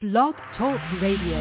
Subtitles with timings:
[0.00, 1.34] Blog Talk Radio.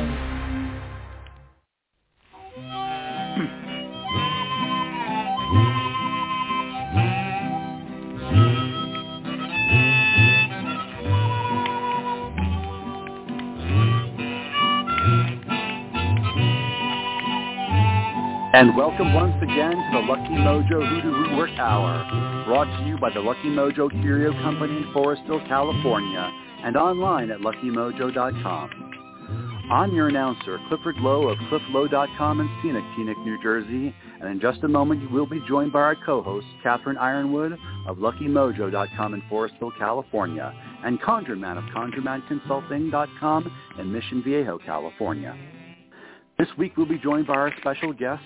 [18.56, 23.14] And welcome once again to the Lucky Mojo Hoodoo Rootwork Hour, brought to you by
[23.14, 26.32] the Lucky Mojo Curio Company in Forestville, California,
[26.68, 28.92] and online at luckymojo.com.
[29.72, 34.64] I'm your announcer, Clifford Lowe of clifflowe.com in scenic Teaneck, New Jersey, and in just
[34.64, 39.78] a moment you will be joined by our co-host, Catherine Yronwode of luckymojo.com in Forestville,
[39.80, 40.54] California,
[40.84, 45.38] and ConjureMan of ConjureManConsulting.com in Mission Viejo, California.
[46.38, 48.24] This week we'll be joined by our special guest,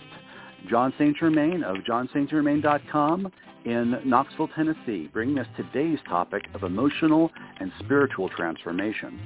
[0.67, 3.31] Jon Saint Germain of johnstgermain.com
[3.65, 9.19] in Knoxville, Tennessee, bringing us today's topic of emotional and spiritual transformation.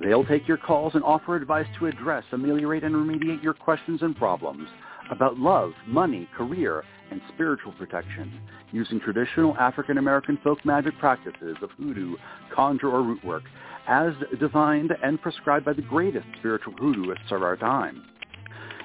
[0.00, 4.16] They'll take your calls and offer advice to address, ameliorate, and remediate your questions and
[4.16, 4.68] problems
[5.10, 8.40] about love, money, career, and spiritual protection
[8.70, 12.16] using traditional African American folk magic practices of hoodoo,
[12.54, 13.44] conjure, or root work
[13.88, 18.04] as divined and prescribed by the greatest spiritual hoodooists of our time.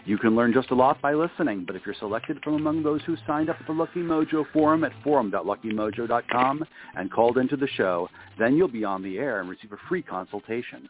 [0.05, 3.01] You can learn just a lot by listening, but if you're selected from among those
[3.05, 6.65] who signed up at the Lucky Mojo forum at forum.luckymojo.com
[6.97, 10.01] and called into the show, then you'll be on the air and receive a free
[10.01, 10.89] consultation.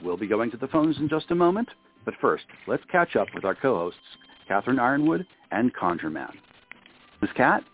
[0.00, 1.68] We'll be going to the phones in just a moment,
[2.04, 3.98] but first, let's catch up with our co-hosts,
[4.46, 6.32] Catherine Yronwode and ConjureMan.
[7.20, 7.30] Ms.
[7.36, 7.64] Cat?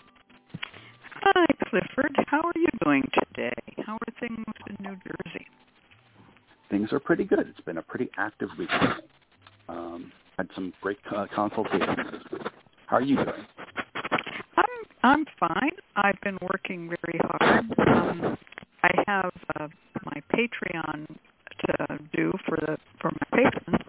[1.21, 2.17] Hi, Clifford.
[2.29, 3.53] How are you doing today?
[3.85, 5.47] How are things in New Jersey?
[6.71, 7.47] Things are pretty good.
[7.49, 8.71] It's been a pretty active week.
[9.69, 11.99] Um, had some great uh, consultations.
[12.87, 13.47] How are you doing?
[14.57, 14.65] I'm
[15.03, 15.73] I'm fine.
[15.97, 17.65] I've been working very hard.
[17.87, 18.39] Um,
[18.83, 19.69] I have uh,
[20.05, 21.07] my Patreon
[21.61, 23.83] to do for the for my patrons,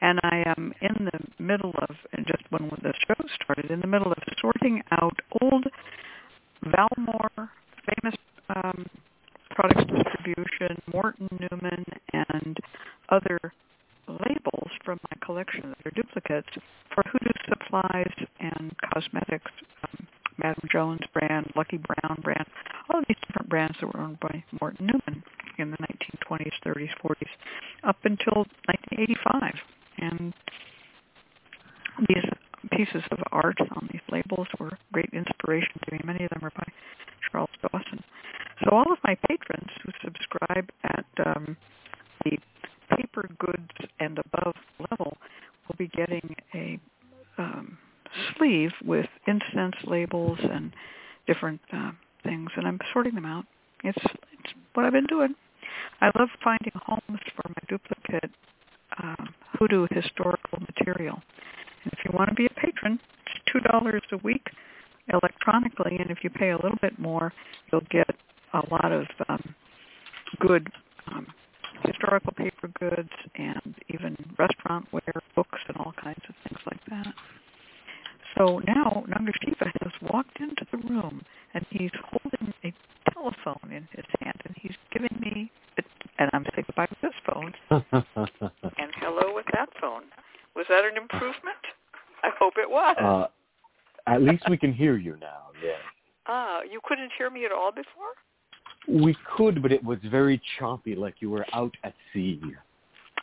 [0.00, 1.96] and I am in the middle of
[2.26, 5.66] just when the show started, in the middle of sorting out old
[6.64, 7.50] Valmor
[7.84, 8.18] famous
[8.54, 8.86] um,
[9.50, 12.56] products distribution, Morton Neumann, and
[13.10, 13.38] other
[14.08, 16.48] labels from my collection that are duplicates
[16.94, 19.50] for Hoodoo supplies and cosmetics,
[19.82, 20.06] um,
[20.38, 22.46] Madame Jones brand, Lucky Brown brand,
[22.90, 25.22] all these different brands that were owned by Morton Neumann
[25.58, 27.28] in the 1920s, 30s, 40s,
[27.84, 29.54] up until 1985.
[29.98, 30.34] And
[32.08, 32.24] these
[32.72, 36.00] pieces of art on these labels were great inspiration to me.
[36.04, 36.66] Many of them are by
[37.30, 38.02] Charles Dawson.
[38.62, 41.56] So all of my patrons who subscribe at um,
[42.24, 42.38] the
[42.96, 44.54] paper goods and above
[44.90, 45.16] level
[45.68, 46.78] will be getting a
[47.38, 47.78] um,
[48.36, 50.72] sleeve with incense labels and
[51.26, 53.44] different uh, things, and I'm sorting them out.
[53.82, 55.34] It's, it's what I've been doing.
[56.00, 58.30] I love finding homes for my duplicate
[59.02, 59.24] uh,
[59.58, 61.20] hoodoo historical material.
[61.84, 64.46] And if you want to be a patron, it's two dollars a week
[65.12, 67.32] electronically, and if you pay a little bit more,
[67.70, 68.08] you'll get
[68.52, 69.54] a lot of um,
[70.40, 70.68] good
[71.08, 71.26] um,
[71.86, 77.14] historical paper goods and even restaurant ware, books, and all kinds of things like that.
[78.36, 79.04] So now
[79.42, 81.22] Shiva has walked into the room
[81.54, 82.72] and he's holding a
[83.12, 85.50] telephone in his hand and he's giving me,
[86.18, 90.04] and I'm saying goodbye with this phone and hello with that phone.
[90.56, 91.62] Was that an improvement?
[92.22, 92.96] I hope it was.
[92.98, 93.26] Uh,
[94.10, 95.50] at least we can hear you now.
[95.62, 95.78] Yes.
[96.26, 98.14] Ah, you couldn't hear me at all before.
[98.94, 102.40] We could, but it was very choppy, like you were out at sea.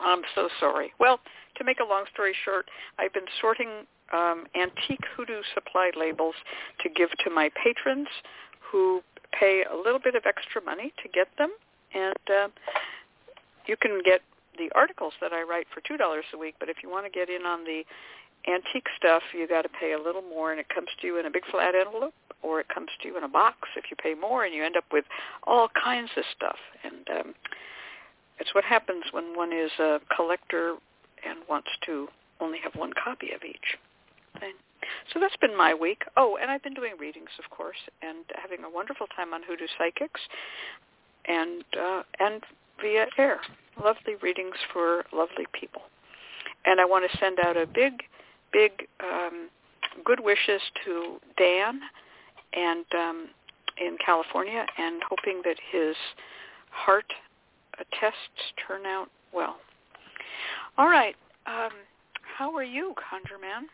[0.02, 0.92] I'm so sorry.
[1.00, 1.22] Well,
[1.56, 2.66] to make a long story short,
[3.00, 6.36] I've been sorting um, antique hoodoo supply labels
[6.82, 8.10] to give to my patrons
[8.60, 9.02] who
[9.32, 11.52] pay a little bit of extra money to get them.
[11.94, 12.48] And uh,
[13.66, 14.22] you can get
[14.58, 15.98] the articles that I write for $2
[16.34, 17.84] a week, but if you want to get in on the
[18.48, 21.26] antique stuff, you got to pay a little more, and it comes to you in
[21.26, 24.14] a big flat envelope, or it comes to you in a box if you pay
[24.14, 25.06] more, and you end up with
[25.44, 26.58] all kinds of stuff.
[26.84, 27.34] And um,
[28.40, 30.76] it's what happens when one is a collector
[31.28, 32.08] and wants to
[32.40, 33.78] only have one copy of each
[34.40, 34.54] thing.
[35.14, 36.04] So that's been my week.
[36.18, 39.68] Oh, and I've been doing readings, of course, and having a wonderful time on Hoodoo
[39.78, 40.20] Psychics,
[41.28, 42.42] and uh, and
[42.82, 43.38] via AIRR.
[43.84, 45.84] Lovely readings for lovely people.
[46.66, 48.04] And I want to send out a big
[48.52, 49.50] big um,
[50.04, 51.82] good wishes to Dan
[52.54, 53.28] and um,
[53.80, 55.96] in California and hoping that his
[56.70, 57.06] heart
[58.00, 59.58] tests turn out well.
[60.78, 61.16] All right.
[61.46, 61.72] Um,
[62.38, 63.66] how are you, ConjureMan?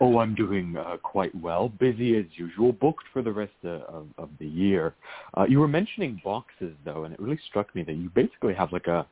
[0.00, 1.68] Oh, I'm doing uh, quite well.
[1.68, 2.72] Busy as usual.
[2.72, 4.94] Booked for the rest of, of, of the year.
[5.36, 8.72] Uh, you were mentioning boxes though, and it really struck me that you basically have
[8.72, 9.06] like a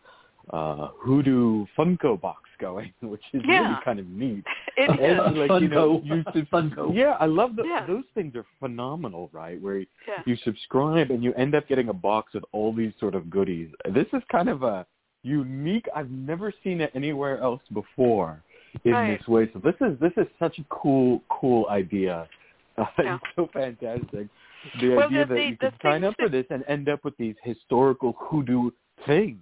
[0.51, 3.61] uh, Hoodoo Funko box going, which is Yeah.
[3.63, 4.45] really kind of neat.
[4.77, 5.21] It is.
[5.25, 5.49] And, is.
[5.49, 6.07] like, you know, Funko.
[6.07, 6.95] you sub- Funko.
[6.97, 7.87] Yeah, I love the, Yeah.
[7.87, 9.61] those things are phenomenal, right?
[9.63, 9.87] Where Yeah.
[10.27, 13.71] you subscribe and you end up getting a box with all these sort of goodies.
[13.93, 14.85] This is kind of a
[15.23, 15.87] unique.
[15.95, 18.43] I've never seen it anywhere else before
[18.85, 19.19] in Right.
[19.19, 19.49] this way.
[19.53, 22.29] So this is this is such a cool cool idea.
[22.77, 23.15] Uh, Yeah.
[23.23, 24.27] It's so fantastic.
[24.81, 26.65] The Well, idea the- that the- you the could sign things up for this and
[26.67, 28.71] end up with these historical hoodoo
[29.07, 29.39] things.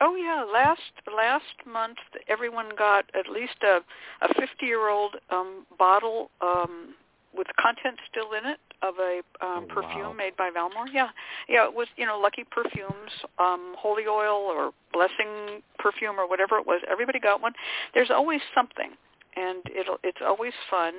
[0.00, 0.80] Oh yeah, last
[1.14, 1.98] last month
[2.28, 3.80] everyone got at least a
[4.24, 6.94] a 50 year old um, bottle um,
[7.36, 10.12] with content still in it of a um, Oh, perfume wow.
[10.12, 10.86] made by Valmor.
[10.92, 11.08] Yeah,
[11.48, 16.58] yeah, it was you know Lucky Perfumes, um, Holy Oil or Blessing Perfume or whatever
[16.58, 16.80] it was.
[16.90, 17.52] Everybody got one.
[17.94, 18.90] There's always something,
[19.36, 20.94] and it'll it's always fun.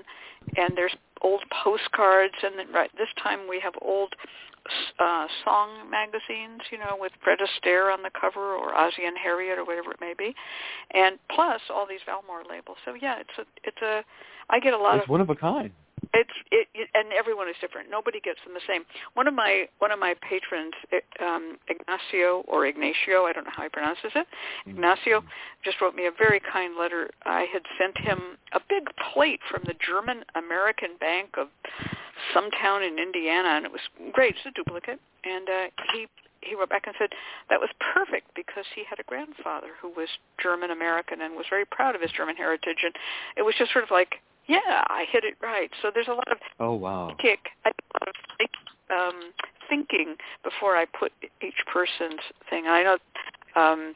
[0.58, 4.14] And there's old postcards, and then, right this time we have old
[5.00, 9.58] uh, song magazines, you know, with Fred Astaire on the cover or Ozzie and Harriet
[9.58, 10.36] or whatever it may be,
[10.92, 12.78] and plus all these Valmor labels.
[12.86, 14.04] So yeah, it's a it's a
[14.50, 15.72] I get a lot It's of one of a kind.
[16.14, 17.90] It's it, it and everyone is different.
[17.90, 18.84] Nobody gets them the same.
[19.14, 20.74] One of my one of my patrons,
[21.22, 24.28] um, Ignacio or Ignacio, I don't know how he pronounces it.
[24.66, 25.24] Ignacio
[25.64, 27.10] just wrote me a very kind letter.
[27.26, 31.48] I had sent him a big plate from the German American Bank of
[32.34, 33.82] some town in Indiana, and it was
[34.12, 34.36] great.
[34.36, 36.08] It's a duplicate, and uh, he
[36.42, 37.10] he wrote back and said
[37.50, 40.08] that was perfect because he had a grandfather who was
[40.42, 42.96] German American and was very proud of his German heritage, and
[43.38, 45.70] it was just sort of like, yeah, I hit it right.
[45.82, 47.16] So there's a lot of Oh wow.
[47.22, 48.52] kick, I do a lot of think,
[48.90, 49.32] um,
[49.70, 51.12] thinking before I put
[51.42, 52.20] each person's
[52.50, 52.66] thing.
[52.68, 52.98] I know
[53.56, 53.96] um,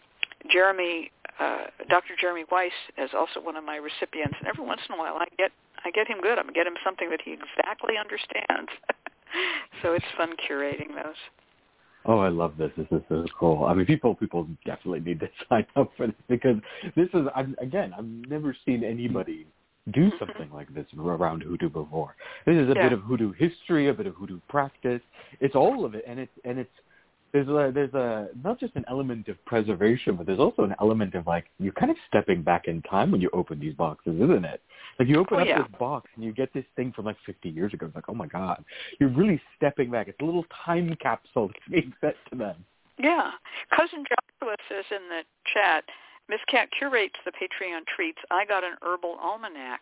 [0.50, 2.14] Jeremy, uh, Dr.
[2.20, 5.26] Jeremy Weiss is also one of my recipients, and every once in a while I
[5.38, 5.52] get
[5.84, 6.38] I get him good.
[6.38, 8.72] I get him something that he exactly understands.
[9.82, 11.18] so it's fun curating those.
[12.06, 12.72] Oh, I love this.
[12.78, 13.66] This is so cool.
[13.66, 16.58] I mean, people people definitely need to sign up for this because
[16.96, 19.48] this is I'm, again I've never seen anybody
[19.92, 20.18] do mm-hmm.
[20.20, 22.16] something like this around hoodoo before.
[22.46, 22.84] This is a Yeah.
[22.84, 25.02] bit of hoodoo history, a bit of hoodoo practice.
[25.40, 26.72] It's all of it, and it's and it's
[27.34, 31.16] there's a there's a not just an element of preservation, but there's also an element
[31.16, 34.46] of like you're kind of stepping back in time when you open these boxes, isn't
[34.46, 34.62] it?
[35.00, 35.64] Like you open Oh, up yeah.
[35.64, 37.88] this box and you get this thing from like 50 years ago.
[37.88, 38.64] It's like, oh my god,
[39.00, 40.08] you're really stepping back.
[40.08, 42.64] It's a little time capsule that's being sent to them.
[43.00, 43.32] Yeah.
[43.76, 45.84] Cousin Joshua says in the chat,
[46.30, 48.20] Miss Cat curates the Patreon treats.
[48.32, 49.82] I got an herbal almanac.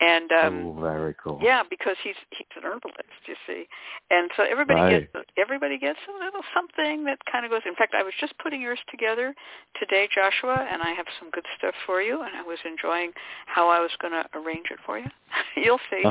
[0.00, 1.40] And um oh, very cool.
[1.42, 3.66] Yeah, because he's he's an herbalist, you see,
[4.10, 5.12] and so everybody Right.
[5.12, 7.62] gets everybody gets a little something that kind of goes.
[7.66, 9.34] In fact, I was just putting yours together
[9.80, 12.22] today, Joshua, and I have some good stuff for you.
[12.22, 13.10] And I was enjoying
[13.46, 15.08] how I was going to arrange it for you.
[15.56, 16.04] You'll see.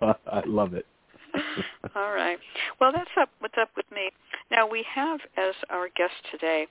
[0.02, 0.86] I love it.
[1.96, 2.38] All right.
[2.80, 3.30] Well, that's up.
[3.40, 4.10] What's up with me?
[4.52, 6.66] Now we have as our guest today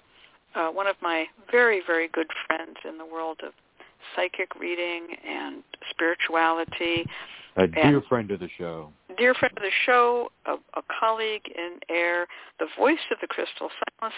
[0.56, 3.54] uh, one of my very very good friends in the world of
[4.16, 7.06] psychic reading and spirituality.
[7.58, 8.92] A dear And- friend of the show.
[9.18, 12.26] dear friend of the show, a, a colleague in AIRR,
[12.60, 13.70] the voice of the Crystal
[14.00, 14.16] Silence,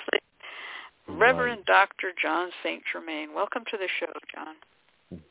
[1.08, 2.12] Reverend Dr.
[2.22, 3.34] Jon Saint Germain.
[3.34, 4.56] Welcome to the show, Jon.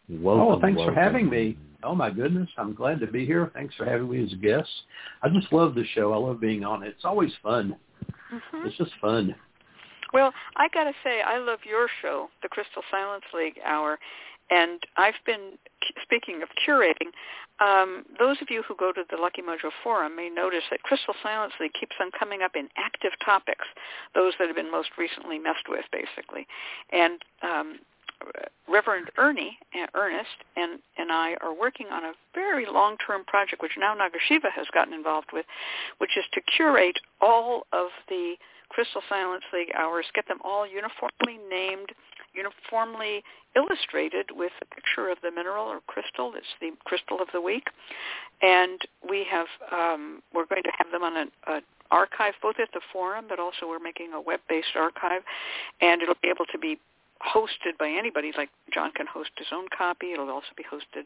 [0.08, 1.56] Welcome, oh, thanks for having me.
[1.82, 3.50] Oh my goodness, I'm glad to be here.
[3.54, 4.68] Thanks for having me as a guest.
[5.22, 6.12] I just love the show.
[6.12, 6.88] I love being on it.
[6.88, 7.76] It's always fun.
[8.32, 8.66] Mm-hmm.
[8.66, 9.34] It's just fun.
[10.12, 13.98] Well, I got to say, I love your show, the Crystal Silence League Hour,
[14.50, 15.56] and I've been
[16.02, 17.10] speaking of curating.
[17.60, 21.14] Um, those of you who go to the Lucky Mojo forum may notice that Crystal
[21.22, 23.64] Silence League keeps on coming up in active topics,
[24.14, 26.46] those that have been most recently messed with, basically.
[26.92, 27.78] And um,
[28.68, 33.72] Reverend Ernie, uh, Ernest, and, and I are working on a very long-term project, which
[33.78, 35.46] now Nagasiva has gotten involved with,
[35.98, 38.34] which is to curate all of the
[38.72, 41.90] Crystal Silence League hours, get them all uniformly named,
[42.34, 43.22] uniformly
[43.54, 46.32] illustrated with a picture of the mineral or crystal.
[46.34, 47.68] It's the crystal of the week,
[48.40, 52.80] and we have um, we're going to have them on an archive both at the
[52.92, 55.20] forum, but also we're making a web-based archive,
[55.82, 56.78] and it'll be able to be
[57.20, 58.32] hosted by anybody.
[58.34, 60.12] Like Jon can host his own copy.
[60.12, 61.04] It'll also be hosted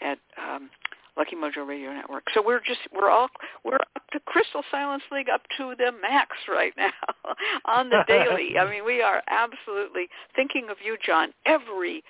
[0.00, 0.70] at um,
[1.16, 2.24] Lucky Mojo Radio Network.
[2.34, 3.28] So we're just we're all
[3.64, 6.90] we're up to Crystal Silence League up to the max right now
[7.64, 8.58] on the daily.
[8.58, 12.02] I mean, we are absolutely thinking of you, Jon, every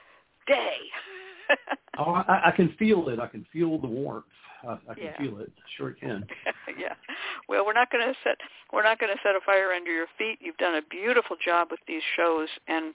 [0.47, 0.77] day.
[1.99, 3.19] Oh, I, I can feel it.
[3.19, 4.25] I can feel the warmth.
[4.63, 5.19] I, I can Yeah.
[5.19, 5.53] feel it.
[5.77, 6.25] Sure can.
[6.79, 6.95] yeah.
[7.49, 8.37] Well, we're not going to set
[8.73, 10.39] we're not going to set a fire under your feet.
[10.41, 12.95] You've done a beautiful job with these shows, and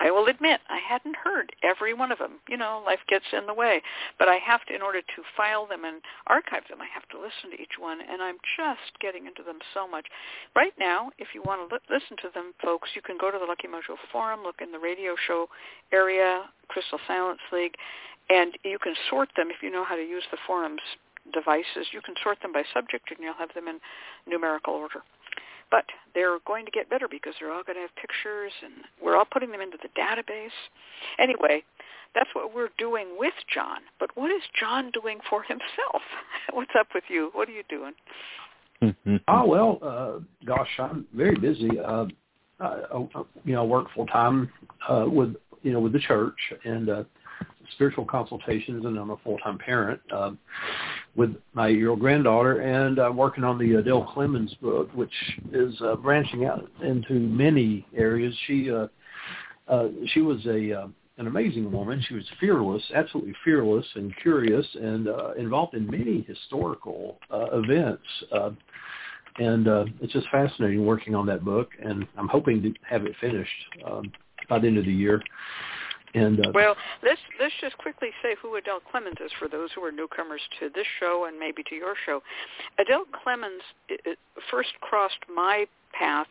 [0.00, 2.40] I will admit I hadn't heard every one of them.
[2.48, 3.82] You know, life gets in the way.
[4.18, 7.18] But I have to, in order to file them and archive them, I have to
[7.18, 10.06] listen to each one, and I'm just getting into them so much.
[10.54, 13.38] Right now, if you want to li- listen to them, folks, you can go to
[13.38, 15.48] the Lucky Mojo forum, look in the radio show
[15.92, 17.74] area, Crystal Silence League,
[18.30, 20.80] and you can sort them if you know how to use the forum's
[21.32, 21.92] devices.
[21.92, 23.78] You can sort them by subject, and you'll have them in
[24.26, 25.02] numerical order.
[25.72, 29.16] But they're going to get better because they're all going to have pictures and we're
[29.16, 30.54] all putting them into the database.
[31.18, 31.64] Anyway,
[32.14, 33.78] that's what we're doing with Jon.
[33.98, 36.02] But what is Jon doing for himself?
[36.52, 37.30] What's up with you?
[37.32, 37.92] What are you doing?
[39.28, 41.70] oh well, uh, gosh, I'm very busy.
[41.78, 42.06] Uh,
[42.60, 42.98] I, I,
[43.44, 44.50] you know, I work full time
[44.88, 47.04] uh, with you know with the church and uh,
[47.74, 50.00] spiritual consultations, and I'm a full time parent.
[50.12, 50.32] Uh,
[51.14, 55.12] with my eight-year-old granddaughter, and I'm working on the Adele Clemens book, which
[55.52, 58.34] is uh, branching out into many areas.
[58.46, 58.86] She uh,
[59.68, 60.86] uh, she was a uh,
[61.18, 62.02] an amazing woman.
[62.08, 68.02] She was fearless, absolutely fearless and curious, and uh, involved in many historical uh, events.
[68.32, 68.50] Uh,
[69.38, 73.14] and uh, it's just fascinating working on that book, and I'm hoping to have it
[73.20, 73.50] finished
[73.86, 74.12] um,
[74.48, 75.22] by the end of the year.
[76.14, 79.82] And uh, well, let's let's just quickly say who Adele Clemens is for those who
[79.82, 82.22] are newcomers to this show and maybe to your show.
[82.78, 83.62] Adele Clemens
[84.50, 86.28] first crossed my path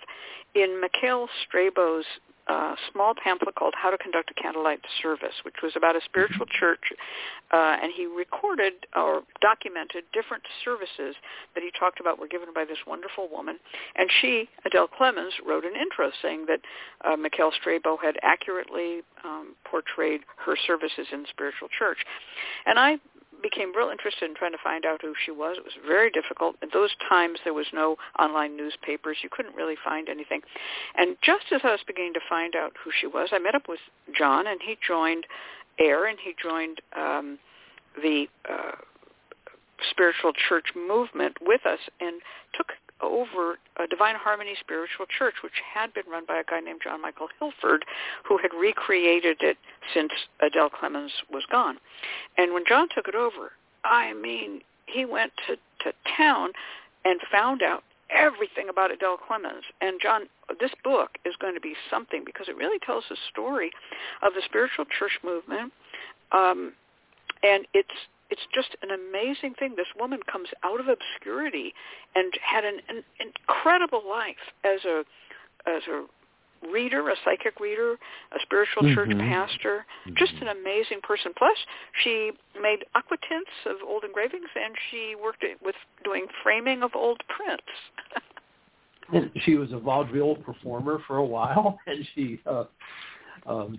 [0.55, 2.05] in Mikhail Strabo's
[2.47, 6.45] uh, small pamphlet called How to Conduct a Candlelight Service, which was about a spiritual
[6.45, 6.59] mm-hmm.
[6.59, 6.93] church,
[7.51, 11.15] uh, and he recorded or documented different services
[11.53, 13.57] that he talked about were given by this wonderful woman.
[13.95, 16.61] And she, Adele Clemens, wrote an intro saying that
[17.05, 21.99] uh, Mikhail Strabo had accurately um, portrayed her services in the spiritual church.
[22.65, 22.97] And I
[23.41, 25.57] became real interested in trying to find out who she was.
[25.57, 26.55] It was very difficult.
[26.61, 29.17] At those times, there was no online newspapers.
[29.23, 30.41] You couldn't really find anything.
[30.95, 33.67] And just as I was beginning to find out who she was, I met up
[33.67, 33.79] with
[34.17, 35.25] Jon, and he joined
[35.79, 37.39] AIRR, and he joined um,
[38.01, 38.71] the uh,
[39.89, 42.21] spiritual church movement with us and
[42.55, 42.67] took
[43.01, 47.01] over a Divine Harmony Spiritual Church, which had been run by a guy named John
[47.01, 47.85] Michael Hilford,
[48.27, 49.57] who had recreated it
[49.93, 51.77] since Adele Clemens was gone.
[52.37, 53.51] And when Jon took it over,
[53.83, 56.51] I mean, he went to, to town
[57.05, 59.63] and found out everything about Adele Clemens.
[59.79, 60.23] And Jon,
[60.59, 63.71] this book is going to be something because it really tells the story
[64.21, 65.71] of the spiritual church movement.
[66.31, 66.73] Um,
[67.43, 67.89] and it's
[68.31, 69.75] it's just an amazing thing.
[69.75, 71.73] This woman comes out of obscurity
[72.15, 75.03] and had an, an incredible life as a
[75.67, 76.05] as a
[76.71, 78.95] reader, a psychic reader, a spiritual mm-hmm.
[78.95, 80.15] church pastor, mm-hmm.
[80.17, 81.31] just an amazing person.
[81.37, 81.57] Plus,
[82.03, 87.63] she made aquatints of old engravings, and she worked with doing framing of old prints.
[89.13, 92.65] and she was a vaudeville performer for a while, and she uh,
[93.45, 93.77] um,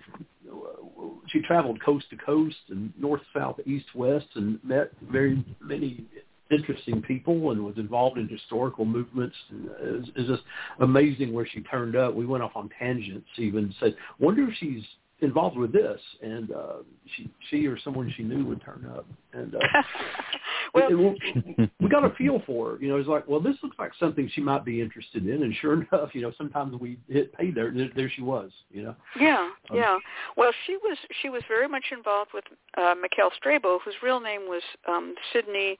[1.27, 6.05] she traveled coast to coast and north, south, east, west, and met very many
[6.51, 9.35] interesting people and was involved in historical movements.
[9.81, 10.43] It's it just
[10.79, 12.13] amazing where she turned up.
[12.13, 13.27] We went off on tangents.
[13.37, 14.83] Even said, "Wonder if she's
[15.21, 16.73] involved with this, and uh,
[17.15, 19.05] she she or someone she knew would turn up.
[19.33, 19.59] And uh,
[20.73, 22.77] well, it, it, we got a feel for her.
[22.81, 25.55] You know, it's like, well, this looks like something she might be interested in, and
[25.55, 28.51] sure enough, you know, sometimes we hit pay there, there, there she was.
[28.71, 28.95] You know.
[29.19, 29.97] Yeah, um, yeah.
[30.35, 32.45] Well, she was she was very much involved with
[32.77, 35.77] uh, Mikhail Strabo, whose real name was um, Sidney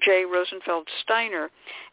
[0.00, 0.24] J.
[0.24, 1.50] Rosenfeld Steiner,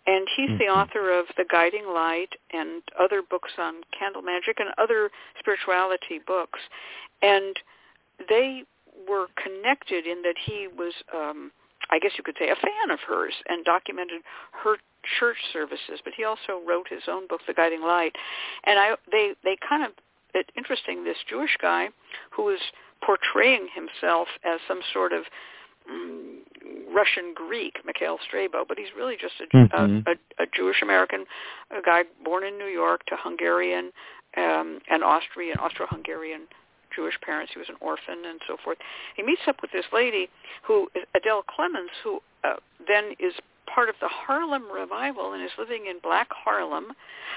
[0.08, 0.58] and he's mm-hmm.
[0.58, 6.20] the author of The Guiding Light and other books on candle magic and other spirituality
[6.26, 6.60] books.
[7.22, 7.56] And
[8.28, 8.64] they
[9.08, 11.52] were connected in that he was, um,
[11.90, 14.22] I guess you could say, a fan of hers and documented
[14.64, 14.78] her
[15.20, 16.00] church services.
[16.04, 18.16] But he also wrote his own book, The Guiding Light.
[18.66, 19.92] And I, they, they kind of,
[20.34, 21.90] it's interesting, this Jewish guy
[22.32, 22.60] who was
[23.06, 25.24] portraying himself as some sort of
[25.90, 26.46] Mm,
[26.94, 30.08] Russian Greek, Mikhail Strabo, but he's really just a, mm-hmm.
[30.08, 31.26] a, a, a Jewish American,
[31.72, 33.92] a guy born in New York to Hungarian
[34.38, 36.48] um, and Austrian, Austro-Hungarian
[36.96, 37.52] Jewish parents.
[37.54, 38.78] He was an orphan and so forth.
[39.16, 40.30] He meets up with this lady
[40.64, 42.56] who Adele Clemens, who uh,
[42.88, 43.34] then is
[43.74, 46.88] part of the Harlem revival and is living in Black Harlem,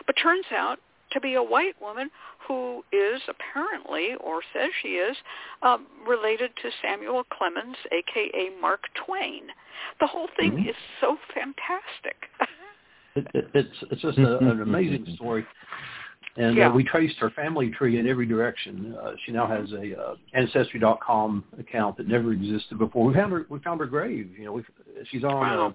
[0.07, 0.79] but turns out
[1.13, 2.11] to be a white woman
[2.47, 5.17] who is apparently, or says she is,
[5.63, 8.61] um, related to Samuel Clemens, a.k.a.
[8.61, 9.43] Mark Twain.
[10.01, 10.69] The whole thing mm-hmm.
[10.69, 12.17] is so fantastic.
[13.17, 15.47] it, it, it's it's just a, an amazing story.
[16.37, 16.69] And uh, yeah.
[16.71, 18.97] uh, we traced her family tree in every direction.
[19.01, 23.07] Uh, she now has a uh, ancestry.com account that never existed before.
[23.07, 23.47] We found her.
[23.51, 24.31] We found her grave.
[24.39, 24.65] You know, we
[25.11, 25.75] she's on wow.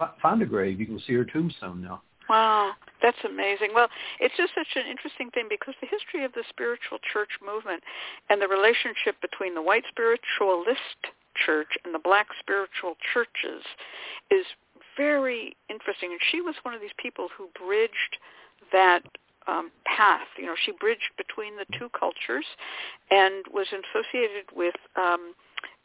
[0.00, 0.78] uh, find a grave.
[0.78, 2.02] You can see her tombstone now.
[2.28, 3.70] Wow, that's amazing.
[3.74, 3.88] Well,
[4.20, 7.82] it's just such an interesting thing because the history of the spiritual church movement
[8.30, 13.62] and the relationship between the white spiritualist church and the black spiritual churches
[14.30, 14.46] is
[14.96, 16.12] very interesting.
[16.12, 18.16] And she was one of these people who bridged
[18.72, 19.02] that
[19.46, 20.26] um, path.
[20.38, 22.46] You know, she bridged between the two cultures
[23.10, 25.34] and was associated with um,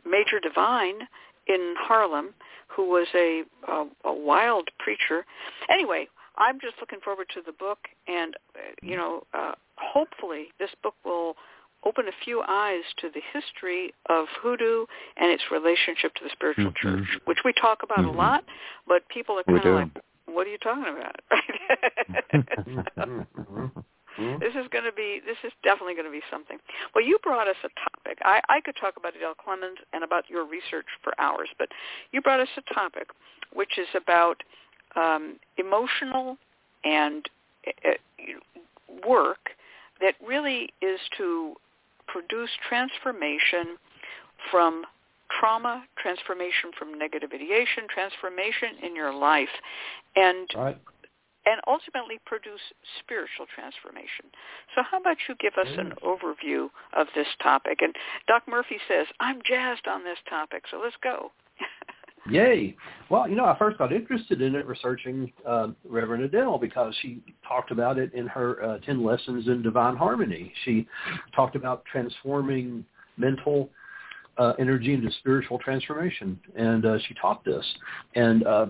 [0.05, 1.07] Major Divine
[1.47, 2.29] in Harlem,
[2.67, 5.25] who was a, a, a wild preacher.
[5.69, 6.07] Anyway,
[6.39, 10.95] I'm just looking forward to the book, and uh, you know, uh, hopefully this book
[11.03, 11.35] will
[11.85, 14.85] open a few eyes to the history of hoodoo
[15.17, 16.99] and its relationship to the spiritual mm-hmm.
[16.99, 18.15] church, which we talk about mm-hmm.
[18.15, 18.43] a lot,
[18.87, 19.89] but people are kind of like,
[20.25, 21.19] "What are you talking about?"
[24.39, 26.57] this is going to be this is definitely going to be something.
[26.95, 28.19] Well, you brought us a topic.
[28.23, 31.69] I, I could talk about Adele Clemens and about your research for hours, but
[32.11, 33.09] you brought us a topic
[33.53, 34.43] which is about
[34.95, 36.37] um, emotional
[36.83, 37.27] and
[37.67, 37.91] uh,
[39.07, 39.49] work
[40.01, 41.55] that really is to
[42.07, 43.77] produce transformation
[44.49, 44.83] from
[45.39, 49.49] trauma, transformation from negative ideation, transformation in your life,
[50.15, 50.77] and right.
[51.45, 52.61] and ultimately produce
[52.99, 54.25] spiritual transformation.
[54.75, 57.79] So how about you give us an overview of this topic?
[57.81, 57.95] And
[58.27, 61.31] Doc Murphy says, I'm jazzed on this topic, so let's go.
[62.29, 62.75] Yay!
[63.09, 67.21] Well, you know, I first got interested in it researching uh, Reverend Adele because she
[67.47, 70.53] talked about it in her uh, 10 Lessons in Divine Harmony.
[70.65, 70.87] She
[71.35, 72.85] talked about transforming
[73.17, 73.69] mental
[74.37, 77.65] uh, energy into spiritual transformation, and uh, she taught this.
[78.15, 78.67] And uh,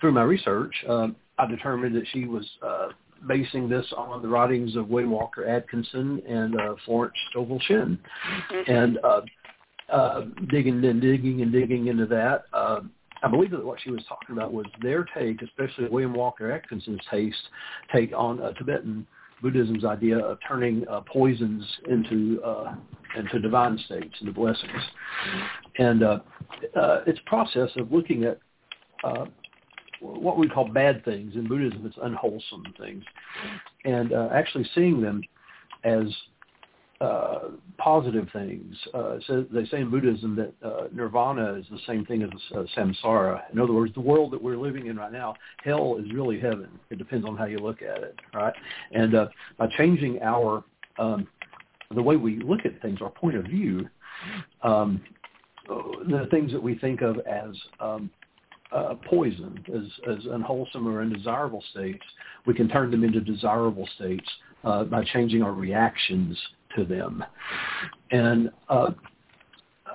[0.00, 2.88] through my research, uh, I determined that she was uh,
[3.26, 7.98] basing this on the writings of William Walker Atkinson and uh, Florence Scovel Shinn.
[8.52, 8.70] Mm-hmm.
[8.70, 9.22] And uh,
[9.90, 12.80] uh, digging and digging and digging into that, uh,
[13.22, 17.00] I believe that what she was talking about was their take, especially William Walker Atkinson's
[17.10, 17.48] taste,
[17.92, 19.06] take on uh, Tibetan
[19.42, 22.74] Buddhism's idea of turning uh, poisons into uh,
[23.16, 24.82] into divine states, into blessings,
[25.78, 26.18] and uh,
[26.76, 28.38] uh, it's a process of looking at
[29.04, 29.26] uh,
[30.00, 31.86] what we call bad things in Buddhism.
[31.86, 33.04] It's unwholesome things,
[33.84, 35.22] and uh, actually seeing them
[35.84, 36.04] as
[37.00, 38.74] uh, positive things.
[38.92, 42.64] Uh, so they say in Buddhism that uh, nirvana is the same thing as uh,
[42.76, 43.42] samsara.
[43.52, 46.68] In other words, the world that we're living in right now, hell is really heaven.
[46.90, 48.52] It depends on how you look at it, right?
[48.92, 50.64] And uh, by changing our
[50.98, 51.28] um,
[51.94, 53.88] the way we look at things, our point of view,
[54.62, 55.00] um,
[55.68, 58.10] the things that we think of as um,
[58.72, 62.02] uh, poison, as, as unwholesome or undesirable states,
[62.46, 64.28] we can turn them into desirable states
[64.64, 66.36] uh, by changing our reactions
[66.76, 67.24] to them.
[68.10, 68.90] And uh,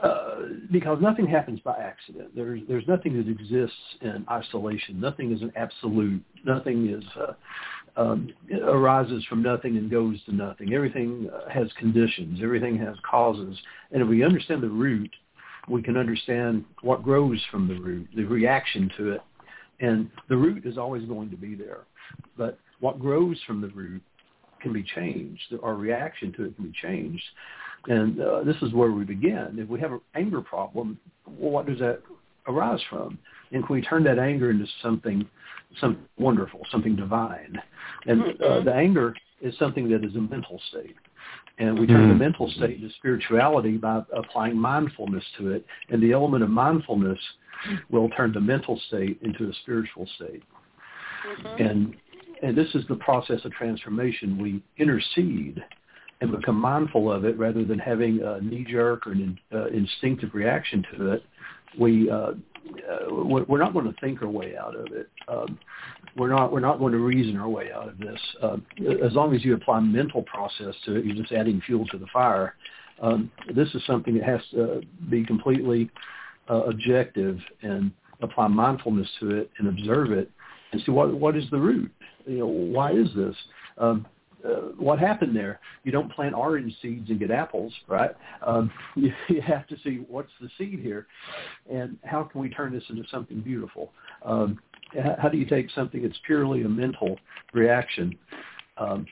[0.04, 0.36] uh,
[0.72, 2.36] because nothing happens by accident.
[2.36, 5.00] There's there's nothing that exists in isolation.
[5.00, 6.22] Nothing is an absolute.
[6.46, 7.34] Nothing is uh,
[7.96, 8.30] um,
[8.64, 10.74] arises from nothing and goes to nothing.
[10.74, 12.40] Everything uh, has conditions.
[12.44, 13.58] Everything has causes.
[13.92, 15.12] And if we understand the root,
[15.70, 19.22] we can understand what grows from the root, the reaction to it.
[19.80, 21.82] And the root is always going to be there.
[22.38, 24.02] But what grows from the root
[24.64, 25.54] can be changed.
[25.62, 27.24] Our reaction to it can be changed.
[27.88, 29.58] And uh, this is where we begin.
[29.60, 30.98] If we have an anger problem,
[31.28, 32.02] well, what does that
[32.48, 33.20] arise from?
[33.52, 35.28] And can we turn that anger into something,
[35.80, 37.62] some wonderful, something divine?
[38.08, 38.66] And uh, mm-hmm.
[38.66, 40.96] the anger is something that is a mental state.
[41.60, 42.10] And we turn mm-hmm.
[42.10, 45.66] the mental state into spirituality by applying mindfulness to it.
[45.90, 47.20] And the element of mindfulness
[47.92, 50.44] will turn the mental state into a spiritual state.
[51.28, 51.64] Mm-hmm.
[51.64, 51.96] And
[52.44, 54.38] and this is the process of transformation.
[54.38, 55.64] We intercede
[56.22, 60.86] and become mindful of it rather than having a knee-jerk or an uh, instinctive reaction
[60.94, 61.24] to it.
[61.80, 62.34] We uh,
[62.90, 65.10] uh, we're not going to think our way out of it.
[65.28, 65.58] Um,
[66.16, 68.20] we're not we're not going to reason our way out of this.
[68.42, 68.58] Uh,
[69.04, 72.08] as long as you apply mental process to it, you're just adding fuel to the
[72.14, 72.56] fire.
[73.02, 75.90] Um, this is something that has to be completely
[76.50, 80.30] uh, objective and apply mindfulness to it and observe it
[80.72, 81.92] and see what what is the root
[82.26, 83.36] you know, why is this?
[83.78, 84.06] Um,
[84.44, 85.60] uh, what happened there?
[85.84, 88.12] You don't plant orange seeds and get apples, right?
[88.46, 91.08] Um, you, you have to see what's the seed here,
[91.72, 93.92] and how can we turn this into something beautiful?
[94.24, 94.60] Um,
[95.20, 97.18] how do you take something that's purely a mental
[97.52, 98.16] reaction,
[98.78, 99.08] um,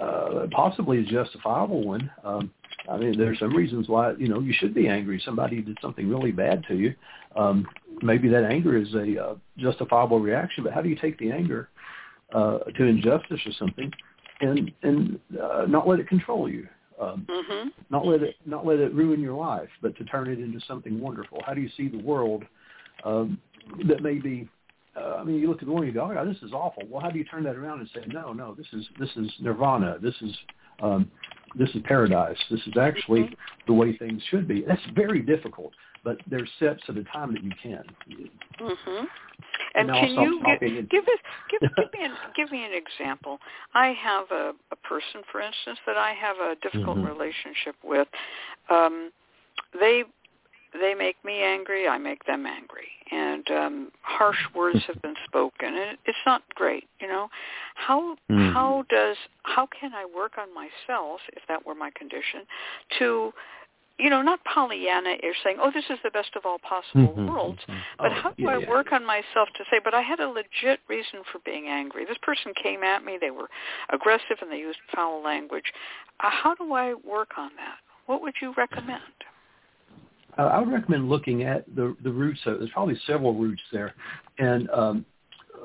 [0.00, 2.10] uh, possibly a justifiable one?
[2.24, 2.50] Um,
[2.88, 5.20] I mean, there's some reasons why you know you should be angry.
[5.24, 6.94] Somebody did something really bad to you.
[7.36, 7.66] Um,
[8.02, 11.68] maybe that anger is a uh, justifiable reaction, but how do you take the anger
[12.34, 13.90] uh, to injustice or something,
[14.40, 16.66] and and uh, not let it control you.
[17.00, 17.68] Um, mm-hmm.
[17.90, 21.00] Not let it not let it ruin your life, but to turn it into something
[21.00, 21.40] wonderful.
[21.46, 22.44] How do you see the world
[23.04, 23.38] um,
[23.86, 24.48] that may be
[24.98, 26.82] uh, I mean, you look at the one you go, oh, this is awful.
[26.88, 29.30] Well, how do you turn that around and say, no, no, this is this is
[29.40, 29.98] nirvana.
[30.02, 30.36] This is
[30.82, 31.10] um,
[31.54, 32.36] this is paradise.
[32.50, 33.34] This is actually mm-hmm.
[33.66, 34.64] the way things should be.
[34.66, 35.72] That's very difficult,
[36.04, 37.84] but there's steps at a time that you can.
[38.60, 39.04] Mm-hmm.
[39.74, 43.38] And, and can you give, give us give, give me an, give me an example?
[43.74, 47.06] I have a, a person, for instance, that I have a difficult mm-hmm.
[47.06, 48.08] relationship with.
[48.70, 49.10] Um,
[49.78, 50.04] they
[50.72, 55.68] they make me angry, I make them angry, and um, harsh words have been spoken,
[55.68, 56.84] and it's not great.
[57.00, 57.28] You know,
[57.74, 58.52] how mm.
[58.52, 62.42] how does how can I work on myself if that were my condition
[62.98, 63.32] to
[63.98, 67.28] you know, not Pollyanna is saying, "Oh, this is the best of all possible mm-hmm,
[67.28, 67.78] worlds," mm-hmm.
[67.98, 68.68] but oh, how do yeah, I yeah.
[68.68, 72.04] work on myself to say, "But I had a legit reason for being angry.
[72.04, 73.48] This person came at me; they were
[73.92, 75.72] aggressive and they used foul language.
[76.20, 77.78] Uh, how do I work on that?
[78.06, 79.02] What would you recommend?"
[80.38, 82.40] uh, I would recommend looking at the the roots.
[82.46, 83.94] Of, there's probably several roots there,
[84.38, 85.04] and um,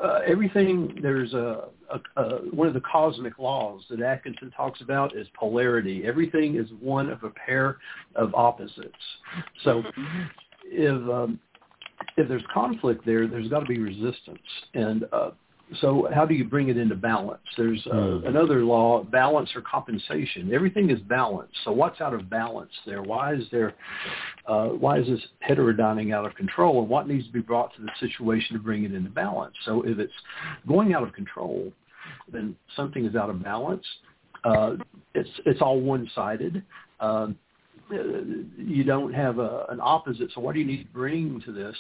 [0.04, 0.98] uh, everything.
[1.02, 6.04] There's a, a, a one of the cosmic laws that Atkinson talks about is polarity.
[6.06, 7.78] Everything is one of a pair
[8.16, 8.92] of opposites.
[9.64, 9.84] So,
[10.66, 11.40] if um,
[12.18, 14.40] if there's conflict there, there's got to be resistance,
[14.74, 15.32] and uh,
[15.82, 17.42] so how do you bring it into balance?
[17.58, 18.28] There's uh, mm.
[18.28, 20.54] another law, balance or compensation.
[20.54, 21.56] Everything is balanced.
[21.64, 23.02] So what's out of balance there?
[23.02, 23.74] Why is there,
[24.48, 26.82] uh, why is this heterodyning out of control?
[26.82, 29.56] And what needs to be brought to the situation to bring it into balance?
[29.66, 30.14] So if it's
[30.68, 31.72] going out of control,
[32.32, 33.86] then something is out of balance.
[34.44, 34.76] Uh,
[35.16, 36.62] it's it's all one-sided.
[37.00, 37.38] Um,
[37.90, 40.32] you don't have a, an opposite.
[40.34, 41.76] So what do you need to bring to this?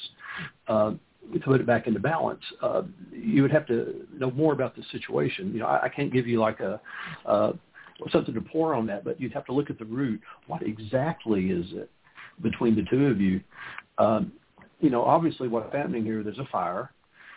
[1.31, 4.83] To put it back into balance, uh, you would have to know more about the
[4.91, 5.53] situation.
[5.53, 6.81] You know, I, I can't give you like a
[7.25, 7.53] uh,
[8.11, 10.21] something to pour on that, but you'd have to look at the root.
[10.47, 11.89] What exactly is it
[12.41, 13.41] between the two of you?
[13.97, 14.33] Um,
[14.79, 16.23] you know, obviously, what's happening here?
[16.23, 16.91] There's a fire,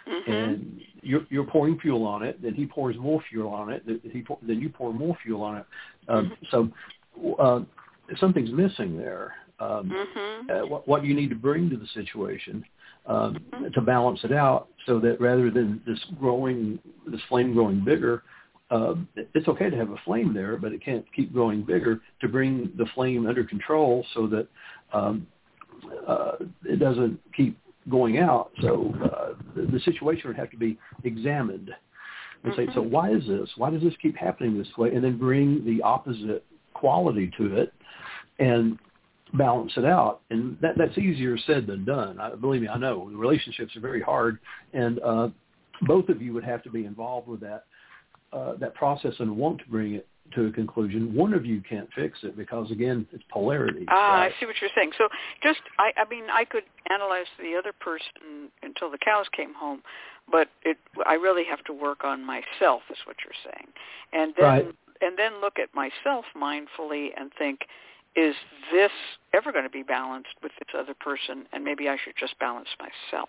[0.08, 0.30] mm-hmm.
[0.30, 2.42] and you're, you're pouring fuel on it.
[2.42, 3.86] Then he pours more fuel on it.
[3.86, 5.66] Then, he pour, then you pour more fuel on it.
[6.08, 6.70] Um, mm-hmm.
[7.16, 7.60] So uh,
[8.18, 9.34] something's missing there.
[9.58, 10.50] Um, mm-hmm.
[10.50, 12.64] uh, what, what do you need to bring to the situation?
[13.06, 18.22] Um, to balance it out so that rather than this growing, this flame growing bigger,
[18.70, 18.94] uh,
[19.34, 22.70] it's okay to have a flame there, but it can't keep growing bigger to bring
[22.76, 24.48] the flame under control so that
[24.92, 25.26] um,
[26.06, 26.32] uh,
[26.64, 28.50] it doesn't keep going out.
[28.60, 31.70] So uh, the, the situation would have to be examined
[32.42, 33.48] and say, so why is this?
[33.56, 34.94] Why does this keep happening this way?
[34.94, 37.72] And then bring the opposite quality to it
[38.38, 38.78] and
[39.34, 40.20] balance it out.
[40.30, 42.20] And that, that's easier said than done.
[42.20, 44.38] I, believe me, I know the relationships are very hard,
[44.72, 45.28] and uh,
[45.82, 47.64] both of you would have to be involved with that
[48.32, 51.14] uh, that process and want to bring it to a conclusion.
[51.14, 53.86] One of you can't fix it because again, it's polarity.
[53.88, 54.32] Ah, right?
[54.32, 54.90] I see what you're saying.
[54.98, 55.08] So
[55.42, 59.82] just, I, I mean, I could analyze the other person until the cows came home,
[60.30, 63.68] but it, I really have to work on myself, is what you're saying,
[64.12, 64.66] and then right.
[65.00, 67.60] and then look at myself mindfully and think
[68.16, 68.34] is
[68.72, 68.90] this
[69.34, 72.68] ever going to be balanced with this other person and maybe I should just balance
[72.80, 73.28] myself?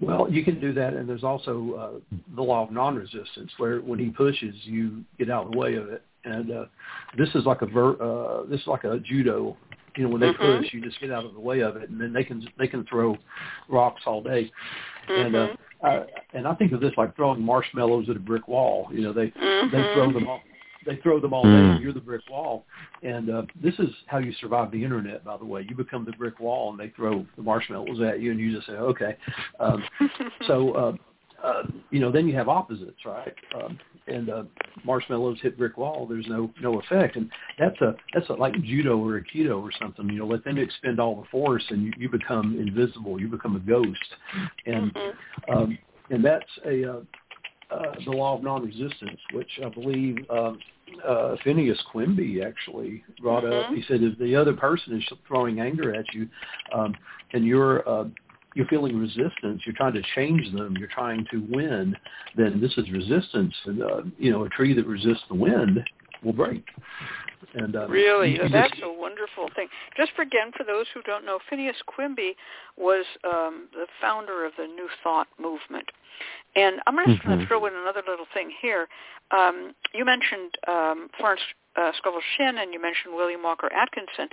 [0.00, 4.00] Well, you can do that, and there's also uh, the law of non-resistance, where when
[4.00, 6.02] he pushes, you get out of the way of it.
[6.24, 6.64] And uh,
[7.16, 9.56] this is like a ver- uh, this is like a judo.
[9.96, 10.62] You know, when they mm-hmm.
[10.62, 12.66] push, you just get out of the way of it, and then they can they
[12.66, 13.16] can throw
[13.68, 14.50] rocks all day.
[15.08, 15.26] Mm-hmm.
[15.26, 15.48] And uh,
[15.84, 18.88] I, and I think of this like throwing marshmallows at a brick wall.
[18.90, 19.70] You know, they mm-hmm.
[19.70, 20.40] they throw them all
[20.86, 21.80] they throw them all mm.
[21.80, 22.66] You're the brick wall,
[23.02, 25.24] and uh, this is how you survive the internet.
[25.24, 28.30] By the way, you become the brick wall, and they throw the marshmallows at you,
[28.30, 29.16] and you just say, okay.
[29.60, 29.82] Um,
[30.46, 30.92] so uh,
[31.44, 33.34] uh, you know, then you have opposites, right?
[33.54, 34.44] Um, and uh,
[34.84, 36.06] marshmallows hit brick wall.
[36.06, 40.08] There's no no effect, and that's a that's a, like judo or aikido or something.
[40.08, 43.20] You know, let them expend all the force, and you, you become invisible.
[43.20, 44.14] You become a ghost,
[44.66, 45.54] and mm-hmm.
[45.54, 45.78] um,
[46.10, 47.00] and that's a uh,
[47.70, 50.58] uh, the law of non-resistance, which I believe um,
[51.06, 53.72] uh, Phineas Quimby actually brought mm-hmm.
[53.72, 53.74] up.
[53.74, 56.28] He said if the other person is throwing anger at you,
[56.74, 56.94] um,
[57.32, 58.04] and you're uh,
[58.54, 61.96] you're feeling resistance, you're trying to change them, you're trying to win,
[62.36, 63.54] then this is resistance.
[63.64, 65.80] And uh, you know, a tree that resists the wind
[66.24, 66.64] will break.
[67.54, 69.68] And um, really, that's just, a wonderful thing.
[69.96, 72.34] Just for, again, for those who don't know, Phineas Quimby
[72.76, 75.88] was um, the founder of the New Thought movement.
[76.56, 77.28] And I'm just mm-hmm.
[77.28, 78.88] going to throw in another little thing here.
[79.30, 81.42] Um, you mentioned um, Florence
[81.76, 84.28] uh, Scovel Shinn and you mentioned William Walker Atkinson.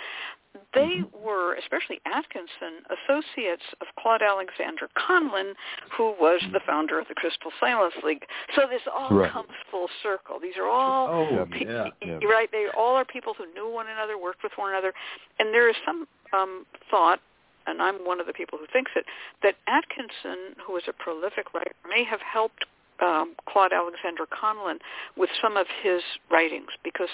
[0.73, 1.25] They mm-hmm.
[1.25, 5.53] were, especially Atkinson, associates of Claude Alexander Conlin,
[5.97, 8.25] who was the founder of the Crystal Silence League.
[8.55, 9.31] So this all right.
[9.31, 10.39] comes full circle.
[10.41, 12.19] These are all oh, pe- yeah, yeah.
[12.27, 12.49] right.
[12.51, 14.93] They all are people who knew one another, worked with one another,
[15.39, 17.19] and there is some um, thought
[17.67, 19.05] and I'm one of the people who thinks it,
[19.43, 22.65] that Atkinson, who was a prolific writer, may have helped
[23.01, 24.77] um, Claude Alexander Conlin
[25.17, 27.09] with some of his writings because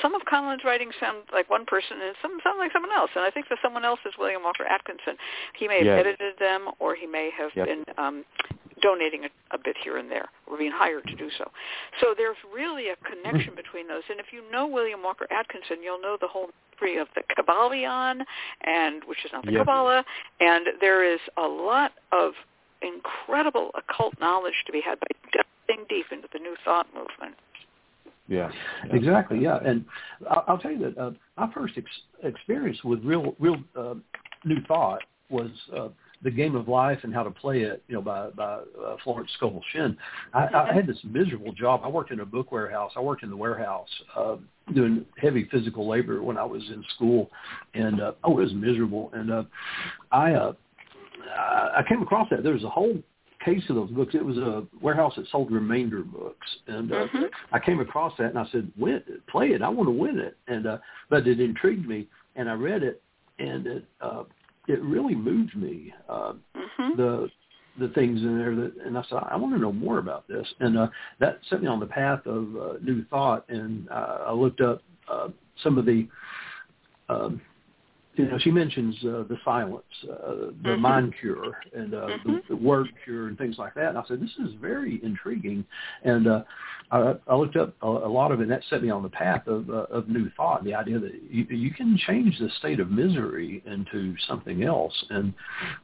[0.00, 3.10] some of Conlin's writings sound like one person and some sound like someone else.
[3.14, 5.16] And I think that someone else is William Walker Atkinson.
[5.58, 6.00] He may have Yes.
[6.00, 7.66] edited them or he may have Yep.
[7.66, 8.24] been um,
[8.82, 11.50] donating a, a bit here and there or being hired to do so.
[12.00, 14.02] So there's really a connection between those.
[14.10, 18.20] And if you know William Walker Atkinson, you'll know the whole history of the Kybalion,
[18.64, 19.66] and which is not the Yep.
[19.66, 20.04] Kabbalah,
[20.40, 22.34] and there is a lot of
[22.86, 27.36] incredible occult knowledge to be had by delving deep into the New Thought movement.
[28.28, 28.50] Yeah.
[28.90, 29.40] Exactly.
[29.40, 29.84] Yeah, and
[30.28, 31.86] I'll, I'll tell you that uh, my first ex-
[32.22, 33.94] experience with real, real uh,
[34.44, 35.88] new thought was uh,
[36.22, 37.82] the Game of Life and How to Play It.
[37.88, 39.96] You know, by by uh, Florence Scovel Shinn.
[40.34, 41.82] I, I had this miserable job.
[41.84, 42.92] I worked in a book warehouse.
[42.96, 44.36] I worked in the warehouse uh,
[44.74, 47.30] doing heavy physical labor when I was in school,
[47.74, 49.10] and uh, oh, it was miserable.
[49.14, 49.42] And uh,
[50.10, 50.52] I uh,
[51.30, 52.96] I came across that there was a whole
[53.44, 54.14] case of those books.
[54.14, 57.30] It was a warehouse that sold remainder books, and uh, Mhm.
[57.52, 59.62] I came across that and I said, "Win, play it.
[59.62, 63.02] I want to win it." And uh, but it intrigued me, and I read it,
[63.38, 64.24] and it uh,
[64.66, 65.92] it really moved me.
[66.08, 67.30] Uh, hmm the
[67.78, 70.46] the things in there that, and I said, I want to know more about this,
[70.60, 70.88] and uh,
[71.20, 73.44] that set me on the path of uh, new thought.
[73.50, 75.28] And uh, I looked up uh,
[75.62, 76.08] some of the.
[77.08, 77.40] Um,
[78.16, 80.80] you know, she mentions uh, the silence, uh, the Mhm.
[80.80, 82.22] mind cure, and uh, Mhm.
[82.24, 83.90] the, the word cure, and things like that.
[83.90, 85.64] And I said, this is very intriguing,
[86.02, 86.42] and uh,
[86.90, 88.44] I, I looked up a, a lot of it.
[88.44, 90.64] and That set me on the path of uh, of new thought.
[90.64, 95.34] The idea that you, you can change the state of misery into something else, and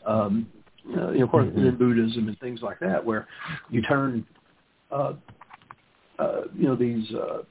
[0.07, 0.47] um,
[0.97, 1.69] uh, you know, of course, Mhm.
[1.69, 3.27] in Buddhism and things like that, where
[3.71, 4.25] you turn,
[4.91, 5.15] uh,
[6.19, 7.13] uh, you know, these.
[7.15, 7.43] Uh,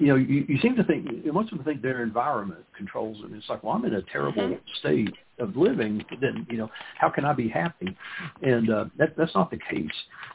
[0.00, 3.34] you know, you, you seem to think most of them think their environment controls them.
[3.34, 4.60] It's like, well, I'm in a terrible Mhm.
[4.78, 6.04] state of living.
[6.20, 7.96] Then, you know, how can I be happy?
[8.42, 9.90] And uh, that, that's not the case.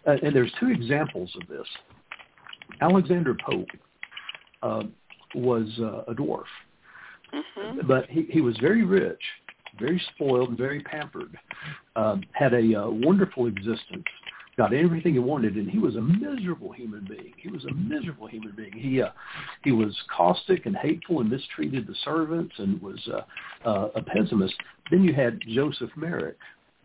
[0.06, 1.68] Uh, and there's two examples of this.
[2.82, 3.70] Alexander Pope
[4.62, 4.84] uh,
[5.36, 6.44] was uh, a dwarf,
[7.32, 9.22] hmm but he, he was very rich,
[9.80, 11.38] very spoiled, and very pampered.
[11.96, 14.06] Um, had a uh, wonderful existence,
[14.58, 17.34] got everything he wanted, and he was a miserable human being.
[17.38, 18.74] He was a miserable human being.
[18.74, 19.10] He uh,
[19.64, 24.54] he was caustic and hateful and mistreated the servants and was uh, uh, a pessimist.
[24.92, 26.38] Then you had Joseph Merrick,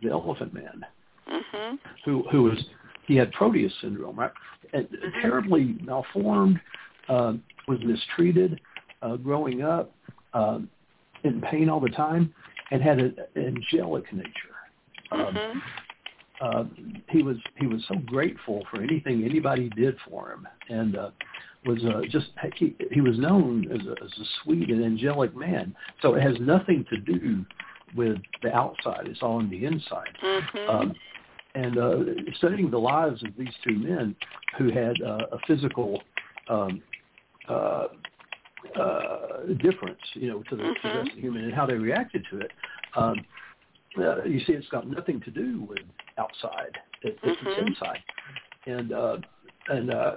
[0.03, 0.85] the Elephant Man,
[1.27, 2.59] hmm who who was
[3.07, 4.31] he had Proteus syndrome, right?
[4.73, 4.89] And
[5.23, 6.61] terribly malformed,
[7.09, 7.35] uh,
[7.67, 8.61] was mistreated,
[9.01, 9.93] uh, growing up,
[10.35, 10.59] uh,
[11.25, 12.35] in pain all the time,
[12.71, 14.31] and had an angelic nature.
[15.11, 15.59] Um, hmm
[16.41, 16.65] uh,
[17.09, 21.11] he was he was so grateful for anything anybody did for him, and uh,
[21.67, 25.75] was uh, just he, he was known as a, as a sweet and angelic man.
[26.03, 27.45] So it has nothing to do
[27.97, 30.17] with the outside; it's all on the inside.
[30.21, 30.95] hmm Um,
[31.55, 31.99] and uh,
[32.37, 34.15] studying the lives of these two men
[34.59, 36.01] who had uh, a physical
[36.49, 36.81] um,
[37.49, 37.89] uh,
[38.79, 41.75] uh, difference, you know, to the, to the rest of the human and how they
[41.75, 42.51] reacted to it,
[42.97, 43.23] um, uh,
[44.27, 45.81] you see, it's got nothing to do with
[46.19, 47.67] outside; it, it's Mhm.
[47.67, 48.03] inside.
[48.67, 49.19] And uh,
[49.69, 50.17] and uh,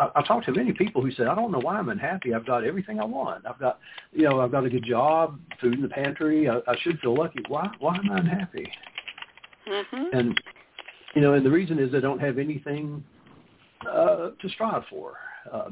[0.00, 2.34] I, I talked to many people who said, "I don't know why I'm unhappy.
[2.34, 3.46] I've got everything I want.
[3.46, 3.78] I've got,
[4.12, 6.48] you know, I've got a good job, food in the pantry.
[6.48, 7.40] I, I should feel lucky.
[7.48, 7.70] Why?
[7.78, 8.70] Why am I unhappy?"
[9.66, 10.40] hmm and
[11.14, 13.04] you know, and the reason is they don't have anything
[13.88, 15.16] uh, to strive for.
[15.52, 15.70] Uh,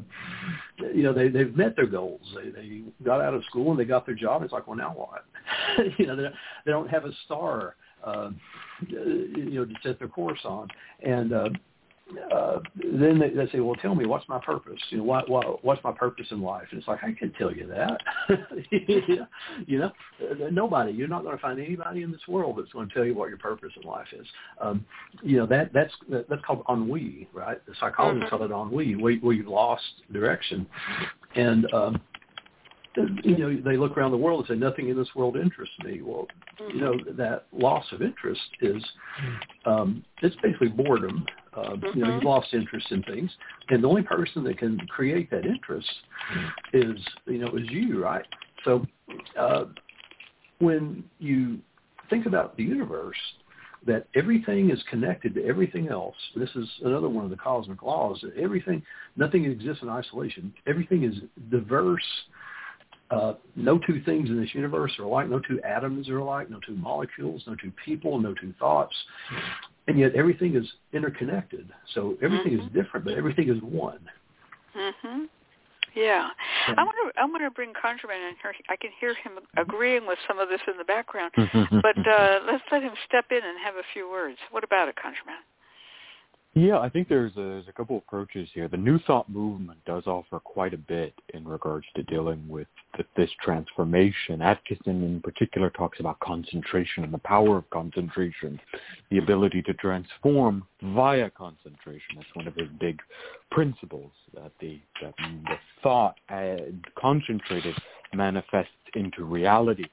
[0.94, 2.20] you know, they they've met their goals.
[2.34, 4.42] They they got out of school and they got their job.
[4.42, 5.24] It's like, well, now what?
[5.98, 6.28] you know, they
[6.64, 8.30] they don't have a star, uh,
[8.88, 10.68] you know, to set their course on,
[11.02, 11.48] and uh,
[12.32, 14.80] uh, then they, they say, well, tell me what's my purpose?
[14.90, 16.66] You know, what, what what's my purpose in life?
[16.70, 18.00] And it's like I can tell you that.
[19.66, 19.92] you know,
[20.50, 20.92] nobody.
[20.92, 23.28] You're not going to find anybody in this world that's going to tell you what
[23.28, 24.26] your purpose in life is.
[24.60, 24.84] Um,
[25.22, 25.92] you know that that's
[26.28, 27.64] that's called ennui, right?
[27.66, 28.30] The psychologists Mhm.
[28.30, 30.66] call it ennui, where, where you've lost direction,
[31.36, 32.00] and um,
[32.96, 36.02] you know they look around the world and say nothing in this world interests me.
[36.02, 36.26] Well,
[36.72, 38.82] you know that loss of interest is
[39.64, 41.26] um, it's basically boredom.
[41.56, 43.30] Uh, You know, you've lost interest in things,
[43.68, 45.90] and the only person that can create that interest
[46.72, 48.26] is you know is you, right?
[48.64, 48.84] So
[49.38, 49.64] uh,
[50.58, 51.58] when you
[52.08, 53.16] think about the universe,
[53.86, 56.16] that everything is connected to everything else.
[56.36, 58.20] This is another one of the cosmic laws.
[58.22, 58.82] That everything,
[59.16, 60.52] nothing exists in isolation.
[60.66, 61.14] Everything is
[61.50, 62.04] diverse.
[63.10, 65.28] Uh, no two things in this universe are alike.
[65.28, 66.48] No two atoms are alike.
[66.48, 67.42] No two molecules.
[67.46, 68.18] No two people.
[68.20, 68.94] No two thoughts.
[69.88, 71.68] And yet everything is interconnected.
[71.94, 73.98] So everything is different, but everything is one.
[74.74, 75.24] hmm
[75.96, 76.28] Yeah,
[76.68, 77.20] I want to.
[77.20, 78.54] I want to bring Conjureman in here.
[78.68, 81.32] I can hear him agreeing with some of this in the background,
[81.82, 84.38] but uh, let's let him step in and have a few words.
[84.52, 85.42] What about it, Conjureman?
[86.54, 88.66] Yeah, I think there's a, there's a couple approaches here.
[88.66, 92.66] The New Thought movement does offer quite a bit in regards to dealing with
[92.98, 94.42] the, this transformation.
[94.42, 98.58] Atkinson in particular talks about concentration and the power of concentration,
[99.12, 102.16] the ability to transform via concentration.
[102.16, 102.98] That's one of his big
[103.52, 106.56] principles, that the, that the thought uh,
[107.00, 107.76] concentrated
[108.12, 109.86] manifests into reality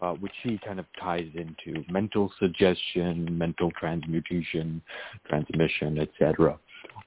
[0.00, 4.80] uh, which she kind of ties into mental suggestion, mental transmutation,
[5.28, 6.58] transmission, etc.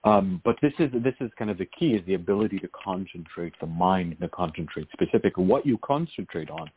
[0.04, 3.54] Um, but this is this is kind of the key is the ability to concentrate
[3.60, 6.70] the mind and to concentrate specifically what you concentrate on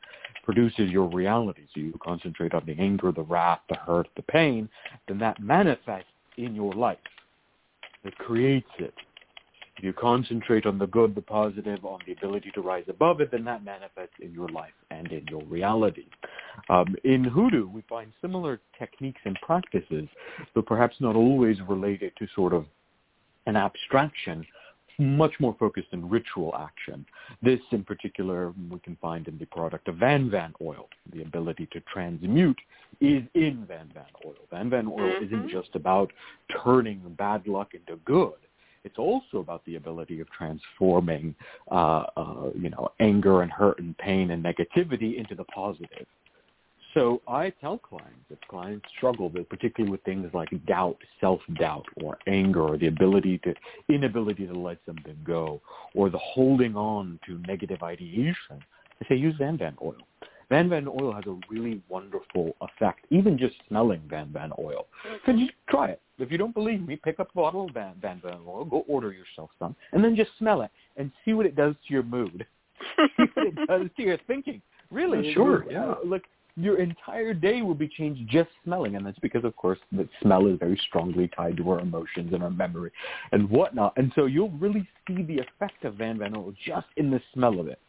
[0.45, 1.63] produces your reality.
[1.75, 4.69] So you concentrate on the anger, the wrath, the hurt, the pain,
[5.09, 6.99] then that manifests in your life.
[8.05, 8.95] It creates it.
[9.77, 13.31] If you concentrate on the good, the positive, on the ability to rise above it,
[13.33, 16.07] then that manifests in your life and in your reality.
[16.69, 20.09] Um, in hoodoo, we find similar techniques and practices,
[20.55, 22.67] but perhaps not always related to sort of
[23.47, 24.47] an abstraction,
[24.99, 27.05] much more focused in ritual action.
[27.43, 30.89] This in particular we can find in the product of Van Van oil.
[31.13, 32.61] The ability to transmute
[33.01, 34.37] is in Van Van oil.
[34.51, 35.25] Van Van oil mm-hmm.
[35.25, 36.13] isn't just about
[36.63, 38.35] turning bad luck into good.
[38.85, 41.35] It's also about the ability of transforming,
[41.71, 46.07] uh, uh, you know, anger and hurt and pain and negativity into the positive.
[46.95, 52.63] So I tell clients if clients struggle, particularly with things like doubt, self-doubt, or anger,
[52.63, 53.55] or the ability to
[53.89, 55.61] inability to let something go,
[55.97, 58.63] or the holding on to negative ideation,
[59.03, 59.97] I say use Van oil.
[60.49, 64.87] Van Van oil has a really wonderful effect, even just smelling Van Van oil.
[65.27, 66.01] So you try it.
[66.19, 68.85] If you don't believe me, pick up a bottle of Van Van, Van oil, go
[68.87, 72.05] order yourself some, and then just smell it and see what it does to your
[72.05, 72.47] mood.
[73.17, 74.63] see what it does to your thinking.
[74.91, 75.65] Really, sure.
[75.71, 75.87] Yeah.
[75.87, 76.23] Uh, look,
[76.57, 80.47] your entire day will be changed just smelling, and that's because, of course, the smell
[80.47, 82.93] is very strongly tied to our emotions and our memory
[83.33, 83.93] and whatnot.
[83.97, 87.59] And so you'll really see the effect of Van Van oil just in the smell
[87.59, 87.81] of it.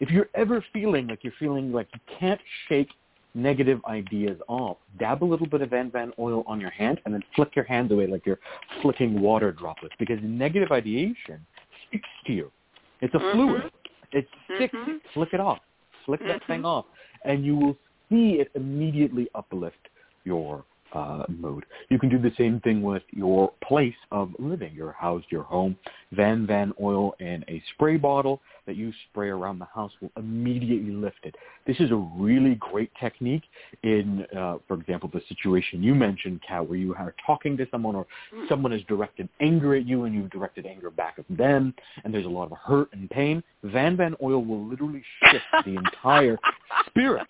[0.00, 2.88] If you're ever feeling like you're feeling like you can't shake
[3.34, 7.14] negative ideas off, dab a little bit of Van Van oil on your hand and
[7.14, 8.40] then flick your hands away like you're
[8.82, 11.44] flicking water droplets because negative ideation
[11.88, 12.52] sticks to you.
[13.00, 13.36] It's a mm-hmm.
[13.36, 13.72] fluid.
[14.12, 14.74] It sticks.
[14.74, 14.96] Mm-hmm.
[15.14, 15.58] Flick it off.
[16.06, 16.52] Flick that Mm-hmm.
[16.52, 16.84] thing off.
[17.24, 17.76] And you will
[18.10, 19.88] see it immediately uplift
[20.24, 21.64] your uh, mood.
[21.88, 25.76] You can do the same thing with your place of living, your house, your home.
[26.12, 30.92] Van Van oil in a spray bottle that you spray around the house will immediately
[30.92, 31.34] lift it.
[31.66, 33.44] This is a really great technique
[33.82, 37.96] in, uh, for example, the situation you mentioned, Kat, where you are talking to someone
[37.96, 38.06] or
[38.48, 41.74] someone has directed anger at you and you've directed anger back at them
[42.04, 43.42] and there's a lot of hurt and pain.
[43.64, 46.38] Van Van oil will literally shift the entire
[46.86, 47.26] spirit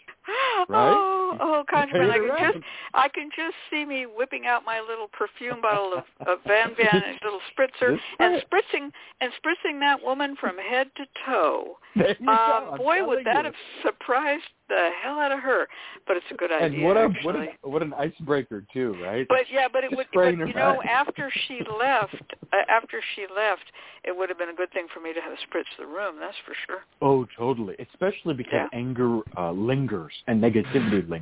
[0.69, 1.12] right?
[1.43, 2.65] Oh, oh, Conjureman, I can just
[2.95, 7.03] I can just see me whipping out my little perfume bottle of, of Van Van
[7.03, 8.91] and little spritzer and spritzing
[9.21, 11.79] and spritzing that woman from head to toe.
[11.97, 13.45] Uh, boy, would that you.
[13.45, 15.67] have surprised the hell out of her.
[16.07, 16.79] But it's a good idea.
[16.79, 17.25] And what a actually.
[17.25, 19.27] what an what an icebreaker too, right?
[19.29, 20.07] But yeah, but it Just would.
[20.15, 22.17] But you know, after she left,
[22.53, 23.65] uh, after she left,
[24.05, 26.17] it would have been a good thing for me to have spritzed the room.
[26.19, 26.81] That's for sure.
[27.01, 27.77] Oh, totally.
[27.93, 28.69] Especially because Yeah.
[28.73, 31.22] anger uh, lingers and negativity lingers.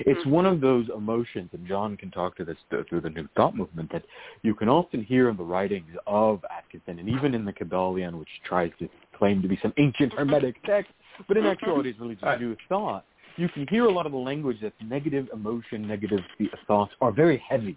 [0.00, 0.30] It's Mm-hmm.
[0.30, 2.56] one of those emotions, and Jon can talk to this
[2.88, 4.04] through the New Thought movement, that
[4.42, 8.28] you can often hear in the writings of Atkinson and even in the Kybalion, which
[8.44, 10.92] tries to claim to be some ancient Hermetic text,
[11.28, 12.40] but in actuality is really just Right.
[12.40, 13.04] New Thought.
[13.36, 16.20] You can hear a lot of the language that's negative emotion, negative
[16.66, 17.76] thoughts are very heavy.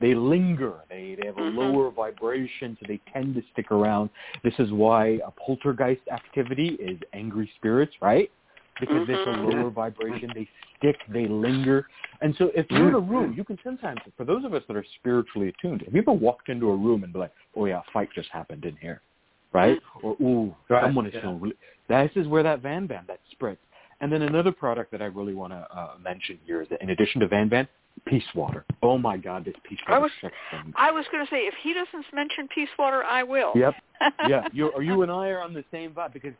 [0.00, 0.80] They linger.
[0.90, 1.54] They, they have a Mhm.
[1.54, 4.10] lower vibration, so they tend to stick around.
[4.42, 8.30] This is why a poltergeist activity is angry spirits, right?
[8.80, 9.60] Because it's a mm-hmm.
[9.60, 10.30] lower vibration.
[10.34, 11.86] They stick, they linger.
[12.20, 13.10] And so if you're in a mm-hmm.
[13.10, 16.12] room, you can sometimes, for those of us that are spiritually attuned, have you ever
[16.12, 19.02] walked into a room and be like, oh yeah, a fight just happened in here,
[19.52, 19.78] right?
[19.78, 20.06] Mm-hmm.
[20.06, 21.22] Or, ooh, Right, someone is yeah.
[21.22, 21.56] feeling really,
[21.88, 23.58] this is where that Van Van, that spreads.
[24.00, 26.90] And then another product that I really want to uh, mention here is that in
[26.90, 27.68] addition to Van Van,
[28.06, 28.64] Peace Water.
[28.82, 30.32] Oh my God, this Peace I Water was-
[30.76, 33.52] I was going to say, if he doesn't mention peace water, I will.
[33.54, 33.74] Yep.
[34.28, 36.32] yeah, you you and I are on the same vibe because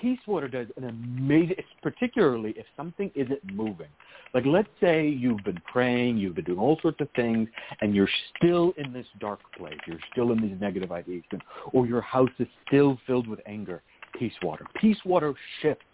[0.00, 3.88] Peace Water does an amazing, particularly if something isn't moving.
[4.34, 7.48] Like let's say you've been praying, you've been doing all sorts of things,
[7.80, 9.78] and you're still in this dark place.
[9.86, 11.22] You're still in these negative ideas,
[11.72, 13.82] or your house is still filled with anger.
[14.18, 14.66] Peace Water.
[14.80, 15.84] Peace Water shifts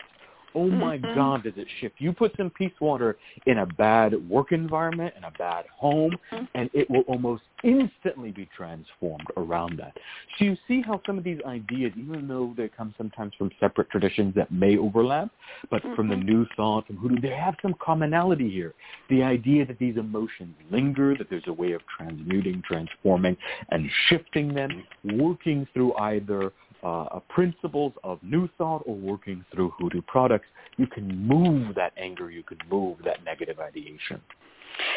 [0.54, 1.14] oh my Mhm.
[1.14, 2.00] God, does it shift?
[2.00, 6.48] You put some peace water in a bad work environment, in a bad home, Mhm.
[6.54, 9.96] and it will almost instantly be transformed around that.
[10.36, 13.90] So you see how some of these ideas, even though they come sometimes from separate
[13.90, 15.30] traditions that may overlap,
[15.70, 16.24] but from the Mhm.
[16.24, 18.74] New Thought, from Hoodoo, they have some commonality here.
[19.08, 23.36] The idea that these emotions linger, that there's a way of transmuting, transforming,
[23.70, 30.02] and shifting them, working through either uh, principles of New Thought or working through Hoodoo
[30.02, 34.20] products, you can move that anger, you can move that negative ideation.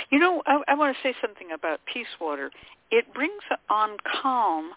[0.10, 2.52] You know, I, I want to say something about peace water.
[2.92, 4.72] It brings on calm,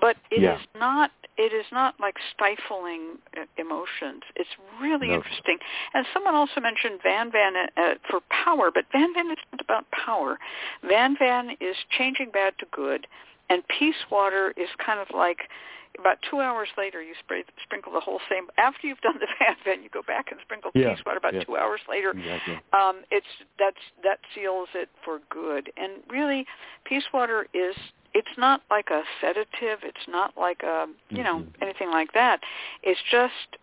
[0.00, 0.58] but it is Yeah.
[0.80, 1.10] not.
[1.38, 4.22] It is not like stifling uh, emotions.
[4.36, 4.48] It's
[4.80, 5.14] really No.
[5.16, 5.58] interesting.
[5.92, 9.84] And someone also mentioned Van Van uh, uh, for power, but Van Van isn't about
[9.90, 10.38] power.
[10.82, 13.06] Van Van is changing bad to good,
[13.50, 15.48] and peace water is kind of like
[15.98, 18.46] about two hours later you spray, sprinkle the whole same.
[18.58, 21.18] After you've done the Van Van, you go back and sprinkle Yeah, peace water.
[21.18, 21.44] About yeah.
[21.44, 22.54] two hours later, Exactly.
[22.72, 23.26] um, it's
[23.58, 25.72] that's that seals it for good.
[25.76, 26.46] And really,
[26.84, 27.74] peace water is
[28.14, 29.80] it's not like a sedative.
[29.82, 31.62] It's not like a you know Mhm.
[31.62, 32.40] anything like that.
[32.82, 33.56] It's just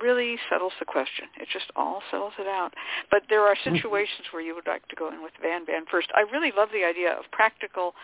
[0.00, 1.26] really settles the question.
[1.40, 2.72] It just all settles it out.
[3.10, 6.08] But there are situations where you would like to go in with Van Van first.
[6.14, 7.94] I really love the idea of practical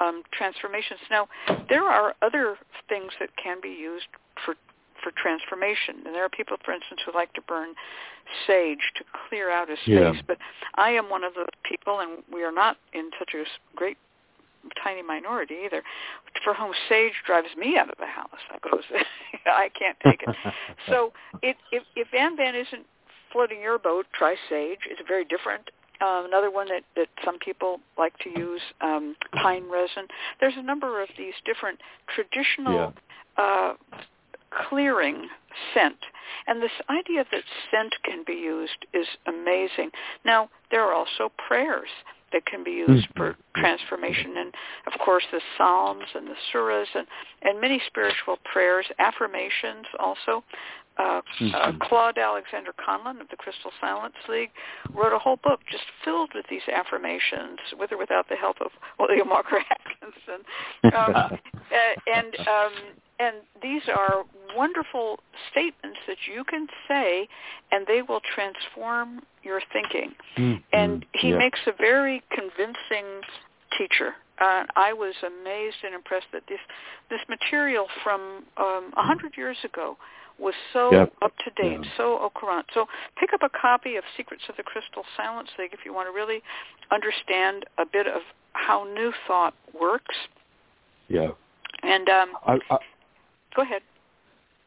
[0.00, 1.00] um, transformations.
[1.10, 1.28] Now,
[1.68, 2.56] there are other
[2.88, 4.06] things that can be used
[4.44, 4.54] for
[5.02, 7.74] for transformation, and there are people, for instance, who like to burn
[8.46, 9.86] sage to clear out a space.
[9.86, 10.12] Yeah.
[10.26, 10.38] But
[10.76, 13.44] I am one of those people, and we are not in such a
[13.76, 13.98] great
[14.82, 15.82] tiny minority either,
[16.42, 18.30] for whom sage drives me out of the house.
[18.50, 18.82] I goes,
[19.46, 20.34] I can't take it.
[20.88, 22.86] So it, if, if Van Van isn't
[23.32, 24.80] floating your boat, try sage.
[24.90, 25.70] It's very different.
[26.00, 30.06] Uh, another one that, that some people like to use, um, pine resin.
[30.40, 31.80] There's a number of these different
[32.14, 32.92] traditional
[33.36, 33.74] uh,
[34.68, 35.28] clearing
[35.72, 35.96] scent.
[36.46, 39.90] And this idea that scent can be used is amazing.
[40.24, 41.88] Now, there are also prayers
[42.32, 43.16] that can be used Mhm.
[43.16, 44.52] for transformation and
[44.86, 47.06] of course the psalms and the surahs and,
[47.42, 50.42] and many spiritual prayers affirmations also
[50.96, 51.80] uh, uh, Mhm.
[51.80, 54.52] Claude Alexander Conlin of the Crystal Silence League
[54.92, 58.70] wrote a whole book just filled with these affirmations, with or without the help of
[58.98, 60.44] William Walker Atkinson.
[60.84, 62.72] Um, uh, and um,
[63.18, 64.24] and these are
[64.56, 65.20] wonderful
[65.50, 67.28] statements that you can say,
[67.70, 70.14] and they will transform your thinking.
[70.36, 70.62] Mhm.
[70.72, 71.38] And he Yeah.
[71.38, 73.22] makes a very convincing
[73.76, 74.16] teacher.
[74.38, 76.60] Uh, I was amazed and impressed that this
[77.08, 79.96] this material from um, a hundred years ago
[80.38, 81.12] was so Yep.
[81.22, 81.96] up to date, Yeah.
[81.96, 82.66] so au courant.
[82.74, 86.08] So pick up a copy of Secrets of the Crystal Silence League if you want
[86.08, 86.42] to really
[86.90, 88.22] understand a bit of
[88.52, 90.16] how New Thought works.
[91.08, 91.30] Yeah.
[91.82, 92.78] And um, I, I,
[93.54, 93.82] go ahead.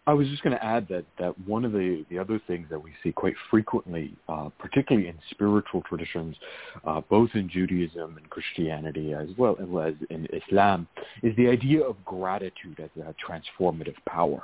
[0.05, 2.81] I was just going to add that, that one of the, the other things that
[2.81, 6.37] we see quite frequently, uh, particularly in spiritual traditions,
[6.85, 10.87] uh, both in Judaism and Christianity as well as in Islam,
[11.23, 14.43] is the idea of gratitude as a transformative power.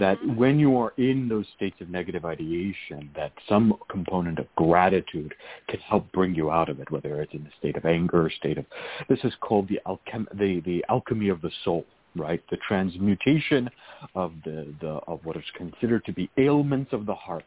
[0.00, 5.34] That when you are in those states of negative ideation, that some component of gratitude
[5.68, 8.58] can help bring you out of it, whether it's in the state of anger, state
[8.58, 8.66] of
[9.08, 11.84] this is called the alchem- the, the alchemy of the soul
[12.16, 12.42] right?
[12.50, 13.68] The transmutation
[14.14, 17.44] of the, the of what is considered to be ailments of the heart,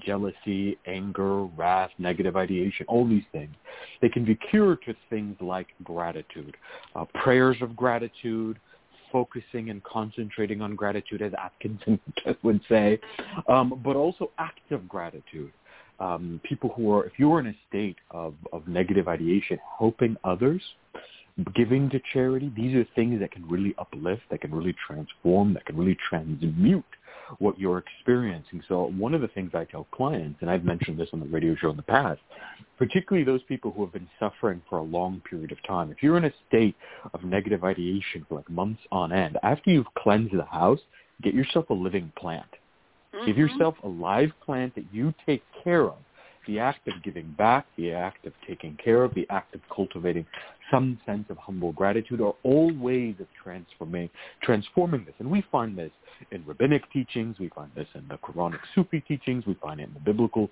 [0.00, 3.54] jealousy, anger, wrath, negative ideation, all these things.
[4.00, 6.56] They can be cured with things like gratitude,
[6.94, 8.58] uh, prayers of gratitude,
[9.10, 12.00] focusing and concentrating on gratitude, as Atkinson
[12.42, 12.98] would say,
[13.48, 15.52] um, but also acts of gratitude.
[16.00, 20.62] Um, people who are, if you're in a state of, of negative ideation, helping others,
[21.54, 25.64] giving to charity, these are things that can really uplift, that can really transform, that
[25.66, 26.84] can really transmute
[27.38, 28.62] what you're experiencing.
[28.68, 31.54] So one of the things I tell clients, and I've mentioned this on the radio
[31.54, 32.20] show in the past,
[32.76, 36.16] particularly those people who have been suffering for a long period of time, if you're
[36.16, 36.76] in a state
[37.14, 40.80] of negative ideation for like months on end, after you've cleansed the house,
[41.22, 42.46] get yourself a living plant.
[43.26, 43.38] Give Mhm.
[43.38, 45.98] yourself a live plant that you take care of.
[46.48, 50.26] The act of giving back, the act of taking care of, the act of cultivating
[50.70, 54.10] some sense of humble gratitude are all ways of transforming
[54.42, 55.14] transforming this.
[55.18, 55.92] And we find this
[56.30, 59.94] in rabbinic teachings, we find this in the Quranic Sufi teachings, we find it in
[59.94, 60.50] the biblical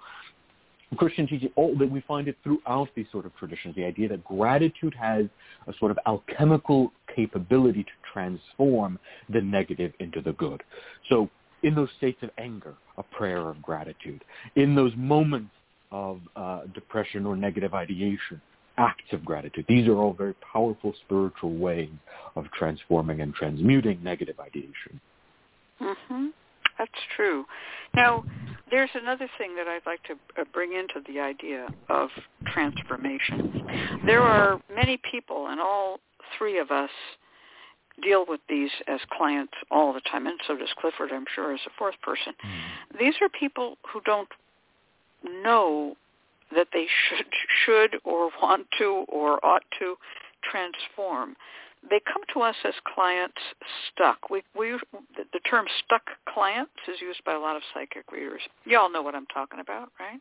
[0.97, 4.23] Christian teaching, all that we find it throughout these sort of traditions, the idea that
[4.25, 5.27] gratitude has
[5.67, 8.99] a sort of alchemical capability to transform
[9.31, 10.63] the negative into the good.
[11.09, 11.29] So
[11.63, 14.25] in those states of anger, a prayer of gratitude.
[14.55, 15.51] In those moments
[15.97, 18.39] of uh, depression or negative ideation,
[18.77, 19.65] acts of gratitude.
[19.67, 21.89] These are all very powerful spiritual ways
[22.37, 25.01] of transforming and transmuting negative ideation.
[25.81, 26.33] Mhm.
[26.79, 27.47] That's true.
[27.95, 28.23] Now,
[28.71, 32.11] there's another thing that I'd like to uh, bring into the idea of
[32.53, 33.39] transformation.
[34.05, 36.01] There are many people, and all
[36.37, 36.91] three of us
[38.03, 41.61] deal with these as clients all the time, and so does Clifford, I'm sure, as
[41.67, 42.35] a fourth person.
[42.45, 42.99] Mm.
[42.99, 44.29] These are people who don't
[45.43, 45.97] know
[46.55, 47.27] that they should
[47.65, 49.97] should or want to or ought to
[50.51, 51.37] transform
[51.91, 53.41] they come to us as clients
[53.93, 54.31] stuck.
[54.31, 54.79] We, we,
[55.17, 56.03] the term stuck
[56.33, 58.41] clients is used by a lot of psychic readers.
[58.65, 60.21] You all know what I'm talking about, right?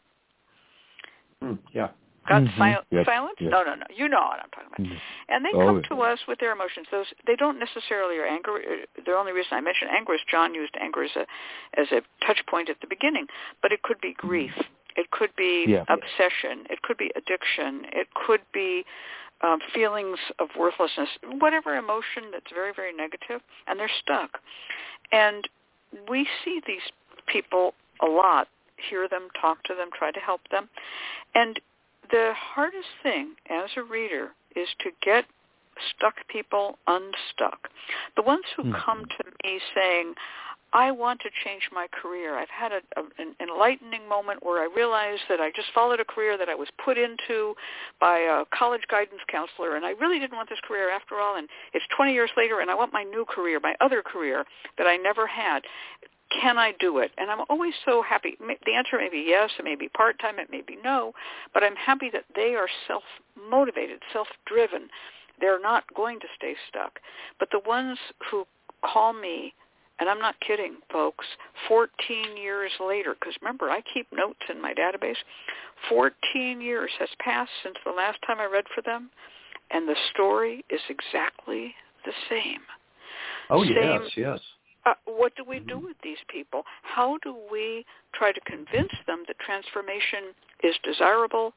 [1.44, 1.90] Mm, yeah.
[2.28, 2.58] Got mm-hmm.
[2.58, 3.06] sil- yep.
[3.06, 3.38] silence?
[3.40, 3.52] Yep.
[3.52, 3.86] No, no, no.
[3.96, 4.82] You know what I'm talking about.
[4.82, 5.30] Mm-hmm.
[5.30, 6.88] And they oh, come to us with their emotions.
[6.92, 8.58] Those they don't necessarily are anger.
[8.58, 11.26] Uh, the only reason I mentioned anger is Jon used anger as a
[11.80, 13.28] as a touch point at the beginning,
[13.62, 14.54] but it could be grief.
[14.96, 15.84] It could be yeah.
[15.90, 16.66] obsession.
[16.70, 17.86] It could be addiction.
[17.92, 18.86] It could be
[19.42, 24.40] um, feelings of worthlessness, whatever emotion that's very, very negative, and they're stuck.
[25.12, 25.48] And
[26.10, 26.82] we see these
[27.28, 28.48] people a lot,
[28.90, 30.70] hear them, talk to them, try to help them.
[31.34, 31.60] And
[32.12, 35.26] the hardest thing as a reader is to get
[35.96, 37.70] stuck people unstuck.
[38.16, 38.82] The ones who mm-hmm.
[38.86, 40.14] come to me saying,
[40.74, 42.38] I want to change my career.
[42.38, 46.06] I've had a, a, an enlightening moment where I realized that I just followed a
[46.06, 47.56] career that I was put into
[48.00, 51.38] by a college guidance counselor, and I really didn't want this career after all.
[51.38, 54.44] And it's 20 years later, and I want my new career, my other career
[54.78, 55.64] that I never had.
[56.42, 57.12] Can I do it?
[57.18, 58.36] And I'm always so happy.
[58.40, 61.14] The answer may be yes, it may be part-time, it may be no,
[61.54, 64.90] but I'm happy that they are self-motivated, self-driven.
[65.40, 67.00] They're not going to stay stuck.
[67.40, 67.98] But the ones
[68.30, 68.46] who
[68.84, 69.54] call me
[70.00, 71.26] and I'm not kidding, folks,
[71.68, 75.16] 14 years later, because remember, I keep notes in my database,
[75.90, 79.10] 14 years has passed since the last time I read for them,
[79.72, 81.74] and the story is exactly
[82.06, 82.62] the same.
[83.50, 84.40] Oh, same, yes, yes.
[84.86, 86.64] Uh, what do we do with these people?
[86.84, 91.54] How do we try to convince them that transformation is desirable?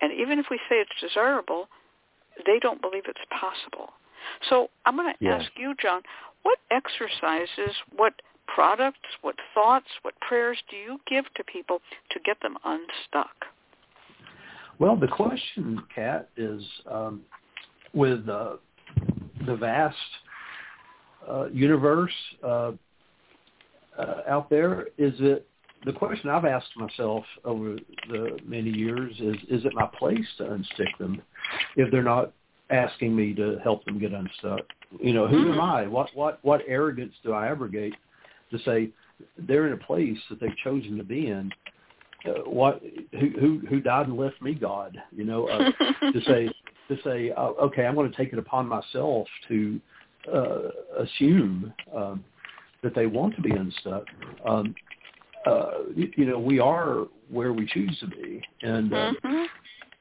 [0.00, 1.68] And even if we say it's desirable,
[2.46, 3.90] they don't believe it's possible.
[4.48, 6.00] So I'm going to ask you, Jon,
[6.42, 8.14] what exercises, what
[8.46, 11.80] products, what thoughts, what prayers do you give to people
[12.10, 13.46] to get them unstuck?
[14.78, 17.22] Well, the question, Kat, is um,
[17.92, 18.56] with uh,
[19.46, 19.96] the vast
[21.28, 22.12] uh, universe
[22.42, 22.72] uh,
[23.98, 25.46] uh out there, is it
[25.84, 27.76] the question I've asked myself over
[28.08, 31.20] the many years is, is it my place to unstick them
[31.76, 32.32] if they're not
[32.70, 34.60] asking me to help them get unstuck.
[35.00, 35.60] You know, who am mm-hmm.
[35.60, 35.86] I?
[35.86, 37.94] What what what arrogance do I abrogate
[38.50, 38.90] to say
[39.38, 41.50] they're in a place that they've chosen to be in?
[42.24, 42.82] Uh, what
[43.12, 44.96] who who who died and left me God?
[45.14, 45.70] You know, uh,
[46.12, 46.48] to say
[46.88, 49.80] to say uh, okay, I'm going to take it upon myself to
[50.32, 50.68] uh,
[50.98, 52.24] assume um,
[52.82, 54.04] that they want to be unstuck.
[54.46, 54.74] Um,
[55.46, 59.44] uh, you, you know, we are where we choose to be, and uh, mm-hmm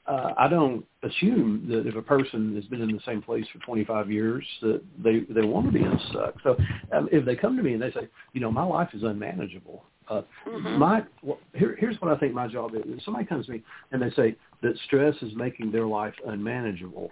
[0.08, 3.60] uh, I don't assume that if a person has been in the same place for
[3.60, 6.36] 25 years that they they want to be unstuck.
[6.44, 6.58] So
[6.92, 9.84] um, if they come to me and they say, you know, my life is unmanageable.
[10.10, 10.78] Uh, mm-hmm.
[10.78, 12.82] My well, here, here's what I think my job is.
[12.86, 17.12] If somebody comes to me and they say that stress is making their life unmanageable.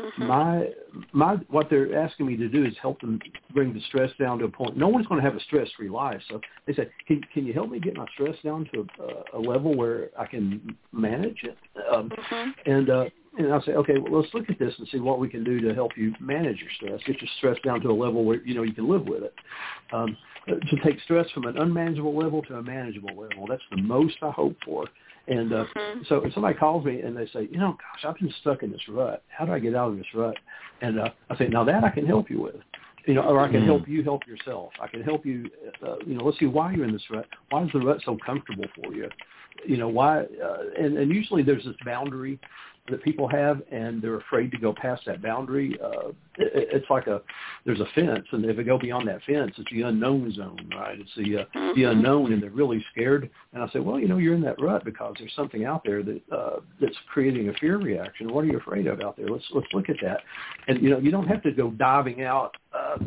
[0.00, 0.26] Mm-hmm.
[0.26, 0.68] My
[1.12, 3.20] my what they're asking me to do is help them
[3.52, 4.76] bring the stress down to a point.
[4.76, 7.70] No one's going to have a stress-free life, so they say, "Can can you help
[7.70, 11.58] me get my stress down to a, a level where I can manage it?"
[11.92, 12.70] Um, mm-hmm.
[12.70, 13.04] And uh,
[13.38, 15.60] and I'll say, "Okay, well, let's look at this and see what we can do
[15.60, 18.54] to help you manage your stress, get your stress down to a level where you
[18.54, 19.34] know you can live with it."
[19.92, 23.46] Um, to take stress from an unmanageable level to a manageable level.
[23.46, 24.86] That's the most I hope for.
[25.28, 26.00] And uh, mm-hmm.
[26.08, 28.72] so if somebody calls me and they say, you know, gosh, I've been stuck in
[28.72, 29.22] this rut.
[29.28, 30.36] How do I get out of this rut?
[30.80, 32.56] And uh, I say, now that I can help you with.
[33.06, 33.66] You know, or I can mm-hmm.
[33.66, 34.72] help you help yourself.
[34.80, 35.48] I can help you.
[35.86, 37.26] Uh, you know, let's see why you're in this rut.
[37.48, 39.08] Why is the rut so comfortable for you?
[39.66, 40.20] You know why?
[40.20, 42.38] Uh, and, and usually there's this boundary
[42.88, 45.78] that people have, and they're afraid to go past that boundary.
[45.82, 46.08] Uh,
[46.38, 47.20] it, it's like a
[47.64, 50.98] there's a fence, and if they go beyond that fence, it's the unknown zone, right?
[50.98, 51.80] It's the uh, mm-hmm.
[51.80, 53.30] the unknown, and they're really scared.
[53.52, 56.02] And I say, well, you know, you're in that rut because there's something out there
[56.02, 58.32] that uh, that's creating a fear reaction.
[58.32, 59.28] What are you afraid of out there?
[59.28, 60.20] Let's let's look at that.
[60.68, 62.56] And you know, you don't have to go diving out.
[62.72, 62.98] Uh,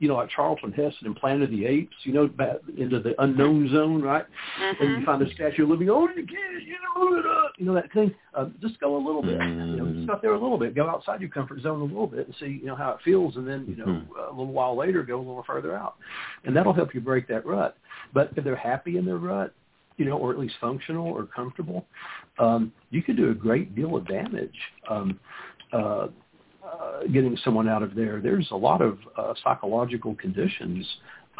[0.00, 3.20] you know, like Charlton Heston in Planet of the Apes, you know, back into the
[3.22, 4.24] unknown zone, right?
[4.60, 4.82] Mm-hmm.
[4.82, 7.92] And you find the Statue of Liberty, oh, you can't, you know, you know that
[7.92, 8.14] thing.
[8.34, 9.70] Uh, just go a little bit, mm-hmm.
[9.70, 10.74] you know, just out there a little bit.
[10.74, 13.36] Go outside your comfort zone a little bit and see, you know, how it feels,
[13.36, 14.12] and then, you know, mm-hmm.
[14.18, 15.96] a little while later, go a little further out,
[16.44, 17.76] and that'll help you break that rut.
[18.14, 19.52] But if they're happy in their rut,
[19.96, 21.86] you know, or at least functional or comfortable,
[22.38, 24.54] um, you could do a great deal of damage.
[24.88, 25.18] Um,
[25.72, 26.08] uh,
[26.72, 28.20] uh, getting someone out of there.
[28.20, 30.86] There's a lot of uh, psychological conditions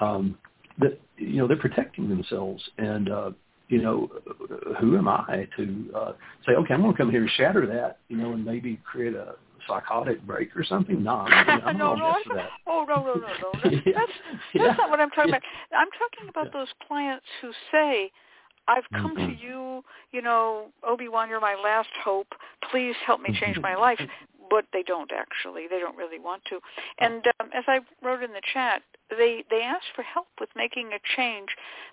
[0.01, 0.39] um,
[0.79, 3.31] that you know they're protecting themselves, and uh,
[3.69, 4.11] you know,
[4.81, 6.13] who am I to uh,
[6.47, 9.15] say, okay, I'm going to come here and shatter that, you know, and maybe create
[9.15, 9.35] a
[9.67, 11.03] psychotic break or something?
[11.09, 12.51] No, I'm, I'm no, no, mess with that.
[12.67, 13.53] oh no, no, no, no.
[13.63, 13.93] That's Yeah.
[13.95, 14.13] that's,
[14.55, 14.75] Yeah.
[14.79, 15.37] not what I'm talking Yeah.
[15.37, 15.43] about.
[15.79, 18.11] I'm talking about those clients who say,
[18.67, 22.29] "I've come to you, you know, Obi Wan, you're my last hope.
[22.71, 23.63] Please help me change Mhm.
[23.63, 24.01] my life."
[24.51, 25.67] But they don't actually.
[25.69, 26.59] They don't really want to.
[26.99, 30.91] And um, as I wrote in the chat, they they ask for help with making
[30.93, 31.49] a change,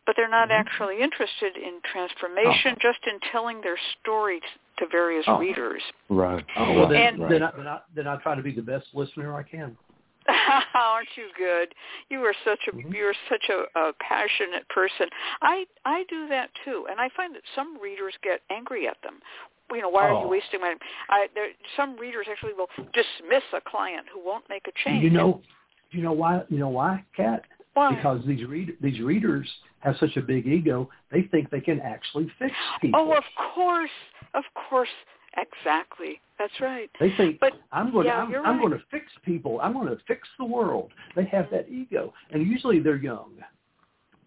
[0.05, 0.59] but they're not Mhm.
[0.59, 2.79] actually interested in transformation, Oh.
[2.81, 4.41] just in telling their story
[4.77, 5.37] to various Oh.
[5.37, 5.81] readers.
[6.09, 6.43] Right.
[6.57, 8.93] Oh, well, then, And- then, I, then, I, then I try to be the best
[8.93, 9.77] listener I can.
[10.73, 11.73] Aren't you good?
[12.09, 12.93] You are such a Mhm.
[12.93, 15.07] you're such a, a passionate person.
[15.41, 19.21] I I do that too, and I find that some readers get angry at them.
[19.73, 20.27] You know, why are you Oh.
[20.27, 20.79] wasting my time?
[21.09, 25.03] I, there, some readers actually will dismiss a client who won't make a change.
[25.03, 25.41] You know,
[25.91, 26.43] you know why?
[26.49, 27.43] You know why, Kat?
[27.73, 27.95] why?
[27.95, 29.49] Because these read these readers
[29.79, 30.89] have such a big ego.
[31.11, 32.99] They think they can actually fix people.
[32.99, 33.89] oh, of course,
[34.33, 34.89] of course,
[35.37, 36.21] exactly.
[36.37, 36.89] That's right.
[36.99, 38.07] They think But I'm going.
[38.07, 39.59] yeah, to, I'm, I'm going to fix people.
[39.61, 40.91] I'm going to fix the world.
[41.15, 43.31] They have that ego, and usually they're young.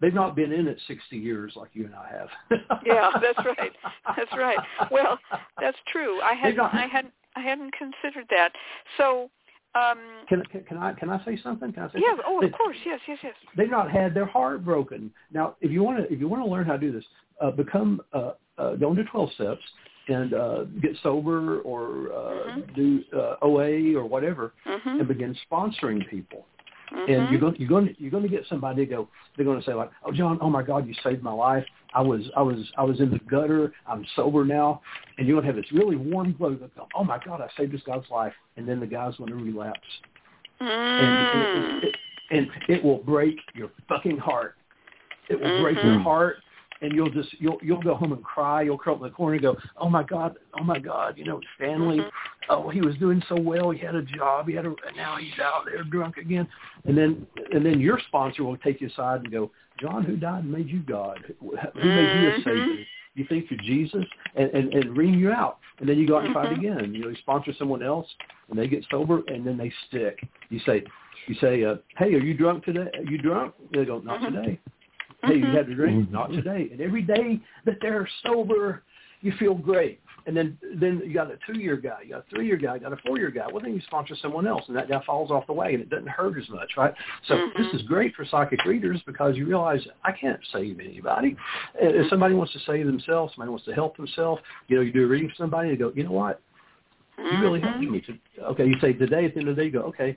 [0.01, 2.29] They've not been in it 60 years like you and I have.
[2.85, 3.71] Yeah, that's right.
[4.15, 4.57] That's right.
[4.91, 5.19] Well,
[5.59, 6.21] that's true.
[6.21, 8.51] I hadn't I hadn't I hadn't considered that.
[8.97, 9.29] So.
[9.75, 11.71] Um, can, can, can I can I say something?
[11.71, 12.07] Can I say yeah.
[12.09, 12.25] something?
[12.27, 12.77] Oh, They- of course.
[12.85, 12.99] Yes.
[13.07, 13.19] Yes.
[13.21, 13.35] Yes.
[13.55, 15.11] they've not had their heart broken.
[15.31, 17.05] Now, if you want to, if you want to learn how to do this,
[17.39, 19.61] uh, become uh, uh, go into twelve steps
[20.07, 22.75] and uh, get sober or uh, Mhm.
[22.75, 24.99] do uh, OA or whatever, Mhm.
[25.01, 26.47] and begin sponsoring people.
[26.91, 27.09] Mhm.
[27.09, 29.07] And you're going you're going you're going to get somebody to go.
[29.35, 31.65] They're going to say like, "Oh, Jon, oh my God, you saved my life.
[31.93, 33.73] I was I was I was in the gutter.
[33.87, 34.81] I'm sober now."
[35.17, 36.55] And you're going to have this really warm glow.
[36.55, 39.29] That go, "Oh my God, I saved this guy's life." And then the guy's going
[39.29, 39.79] to relapse
[40.59, 40.69] and,
[41.19, 41.55] Mm.
[41.55, 41.95] and, it,
[42.31, 44.55] and it will break your fucking heart.
[45.29, 46.03] It will break your Mhm.
[46.03, 46.37] heart,
[46.81, 48.61] and you'll just you'll you'll go home and cry.
[48.61, 51.25] You'll curl up in the corner and go, "Oh my god, oh my god, you
[51.25, 52.09] know Stanley, Mhm.
[52.49, 53.71] oh he was doing so well.
[53.71, 54.47] He had a job.
[54.47, 56.47] He had a and now he's out there drunk again."
[56.85, 60.43] And then and then your sponsor will take you aside and go, "Jon, who died
[60.43, 61.19] and made you God?
[61.39, 62.43] Who made you a Mhm.
[62.43, 64.05] savior?" You think you're Jesus,
[64.35, 66.57] and, and and wring you out, and then you go out and fight Mhm.
[66.59, 66.93] again.
[66.93, 68.07] You know, you sponsor someone else,
[68.49, 70.25] and they get sober, and then they stick.
[70.49, 70.85] You say,
[71.27, 72.89] you say, uh, "Hey, are you drunk today?
[72.93, 74.59] Are you drunk?" They go, "Not today."
[75.23, 75.53] Hey, you Mhm.
[75.53, 76.11] had a drink?
[76.11, 76.69] Not today.
[76.71, 78.83] And every day that they're sober,
[79.21, 79.99] you feel great.
[80.25, 82.75] And then then you got a two year guy, you got a three year guy,
[82.75, 83.47] you got a four year guy.
[83.51, 85.89] Well, then you sponsor someone else, and that guy falls off the way, and it
[85.89, 86.93] doesn't hurt as much, right?
[87.27, 87.57] So Mhm.
[87.57, 91.35] this is great for psychic readers because you realize I can't save anybody.
[91.75, 95.03] If somebody wants to save themselves, somebody wants to help themselves, you know, you do
[95.05, 96.41] a reading for somebody, and go, you know what?
[97.17, 97.91] You really helped Mhm.
[97.91, 98.01] me.
[98.01, 100.15] To, okay, you say today at the end of the day, you go, okay,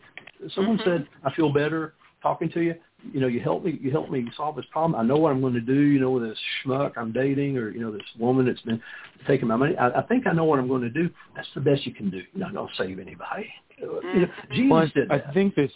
[0.51, 0.85] someone Mhm.
[0.85, 2.75] said I feel better talking to you.
[3.13, 3.79] You know, you help me.
[3.81, 4.99] You help me solve this problem.
[4.99, 5.81] I know what I'm going to do.
[5.81, 8.81] You know, with this schmuck I'm dating, or you know, this woman that's been
[9.27, 9.77] taking my money.
[9.77, 11.11] I, I think I know what I'm going to do.
[11.35, 12.23] That's the best you can do.
[12.33, 13.49] You're not going to save anybody.
[13.83, 14.29] You know.
[14.53, 15.27] Jesus Well, did I, that.
[15.29, 15.71] I think this.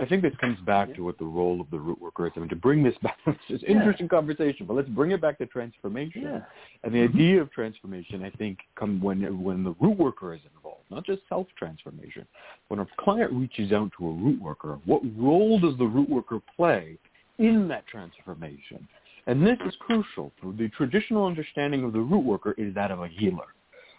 [0.00, 2.32] I think this comes back to what the role of the root worker is.
[2.36, 3.76] I mean, to bring this back, it's an Yeah.
[3.76, 6.22] interesting conversation, but let's bring it back to transformation.
[6.22, 6.40] yeah.
[6.82, 7.14] And the Mhm.
[7.14, 11.22] idea of transformation, I think, come when when the root worker is involved, not just
[11.28, 12.26] self transformation.
[12.68, 16.40] When a client reaches out to a root worker, what role does the root worker
[16.56, 16.98] play
[17.38, 18.86] in that transformation?
[19.26, 20.32] And this is crucial.
[20.42, 23.46] The traditional understanding of the root worker is that of a healer.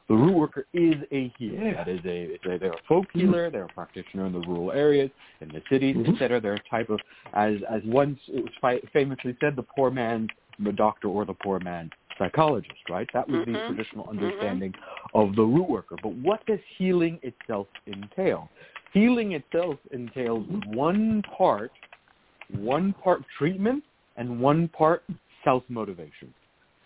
[0.08, 1.74] The root worker is a healer.
[1.74, 3.50] That is a, a they're a folk healer.
[3.50, 5.10] They're a practitioner in the rural areas,
[5.42, 6.14] in the cities, Mhm.
[6.14, 6.40] etc.
[6.40, 7.00] They're a type of,
[7.34, 10.30] as as once it was famously said, the poor man's
[10.60, 12.88] the doctor or the poor man's psychologist.
[12.88, 13.10] Right?
[13.14, 13.66] That was the Mhm.
[13.66, 14.10] traditional Mhm.
[14.12, 14.74] understanding
[15.14, 15.96] of the root worker.
[16.02, 18.50] But what does healing itself entail?
[18.94, 21.72] Healing itself entails one part,
[22.50, 23.84] one part treatment
[24.18, 25.04] and one part
[25.44, 26.34] self-motivation.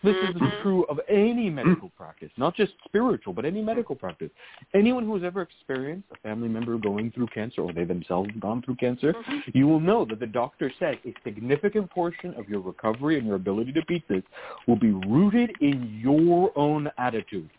[0.02, 0.62] This is Mhm.
[0.62, 4.32] true of any medical practice, not just spiritual, but any medical practice.
[4.74, 8.40] Anyone who has ever experienced a family member going through cancer or they themselves have
[8.40, 9.54] gone through cancer, Mhm.
[9.54, 13.36] you will know that the doctor says a significant portion of your recovery and your
[13.36, 14.24] ability to beat this
[14.68, 17.50] will be rooted in your own attitude.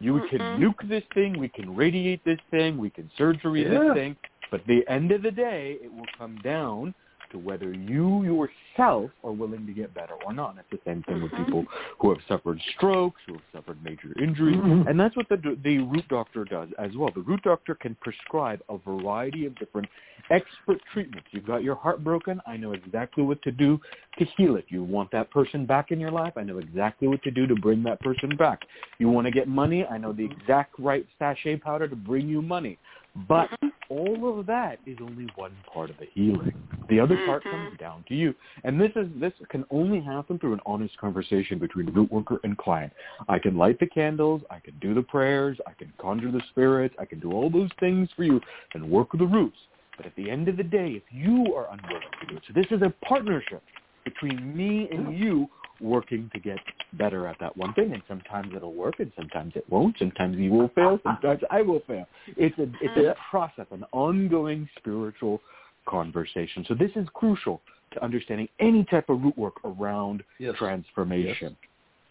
[0.00, 0.58] You can Mhm.
[0.58, 3.68] nuke this thing, we can radiate this thing, we can surgery Yeah.
[3.70, 4.16] this thing,
[4.50, 6.94] but at the end of the day, it will come down
[7.30, 10.50] to whether you yourself are willing to get better or not.
[10.50, 11.44] And it's the same thing with Mhm.
[11.46, 11.66] people
[11.98, 14.86] who have suffered strokes, who have suffered major injuries, Mhm.
[14.86, 17.10] and that's what the the root doctor does as well.
[17.10, 19.88] The root doctor can prescribe a variety of different
[20.30, 21.28] expert treatments.
[21.32, 23.80] You've got your heart broken, I know exactly what to do
[24.18, 24.66] to heal it.
[24.68, 27.54] You want that person back in your life, I know exactly what to do to
[27.54, 28.64] bring that person back.
[28.98, 32.42] You want to get money, I know the exact right sachet powder to bring you
[32.42, 32.78] money.
[33.14, 33.72] But Mhm.
[33.88, 36.52] all of that is only one part of the healing.
[36.88, 37.50] The other part Mhm.
[37.50, 38.34] comes down to you.
[38.64, 42.56] And this is this can only happen through an honest conversation between root worker and
[42.56, 42.92] client.
[43.28, 46.94] I can light the candles, I can do the prayers, I can conjure the spirits,
[46.98, 48.40] I can do all those things for you
[48.74, 49.58] and work with the roots.
[49.96, 52.52] But at the end of the day, if you are unwilling to do it, so
[52.52, 53.62] this is a partnership
[54.04, 55.48] between me and you
[55.80, 56.58] working to get
[56.94, 57.92] better at that one thing.
[57.92, 59.96] And sometimes it'll work, and sometimes it won't.
[59.98, 61.00] Sometimes you will fail.
[61.02, 62.06] Sometimes I will fail.
[62.36, 65.40] It's a it's a process, an ongoing spiritual
[65.86, 66.64] conversation.
[66.68, 67.60] So this is crucial
[67.92, 70.56] to understanding any type of root work around Yes.
[70.56, 71.56] transformation.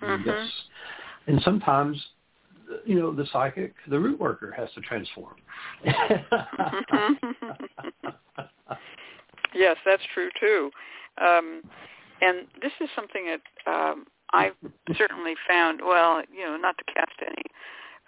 [0.01, 0.25] Mhm.
[0.25, 0.65] Yes.
[1.27, 2.13] And sometimes,
[2.85, 5.35] you know, the psychic, the root worker has to transform.
[9.53, 10.71] yes, that's true too.
[11.17, 11.63] Um,
[12.21, 14.55] and this is something that um, I've
[14.97, 15.81] certainly found.
[15.83, 17.43] Well, you know, not to cast any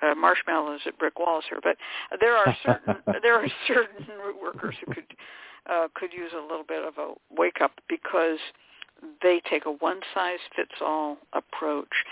[0.02, 1.78] uh, marshmallows at brick walls here, but
[2.20, 5.16] there are certain there are certain root workers who could
[5.70, 8.40] uh, could use a little bit of a wake up because
[9.22, 12.04] they take a one size fits all approach,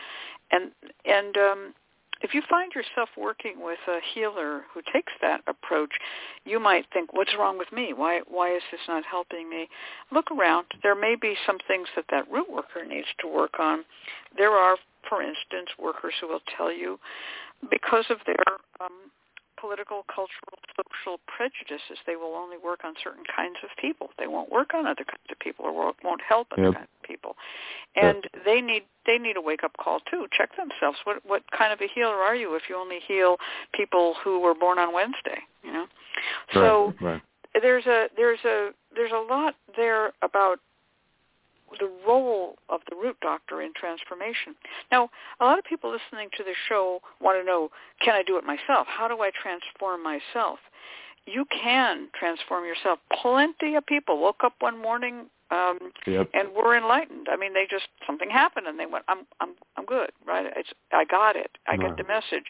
[0.51, 0.71] and
[1.05, 1.73] and um,
[2.21, 5.91] if you find yourself working with a healer who takes that approach,
[6.45, 7.93] you might think, "What's wrong with me?
[7.93, 9.69] Why why is this not helping me?"
[10.11, 10.67] Look around.
[10.83, 13.85] There may be some things that that root worker needs to work on.
[14.35, 16.99] There are, for instance, workers who will tell you
[17.69, 18.45] because of their
[18.79, 19.11] um,
[19.59, 24.09] political, cultural, social prejudices, they will only work on certain kinds of people.
[24.17, 26.73] They won't work on other kinds of people, or won't- won't help other Yep.
[26.73, 27.37] kinds of people.
[27.95, 30.27] And they need they need a wake up call too.
[30.31, 30.99] Check themselves.
[31.03, 33.39] What what kind of a healer are you if you only heal
[33.73, 35.41] people who were born on Wednesday?
[35.63, 35.87] You know.
[36.53, 37.21] So right, right.
[37.61, 40.59] there's a there's a there's a lot there about
[41.79, 44.55] the role of the root doctor in transformation.
[44.91, 45.09] Now,
[45.39, 47.69] a lot of people listening to the show want to know,
[48.01, 48.87] can I do it myself?
[48.87, 50.59] How do I transform myself?
[51.25, 52.99] You can transform yourself.
[53.21, 56.29] Plenty of people woke up one morning um, Yep.
[56.33, 57.27] and were enlightened.
[57.29, 60.45] I mean, they just something happened and they went, "I'm I'm I'm good, right?
[60.55, 61.57] It's I got it.
[61.67, 61.81] I Right.
[61.81, 62.45] get the message."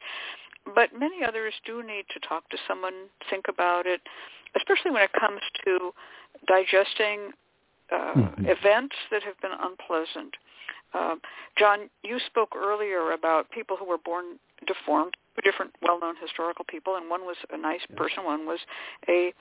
[0.76, 4.02] But many others do need to talk to someone, think about it,
[4.56, 5.94] especially when it comes to
[6.48, 7.32] digesting
[7.92, 8.48] uh, Mhm.
[8.48, 10.36] events that have been unpleasant.
[10.94, 11.22] Um,
[11.56, 16.96] Jon, you spoke earlier about people who were born deformed, two different well-known historical people,
[16.96, 18.60] and one was a nice person, one was
[19.08, 19.34] a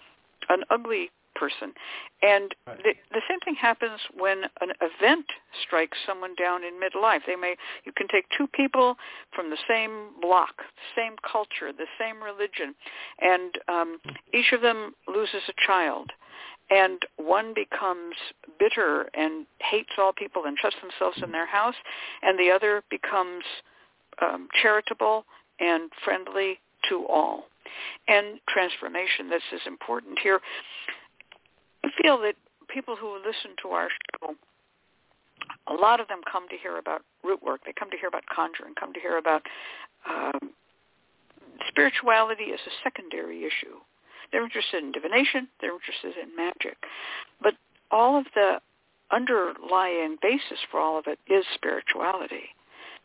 [0.48, 1.72] an ugly person.
[2.22, 2.82] And Right.
[2.82, 5.26] the, the same thing happens when an event
[5.62, 7.24] strikes someone down in midlife.
[7.26, 8.96] They may you can take two people
[9.34, 10.62] from the same block,
[10.94, 12.74] same culture, the same religion,
[13.20, 14.00] and um,
[14.32, 16.12] each of them loses a child
[16.70, 18.14] and one becomes
[18.58, 21.74] bitter and hates all people and shuts themselves in their house,
[22.22, 23.44] and the other becomes
[24.20, 25.24] um, charitable
[25.60, 26.58] and friendly
[26.88, 27.44] to all.
[28.06, 30.40] And transformation, this is important here.
[31.84, 32.34] I feel that
[32.68, 34.34] people who listen to our show,
[35.68, 37.60] a lot of them come to hear about root work.
[37.64, 39.42] They come to hear about conjuring, come to hear about
[40.08, 40.50] um,
[41.68, 43.76] spirituality as a secondary issue.
[44.32, 45.48] They're interested in divination.
[45.60, 46.76] They're interested in magic.
[47.42, 47.54] But
[47.90, 48.60] all of the
[49.10, 52.50] underlying basis for all of it is spirituality.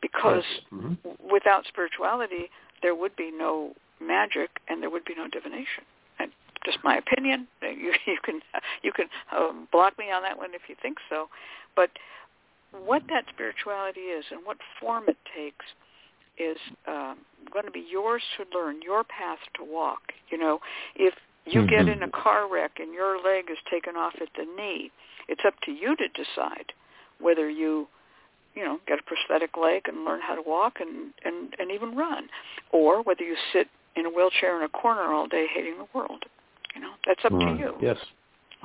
[0.01, 0.97] Because Mhm.
[1.19, 2.51] without spirituality,
[2.82, 5.86] there would be no magic and there would be no divination.
[6.19, 6.32] And
[6.65, 7.47] just my opinion.
[7.61, 8.41] You, you can
[8.82, 11.30] you can um, block me on that one if you think so.
[11.76, 11.89] But
[12.71, 15.65] what that spirituality is and what form it takes
[16.38, 16.57] is
[16.88, 17.17] um,
[17.51, 20.01] going to be yours to learn, your path to walk.
[20.29, 20.59] You know,
[20.95, 21.13] if
[21.45, 24.91] you get in a car wreck and your leg is taken off at the knee,
[25.27, 26.71] it's up to you to decide
[27.19, 27.88] whether you,
[28.55, 31.95] you know, get a prosthetic leg and learn how to walk and and and even
[31.95, 32.27] run,
[32.71, 36.25] or whether you sit in a wheelchair in a corner all day hating the world.
[36.75, 37.57] You know, that's up Right.
[37.57, 37.75] to you.
[37.81, 37.97] Yes.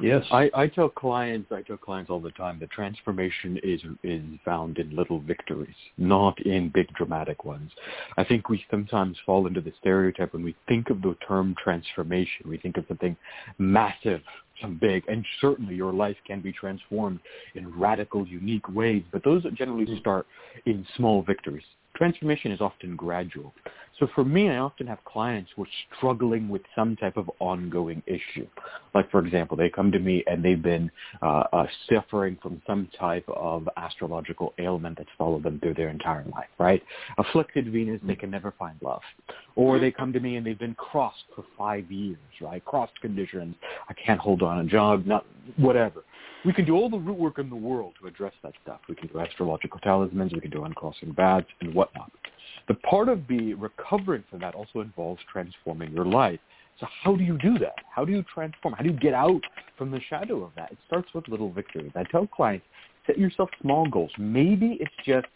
[0.01, 0.25] Yes.
[0.31, 4.79] I, I tell clients, I tell clients all the time that transformation is is found
[4.79, 7.71] in little victories, not in big dramatic ones.
[8.17, 12.49] I think we sometimes fall into the stereotype when we think of the term transformation,
[12.49, 13.17] we think of something
[13.59, 14.21] massive,
[14.61, 17.21] some big, and certainly your life can be transformed
[17.55, 20.27] in radical, unique ways, but those generally start
[20.67, 21.65] in small victories.
[21.99, 23.53] Transformation is often gradual.
[23.99, 28.01] So for me, I often have clients who are struggling with some type of ongoing
[28.07, 28.47] issue.
[28.95, 32.89] Like, for example, they come to me and they've been uh, uh, suffering from some
[32.97, 36.81] type of astrological ailment that's followed them through their entire life, right?
[37.19, 39.03] Afflicted Venus, they can never find love.
[39.57, 42.65] Or they come to me and they've been crossed for five years, right?
[42.65, 43.57] Crossed conditions.
[43.89, 45.27] I can't hold on a job, not
[45.57, 46.05] whatever.
[46.45, 48.81] We can do all the root work in the world to address that stuff.
[48.89, 52.13] We can do astrological talismans, we can do uncrossing baths and whatnot.
[52.69, 56.39] The part of the recovering from that also involves transforming your life.
[56.79, 57.75] So how do you do that?
[57.91, 58.75] How do you transform?
[58.75, 59.41] How do you get out
[59.77, 60.71] from the shadow of that?
[60.71, 61.91] It starts with little victories.
[61.97, 62.67] I tell clients,
[63.07, 64.13] set yourself small goals.
[64.17, 65.27] Maybe it's just,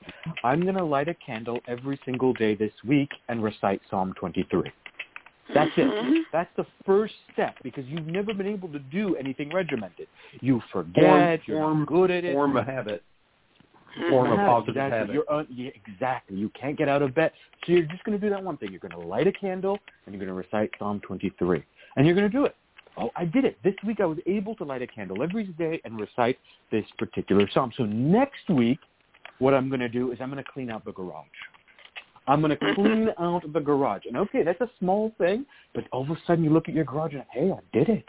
[0.45, 4.71] I'm going to light a candle every single day this week and recite Psalm 23.
[5.55, 6.15] That's Mm-hmm.
[6.15, 6.27] it.
[6.33, 10.09] That's the first step because you've never been able to do anything regimented.
[10.41, 11.41] You forget.
[11.47, 12.35] you're form, not good at it.
[12.35, 13.03] Form a habit.
[13.99, 14.11] Mm-hmm.
[14.11, 14.99] Form a positive exactly.
[14.99, 15.15] habit.
[15.15, 16.37] You're un- yeah, exactly.
[16.37, 17.33] You can't get out of bed.
[17.67, 18.71] So you're just going to do that one thing.
[18.71, 21.63] You're going to light a candle and you're going to recite Psalm 23.
[21.97, 22.57] And you're going to do it.
[22.97, 23.59] Oh, I did it.
[23.65, 26.39] This week I was able to light a candle every day and recite
[26.71, 27.73] this particular psalm.
[27.77, 28.79] So next week,
[29.39, 31.27] what I'm going to do is I'm going to clean out the garage.
[32.27, 34.03] I'm going to clean out the garage.
[34.07, 36.85] And okay, that's a small thing, but all of a sudden you look at your
[36.85, 38.09] garage and, hey, I did it.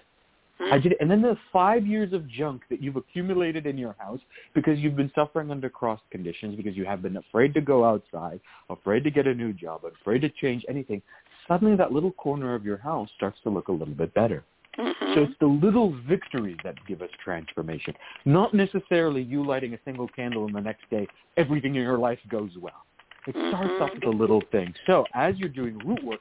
[0.71, 0.97] I did it.
[1.01, 4.19] And then the five years of junk that you've accumulated in your house
[4.53, 8.39] because you've been suffering under cross conditions, because you have been afraid to go outside,
[8.69, 11.01] afraid to get a new job, afraid to change anything,
[11.47, 14.43] suddenly that little corner of your house starts to look a little bit better.
[14.79, 15.13] Mm-hmm.
[15.13, 17.93] So it's the little victories that give us transformation,
[18.25, 21.07] not necessarily you lighting a single candle and the next day
[21.37, 22.85] everything in your life goes well.
[23.27, 24.73] It starts off with a little thing.
[24.85, 26.19] So as you're doing root work,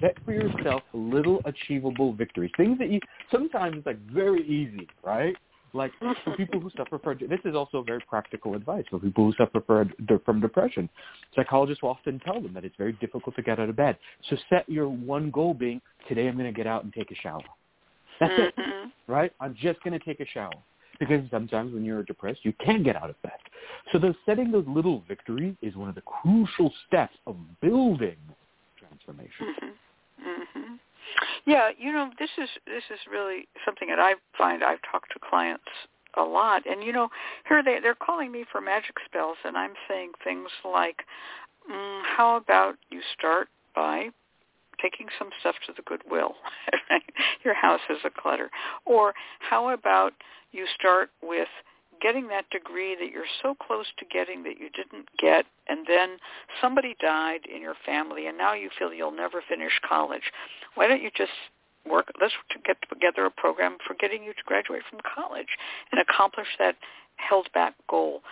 [0.00, 2.50] set for yourself little achievable victories.
[2.56, 5.34] Things that you sometimes it's like very easy, right?
[5.74, 5.92] Like
[6.24, 9.60] for people who suffer from this is also very practical advice for people who suffer
[9.66, 9.86] for,
[10.24, 10.88] from depression.
[11.34, 13.98] Psychologists will often tell them that it's very difficult to get out of bed.
[14.30, 17.14] So set your one goal being today I'm going to get out and take a
[17.16, 17.42] shower.
[18.18, 18.92] That's it, Mhm.
[19.06, 19.32] right?
[19.40, 20.56] I'm just going to take a shower.
[20.98, 23.32] Because sometimes when you're depressed, you can get out of bed.
[23.92, 28.16] So those setting those little victories is one of the crucial steps of building
[28.78, 29.54] transformation.
[30.20, 30.74] hmm
[31.46, 35.18] Yeah, you know, this is this is really something that I find I've talked to
[35.18, 35.64] clients
[36.16, 37.08] a lot, and you know,
[37.48, 41.04] here they they're calling me for magic spells, and I'm saying things like,
[41.70, 44.10] mm, "How about you start by
[44.80, 46.34] taking some stuff to the Goodwill?
[47.44, 48.50] Your house is a clutter,
[48.84, 50.12] or how about
[50.52, 51.48] you start with
[52.00, 56.18] getting that degree that you're so close to getting that you didn't get and then
[56.60, 60.32] somebody died in your family and now you feel you'll never finish college.
[60.74, 61.32] Why don't you just
[61.88, 62.34] work let's
[62.66, 65.48] get together a program for getting you to graduate from college
[65.90, 66.76] and accomplish that
[67.16, 68.22] held back goal.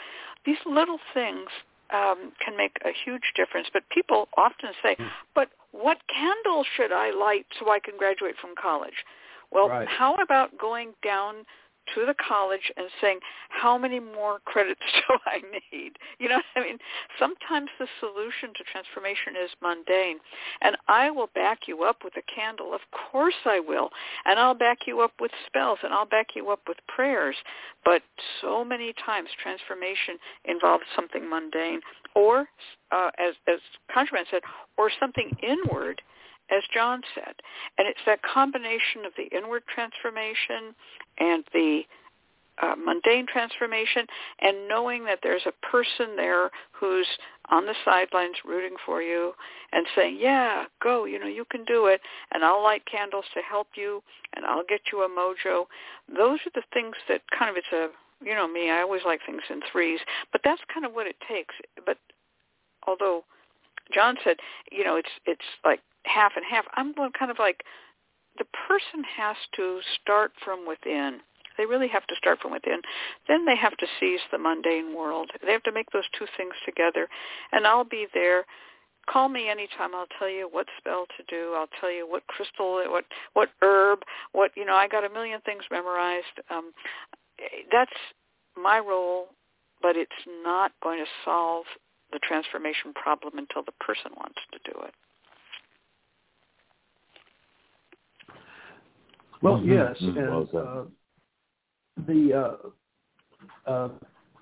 [0.45, 1.49] These little things
[1.93, 4.97] um, can make a huge difference but people often say
[5.35, 9.05] but what candle should i light so i can graduate from college?
[9.51, 9.89] Well Right.
[9.89, 11.47] how about going down
[11.95, 13.19] to the college and saying,
[13.49, 15.41] how many more credits do I
[15.73, 15.93] need?
[16.19, 16.79] You know what I mean?
[17.19, 20.19] Sometimes the solution to transformation is mundane.
[20.63, 22.75] And I will back you up with a candle.
[22.75, 22.81] Of
[23.11, 23.91] course I will.
[24.25, 27.37] And I'll back you up with spells and I'll back you up with prayers.
[27.85, 28.03] But
[28.41, 31.81] so many times transformation involves something mundane
[32.15, 32.47] or,
[32.93, 33.59] uh, as, as
[33.95, 34.43] Conjureman said,
[34.79, 36.01] or something inward
[36.51, 37.35] as Jon said.
[37.79, 40.75] And it's that combination of the inward transformation
[41.19, 41.83] and the
[42.63, 44.07] uh, mundane transformation
[44.41, 47.07] and knowing that there's a person there who's
[47.51, 49.33] on the sidelines rooting for you
[49.73, 52.01] and saying, yeah, go, you know, you can do it,
[52.33, 54.03] and I'll light candles to help you,
[54.35, 55.67] and I'll get you a mojo.
[56.09, 57.89] Those are the things that kind of, it's a,
[58.25, 60.01] you know me, I always like things in threes,
[60.33, 61.55] but that's kind of what it takes.
[61.85, 61.99] But
[62.87, 63.25] although
[63.93, 64.37] John said,
[64.73, 66.65] you know, it's it's like half and half.
[66.75, 67.63] I'm kind of like
[68.39, 71.21] the person has to start from within.
[71.57, 72.81] They really have to start from within.
[73.29, 75.31] Then they have to seize the mundane world.
[75.45, 77.09] They have to make those two things together.
[77.53, 78.45] And I'll be there.
[79.09, 79.95] Call me anytime.
[79.95, 81.55] I'll tell you what spell to do.
[81.57, 83.05] I'll tell you what crystal, what
[83.35, 84.01] what herb,
[84.33, 84.75] what you know.
[84.75, 86.41] I got a million things memorized.
[86.51, 86.73] Um,
[87.71, 87.93] that's
[88.61, 89.29] my role,
[89.81, 90.11] but it's
[90.45, 91.67] not going to solve
[92.13, 94.95] the transformation problem until the person wants to do it.
[99.47, 99.67] Well, Mhm.
[99.67, 100.17] yes, Mhm.
[100.19, 100.85] and Well uh,
[101.99, 103.89] the uh, uh,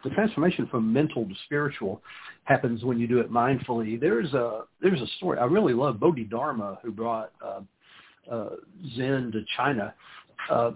[0.03, 2.03] the transformation from mental to spiritual
[2.45, 4.01] happens when you do it mindfully.
[4.01, 6.01] There's a there's a story I really love.
[6.01, 7.61] Bodhidharma, who brought uh,
[8.31, 8.57] uh,
[8.97, 9.95] Zen to China.
[10.49, 10.73] Uh,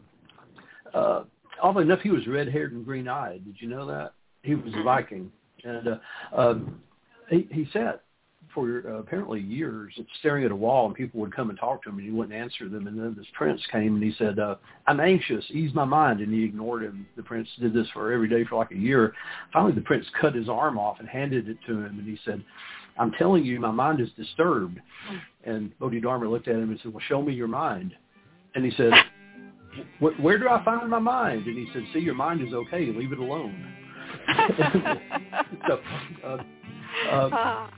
[0.92, 1.24] uh,
[1.62, 3.44] oddly enough, he was red-haired and green-eyed.
[3.46, 4.12] Did you know that?
[4.42, 5.32] He was a Viking,
[5.64, 5.98] and uh,
[6.32, 6.82] um,
[7.28, 8.02] he, he sat
[8.54, 11.88] for uh, apparently years staring at a wall, and people would come and talk to
[11.88, 12.86] him, and he wouldn't answer them.
[12.86, 15.44] And then this prince came, and he said, uh, "I'm anxious.
[15.50, 17.06] Ease my mind." And he ignored him.
[17.16, 19.14] The prince did this for every day for like a year.
[19.52, 22.42] Finally, the prince cut his arm off and handed it to him, and he said,
[22.98, 24.80] "I'm telling you, my mind is disturbed."
[25.44, 27.94] And Bodhidharma looked at him and said, "Well, show me your mind."
[28.54, 28.92] And he said,
[30.00, 32.86] "Wh- "Where do I find my mind?" And he said, "See, your mind is okay.
[32.86, 33.74] Leave it alone."
[35.68, 35.80] so,
[36.24, 36.38] uh,
[37.08, 37.70] uh, Ah.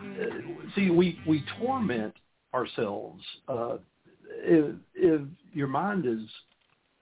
[0.74, 2.14] see, we we torment
[2.54, 3.76] ourselves uh,
[4.28, 5.20] if, if
[5.52, 6.20] your mind is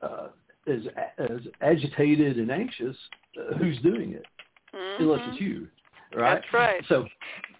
[0.03, 0.29] uh,
[0.67, 0.81] as
[1.19, 2.97] as agitated and anxious,
[3.39, 4.27] uh, who's doing it?
[4.75, 5.03] Mm-hmm.
[5.03, 5.69] Unless it's you,
[6.15, 6.43] right?
[6.43, 6.85] That's right.
[6.89, 7.07] So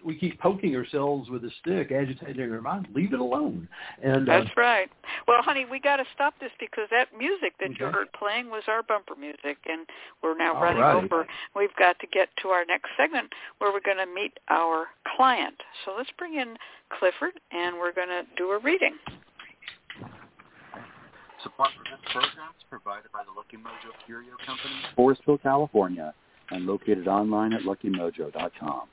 [0.03, 2.87] we keep poking ourselves with a stick, agitating our mind.
[2.93, 3.67] Leave it alone.
[4.01, 4.89] And uh, That's right.
[5.27, 8.63] Well, honey, we got to stop this because that music that you heard playing was
[8.67, 9.85] our bumper music, and
[10.23, 11.03] we're now All running right.
[11.03, 11.27] over.
[11.55, 15.55] We've got to get to our next segment where we're going to meet our client.
[15.85, 16.55] So let's bring in
[16.97, 18.95] Clifford, and we're going to do a reading.
[21.43, 26.13] Support for this program is provided by the Lucky Mojo Curio Company, Forestville, California,
[26.51, 28.87] and located online at luckymojo.com.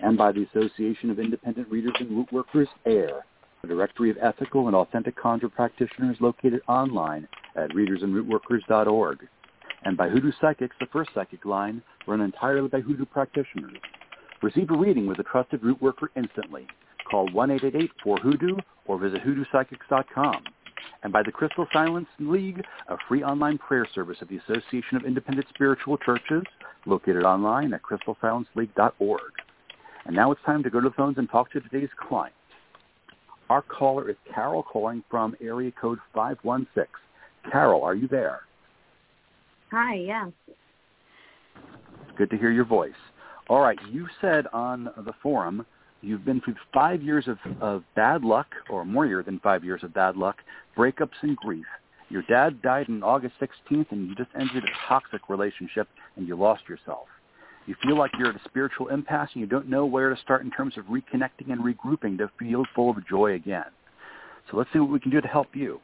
[0.00, 3.22] And by the Association of Independent Readers and Root Workers, AIRR,
[3.62, 7.26] a directory of ethical and authentic conjure practitioners located online
[7.56, 9.26] at readersandrootworkers.org.
[9.84, 13.76] And by Hoodoo Psychics, the first psychic line, run entirely by Hoodoo practitioners.
[14.42, 16.66] Receive a reading with a trusted root worker instantly.
[17.10, 20.44] Call 1-888-4-HOODOO or visit hoodoopsychics.com
[21.04, 25.04] and by the Crystal Silence League, a free online prayer service of the Association of
[25.04, 26.42] Independent Spiritual Churches,
[26.86, 29.20] located online at crystalsilenceleague.org.
[30.06, 32.34] And now it's time to go to the phones and talk to today's client.
[33.50, 36.84] Our caller is Carol calling from area code 516.
[37.50, 38.40] Carol, are you there?
[39.70, 40.30] Hi, yeah.
[42.16, 42.92] Good to hear your voice.
[43.48, 45.66] All right, you said on the forum
[46.00, 49.82] you've been through five years of, of bad luck, or more year than five years
[49.82, 50.36] of bad luck,
[50.76, 51.66] breakups and grief.
[52.08, 56.36] Your dad died on August 16th, and you just ended a toxic relationship, and you
[56.36, 57.06] lost yourself.
[57.66, 60.42] You feel like you're at a spiritual impasse, and you don't know where to start
[60.42, 63.64] in terms of reconnecting and regrouping to feel full of joy again.
[64.50, 65.80] So let's see what we can do to help you.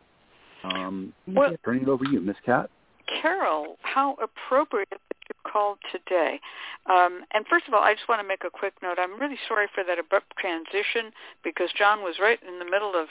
[0.65, 2.71] Um, Well- turning it over to you, Miss Cat.
[3.07, 6.41] Carol, how appropriate that you called today.
[6.87, 8.99] Um, and first of all, I just want to make a quick note.
[8.99, 11.13] I'm really sorry for that abrupt transition
[11.43, 13.09] because Jon was right in the middle of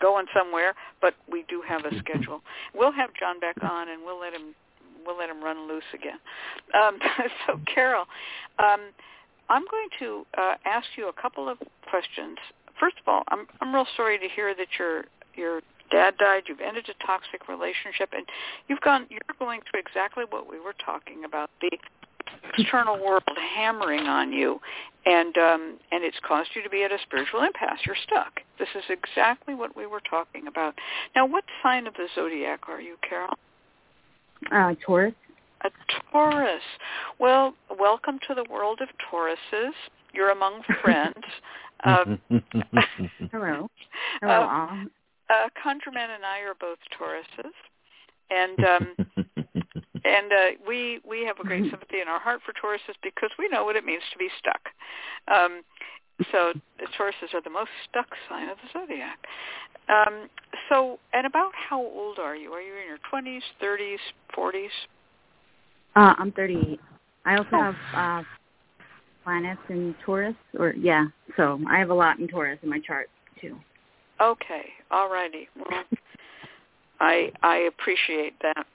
[0.00, 2.42] going somewhere, but we do have a schedule.
[2.74, 4.54] We'll have Jon back on, and we'll let him
[5.06, 6.18] we'll let him run loose again.
[6.74, 6.98] Um,
[7.46, 8.04] so, Carol,
[8.58, 8.80] um,
[9.48, 12.38] I'm going to uh, ask you a couple of questions.
[12.78, 16.44] First of all, I'm I'm real sorry to hear that your your dad died.
[16.48, 18.26] You've ended a toxic relationship, and
[18.68, 19.06] you've gone.
[19.10, 21.50] You're going through exactly what we were talking about.
[21.60, 21.70] The
[22.58, 23.22] external world
[23.54, 24.60] hammering on you,
[25.06, 27.78] and um, and it's caused you to be at a spiritual impasse.
[27.86, 28.40] You're stuck.
[28.58, 30.74] This is exactly what we were talking about.
[31.14, 33.34] Now, what sign of the zodiac are you, Carol?
[34.52, 35.14] Uh, Taurus.
[35.62, 35.70] A
[36.12, 36.62] Taurus.
[37.18, 39.72] Well, welcome to the world of Tauruses.
[40.12, 41.14] You're among friends.
[41.86, 42.18] Um,
[43.30, 43.68] Hello.
[44.22, 44.84] Hello, Uh, all.
[45.28, 47.52] uh, ConjureMan and I are both Tauruses,
[48.30, 48.96] and um,
[50.02, 53.48] and uh, we we have a great sympathy in our heart for Tauruses because we
[53.50, 54.70] know what it means to be stuck.
[55.28, 55.60] Um,
[56.32, 56.54] so
[56.98, 59.18] Tauruses are the most stuck sign of the zodiac.
[59.88, 60.28] Um,
[60.68, 62.52] so, and about how old are you?
[62.52, 63.98] Are you in your twenties, thirties,
[64.34, 64.70] forties?
[65.96, 66.80] Uh, I'm 38.
[67.24, 67.62] I also Oh.
[67.62, 68.24] have uh,
[69.22, 71.06] planets in Taurus, or yeah,
[71.36, 73.08] so I have a lot in Taurus in my chart
[73.40, 73.58] too.
[74.20, 75.48] Okay, all righty.
[75.56, 75.84] Well,
[77.00, 78.66] I I appreciate that.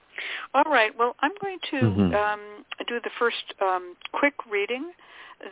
[0.54, 0.96] All right.
[0.98, 2.16] Well, I'm going to Mhm.
[2.16, 4.92] um, do the first um, quick reading.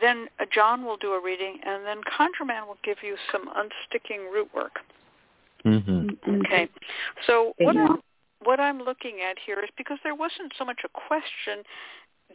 [0.00, 4.30] Then uh, Jon will do a reading, and then ConjureMan will give you some unsticking
[4.30, 4.80] root work.
[5.64, 6.44] Mhm.
[6.44, 6.68] Okay.
[7.26, 7.76] So what.
[7.76, 8.02] I'm
[8.44, 11.64] what I'm looking at here is because there wasn't so much a question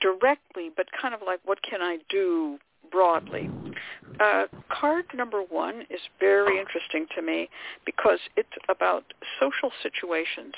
[0.02, 2.60] directly, but kind of like what can I do
[2.92, 3.50] broadly.
[4.20, 7.50] Uh, card number one is very interesting to me
[7.86, 9.04] because it's about
[9.40, 10.54] social situations.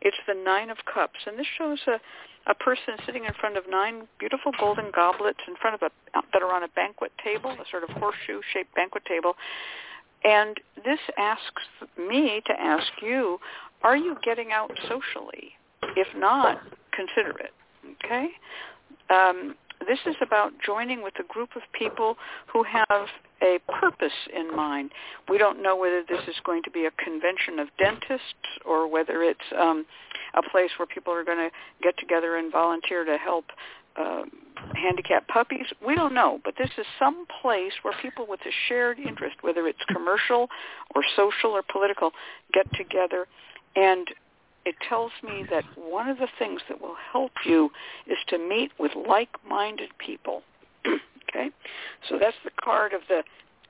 [0.00, 1.98] It's the Nine of Cups, and this shows a
[2.46, 5.90] a person sitting in front of nine beautiful golden goblets in front of a
[6.32, 9.36] that are on a banquet table, a sort of horseshoe-shaped banquet table.
[10.24, 11.62] And this asks
[11.98, 13.38] me to ask you,
[13.82, 15.52] are you getting out socially?
[15.96, 16.60] If not,
[16.92, 17.52] consider it.
[18.04, 18.28] Okay?
[19.08, 19.54] Um,
[19.86, 22.16] this is about joining with a group of people
[22.52, 23.06] who have
[23.42, 24.90] a purpose in mind.
[25.28, 29.22] We don't know whether this is going to be a convention of dentists or whether
[29.22, 29.86] it's um,
[30.34, 31.50] a place where people are going to
[31.82, 33.46] get together and volunteer to help
[33.96, 34.22] uh,
[34.74, 35.66] handicapped puppies.
[35.84, 39.66] We don't know, but this is some place where people with a shared interest, whether
[39.66, 40.48] it's commercial
[40.94, 42.12] or social or political,
[42.52, 43.26] get together.
[43.76, 44.08] And
[44.64, 47.70] it tells me that one of the things that will help you
[48.06, 50.42] is to meet with like-minded people.
[50.86, 51.50] okay,
[52.08, 53.22] so that's the card of the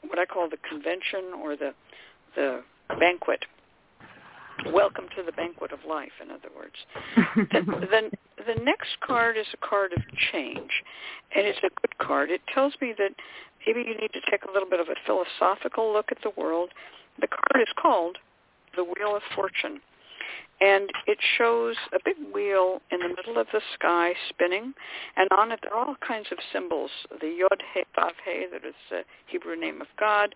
[0.09, 1.73] what I call the convention or the
[2.35, 2.63] the
[2.99, 3.45] banquet.
[4.73, 6.75] Welcome to the banquet of life, in other words.
[7.53, 8.11] the, the,
[8.47, 10.83] the next card is a card of change,
[11.35, 12.31] and it's a good card.
[12.31, 13.13] It tells me that
[13.67, 16.71] maybe you need to take a little bit of a philosophical look at the world.
[17.21, 18.19] The card is called
[18.77, 19.81] the Wheel of Fortune.
[20.61, 24.75] And it shows a big wheel in the middle of the sky spinning,
[25.17, 26.91] and on it there are all kinds of symbols.
[27.21, 30.35] The Yod He Vav He, that is the Hebrew name of God,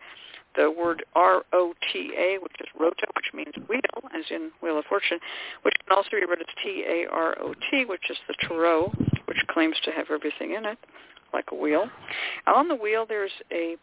[0.57, 3.81] the word R-O-T-A, which is rota, which means wheel,
[4.15, 5.19] as in Wheel of Fortune,
[5.63, 8.93] which can also be read as T-A-R-O-T, which is the tarot,
[9.27, 10.79] which claims to have everything in it,
[11.35, 11.91] like a wheel.
[12.47, 13.77] On the wheel there's a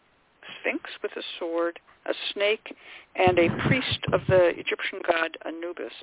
[0.59, 2.75] sphinx with a sword, a snake,
[3.15, 5.93] and a priest of the Egyptian god Anubis.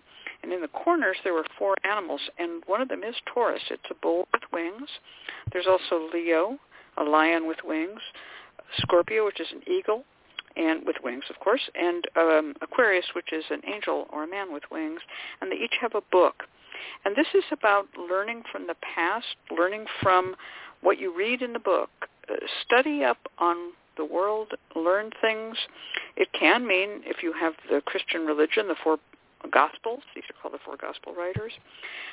[0.42, 3.62] And in the corners there were four animals, and one of them is Taurus.
[3.70, 4.88] It's a bull with wings.
[5.52, 6.58] There's also Leo,
[6.96, 8.00] a lion with wings,
[8.76, 10.04] Scorpio, which is an eagle,
[10.56, 14.52] and with wings, of course, and um, Aquarius, which is an angel or a man
[14.52, 15.00] with wings,
[15.40, 16.44] and they each have a book.
[17.04, 20.34] And this is about learning from the past, learning from
[20.80, 21.90] what you read in the book.
[22.30, 22.34] Uh,
[22.64, 23.56] study up on
[23.98, 25.56] the world, learn things.
[26.16, 28.98] It can mean, if you have the Christian religion, the four
[29.52, 31.52] Gospels, these are called the four Gospel writers,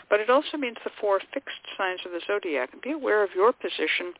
[0.09, 2.69] but it also means the four fixed signs of the zodiac.
[2.83, 4.13] Be aware of your position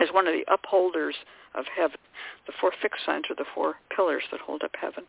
[0.00, 1.14] as one of the upholders
[1.54, 1.98] of heaven.
[2.46, 5.04] The four fixed signs are the four pillars that hold up heaven.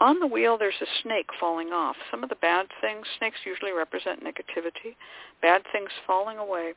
[0.00, 1.96] On the wheel, there's a snake falling off.
[2.10, 4.94] Some of the bad things, snakes usually represent negativity,
[5.42, 6.74] bad things falling away.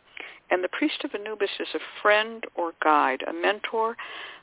[0.49, 3.95] And the priest of Anubis is a friend or guide, a mentor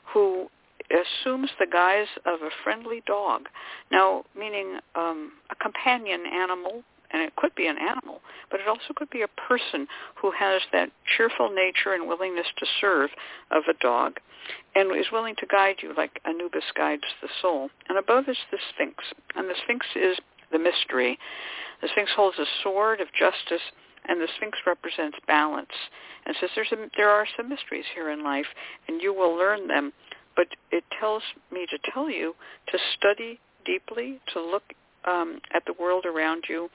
[0.04, 0.48] who
[0.90, 3.48] assumes the guise of a friendly dog.
[3.90, 8.92] Now, meaning um, a companion animal, and it could be an animal, but it also
[8.94, 9.86] could be a person
[10.16, 13.10] who has that cheerful nature and willingness to serve
[13.50, 14.20] of a dog
[14.74, 17.70] and is willing to guide you like Anubis guides the soul.
[17.88, 19.04] And above is the Sphinx.
[19.34, 20.16] And the Sphinx is
[20.52, 21.18] the mystery.
[21.82, 23.62] The Sphinx holds a sword of justice,
[24.08, 25.74] and the Sphinx represents balance.
[26.26, 28.46] And says there's a, there are some mysteries here in life,
[28.86, 29.92] and you will learn them.
[30.36, 32.34] But it tells me to tell you
[32.68, 34.62] to study deeply, to look
[35.04, 36.68] um, at the world around you,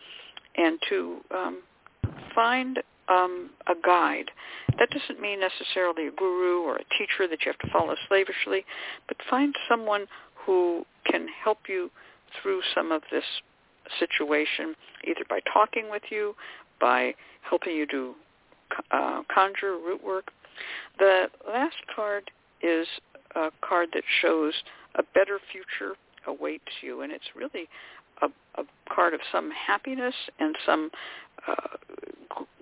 [0.56, 1.62] and to um,
[2.34, 2.80] find
[3.10, 4.32] um, a guide.
[4.80, 8.66] That doesn't mean necessarily a guru or a teacher that you have to follow slavishly,
[9.08, 10.06] but find someone
[10.46, 11.90] who can help you
[12.42, 13.24] through some of this
[14.00, 14.76] situation,
[15.06, 16.36] either by talking with you,
[16.80, 18.16] by helping you do
[18.92, 20.32] uh, conjure, root work.
[21.00, 22.32] The last card
[22.62, 22.88] is
[23.36, 24.54] a card that shows
[24.96, 25.96] a better future
[26.28, 27.68] awaits you, and it's really
[28.24, 30.90] a, a card of some happiness and some
[31.48, 31.78] uh,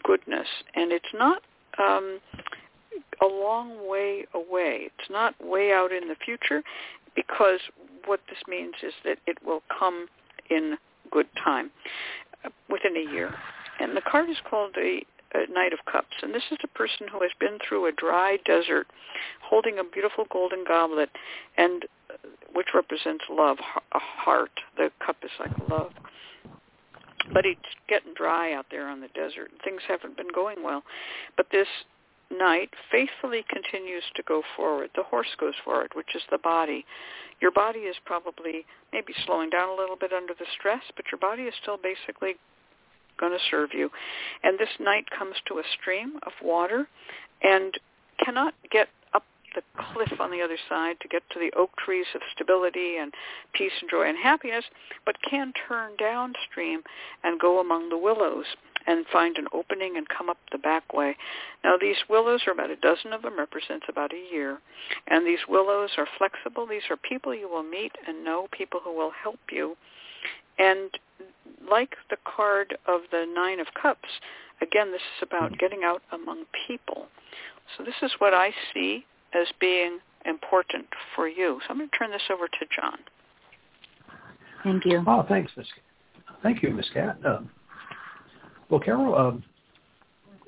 [0.04, 1.42] goodness, and it's not
[1.80, 2.20] um,
[3.22, 4.90] a long way away.
[4.98, 6.64] It's not way out in the future,
[7.16, 7.60] because
[8.06, 10.08] what this means is that it will come
[10.50, 10.78] in
[11.12, 11.72] good time,
[12.46, 13.34] uh, within a year.
[13.80, 15.02] And the card is called the
[15.36, 18.38] uh, Knight of Cups, and this is a person who has been through a dry
[18.46, 18.88] desert,
[19.42, 21.10] holding a beautiful golden goblet,
[21.58, 21.86] and
[22.54, 23.58] which represents love,
[23.94, 24.52] a heart.
[24.78, 25.92] The cup is like love
[27.34, 29.52] but it's getting dry out there on the desert.
[29.64, 30.84] Things haven't been going well.
[31.38, 31.68] But this
[32.30, 34.90] knight faithfully continues to go forward.
[34.96, 36.86] The horse goes forward, which is the body.
[37.42, 41.20] Your body is probably maybe slowing down a little bit under the stress, but your
[41.20, 42.36] body is still basically
[43.20, 43.90] going to serve you.
[44.44, 46.88] And this knight comes to a stream of water
[47.44, 47.74] and
[48.24, 48.88] cannot get
[49.56, 53.14] the cliff on the other side to get to the oak trees of stability and
[53.54, 54.66] peace and joy and happiness,
[55.06, 56.82] but can turn downstream
[57.24, 58.46] and go among the willows
[58.88, 61.16] and find an opening and come up the back way.
[61.64, 64.60] Now these willows are about a dozen of them, represents about a year.
[65.08, 66.66] And these willows are flexible.
[66.66, 69.76] These are people you will meet and know, people who will help you.
[70.58, 70.90] And
[71.70, 74.10] like the card of the Nine of Cups,
[74.62, 75.58] again, this is about hmm.
[75.60, 77.08] getting out among people.
[77.78, 81.60] So this is what I see as being important for you.
[81.62, 82.98] So I'm going to turn this over to Jon.
[84.64, 85.04] Thank you.
[85.08, 85.68] Oh, thanks, Miss.
[86.44, 87.18] Thank you, Miss Cat.
[87.26, 87.40] Uh,
[88.70, 89.44] well, Carol, um,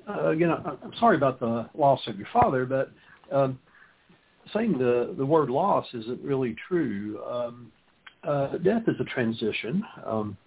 [0.07, 2.91] uh, you know, I'm sorry about the loss of your father, but
[3.31, 3.59] um,
[4.53, 7.21] saying the the word loss isn't really true.
[7.23, 7.71] Um,
[8.23, 10.37] uh, death is a transition, um,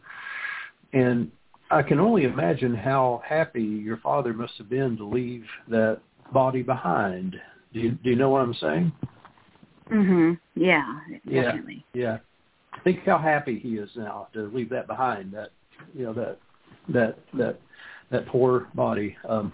[0.93, 1.31] and
[1.71, 6.01] I can only imagine how happy your father must have been to leave that
[6.33, 7.37] body behind.
[7.77, 8.93] Do you, do you know what I'm saying?
[9.91, 10.39] Mhm.
[10.55, 10.99] Yeah,
[11.29, 11.85] definitely.
[11.93, 12.03] Yeah.
[12.03, 12.19] yeah.
[12.85, 15.31] Think how happy he is now to leave that behind.
[15.35, 15.51] That
[15.95, 16.39] you know that
[16.89, 17.61] that that
[18.11, 19.15] that poor body.
[19.29, 19.53] Um,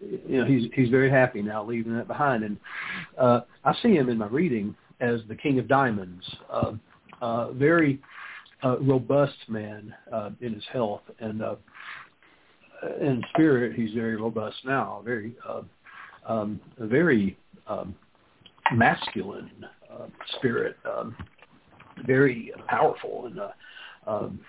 [0.00, 2.56] you know he's he's very happy now leaving that behind, and
[3.18, 6.24] uh, I see him in my reading as the King of Diamonds.
[6.48, 6.72] Uh,
[7.20, 8.00] uh, very
[8.62, 11.56] uh, robust man uh, in his health and uh,
[13.00, 13.74] in spirit.
[13.74, 15.02] He's very robust now.
[15.04, 15.62] Very uh,
[16.26, 17.36] um, a very
[17.66, 17.94] um,
[18.74, 19.50] masculine
[19.92, 20.06] uh,
[20.36, 20.76] spirit.
[20.84, 21.16] Um,
[22.06, 23.50] very powerful and uh,
[24.06, 24.40] um,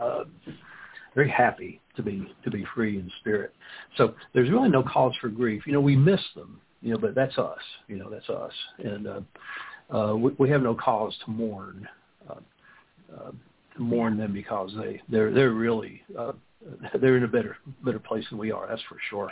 [0.00, 0.24] uh,
[1.14, 3.54] very happy to be to be free in spirit.
[3.96, 5.66] So there's really no cause for grief.
[5.66, 6.60] You know, we miss them.
[6.82, 7.60] You know, but that's us.
[7.88, 9.20] You know, that's us, and uh,
[9.96, 11.88] uh, we, we have no cause to mourn.
[12.28, 12.34] Uh,
[13.16, 13.30] uh,
[13.78, 16.32] mourn them because they they're they're really uh,
[17.00, 18.66] they're in a better better place than we are.
[18.68, 19.30] That's for sure.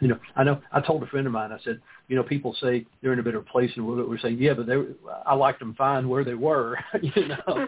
[0.00, 0.60] You know, I know.
[0.72, 1.52] I told a friend of mine.
[1.52, 4.38] I said, you know, people say they're in a better place, and we're, we're saying,
[4.38, 4.76] yeah, but they.
[5.24, 6.78] I liked them fine where they were.
[7.02, 7.66] you know,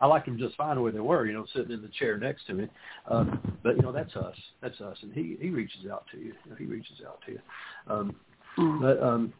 [0.00, 1.26] I liked them just fine where they were.
[1.26, 2.68] You know, sitting in the chair next to me.
[3.08, 4.36] Um, but you know, that's us.
[4.60, 6.34] That's us, and he he reaches out to you.
[6.44, 7.40] you know, he reaches out to you.
[7.86, 8.16] Um,
[8.58, 8.80] mm.
[8.80, 9.32] But um,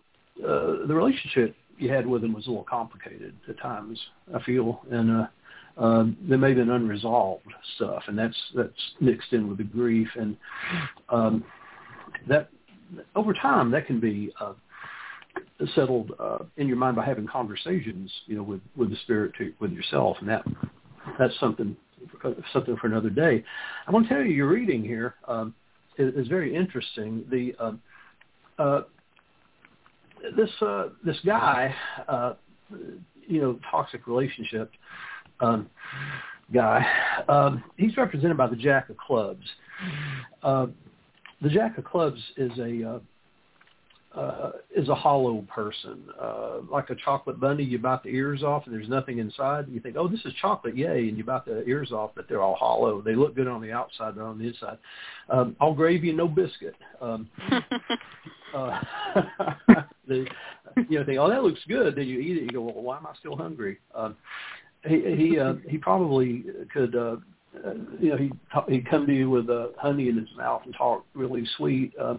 [0.43, 3.99] uh, the relationship you had with him was a little complicated at times.
[4.35, 5.27] I feel, and uh,
[5.81, 7.47] um, there may have been unresolved
[7.77, 10.37] stuff, and that's that's mixed in with the grief, and
[11.09, 11.43] um,
[12.29, 12.51] that
[13.17, 14.53] over time that can be uh,
[15.75, 19.53] settled uh, in your mind by having conversations, you know, with with the spirit to,
[19.59, 20.45] with yourself, and that
[21.19, 21.75] that's something
[22.53, 23.43] something for another day.
[23.87, 25.55] I want to tell you, your reading here um,
[25.97, 27.25] is, is very interesting.
[27.31, 27.73] The uh,
[28.63, 28.83] uh,
[30.37, 31.75] this uh, this guy,
[32.07, 32.35] uh,
[33.27, 34.71] you know, toxic relationship
[35.41, 35.69] um,
[36.53, 36.85] guy.
[37.29, 39.47] Um, he's represented by the Jack of Clubs.
[40.43, 40.67] Uh,
[41.43, 42.99] the Jack of Clubs is a uh,
[44.13, 47.63] uh, is a hollow person, uh, like a chocolate bunny.
[47.63, 49.67] You bite the ears off, and there's nothing inside.
[49.69, 51.09] You think, oh, this is chocolate, yay!
[51.09, 53.01] And you bite the ears off, but they're all hollow.
[53.01, 54.79] They look good on the outside, but on the inside,
[55.29, 56.75] um, all gravy and no biscuit.
[57.01, 57.29] Um,
[58.55, 58.81] uh,
[60.09, 60.27] the,
[60.89, 61.95] you know, think, oh, that looks good.
[61.95, 62.43] Then you eat it.
[62.43, 63.79] You go, well, why am I still hungry?
[63.95, 64.17] Um,
[64.87, 66.95] he he uh, he probably could.
[66.95, 67.17] Uh,
[67.67, 68.31] uh, you know, he
[68.69, 72.15] he'd come to you with uh, honey in his mouth and talk really sweet, uh,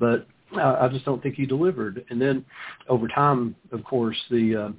[0.00, 0.26] but
[0.56, 2.04] uh, I just don't think he delivered.
[2.10, 2.44] And then
[2.88, 4.74] over time, of course, the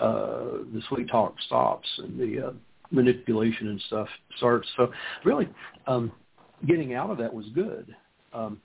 [0.00, 2.52] uh, uh, the sweet talk stops and the uh,
[2.90, 4.68] manipulation and stuff starts.
[4.76, 4.92] So
[5.24, 5.48] really,
[5.86, 6.12] um,
[6.66, 7.94] getting out of that was good.
[8.32, 8.60] Um,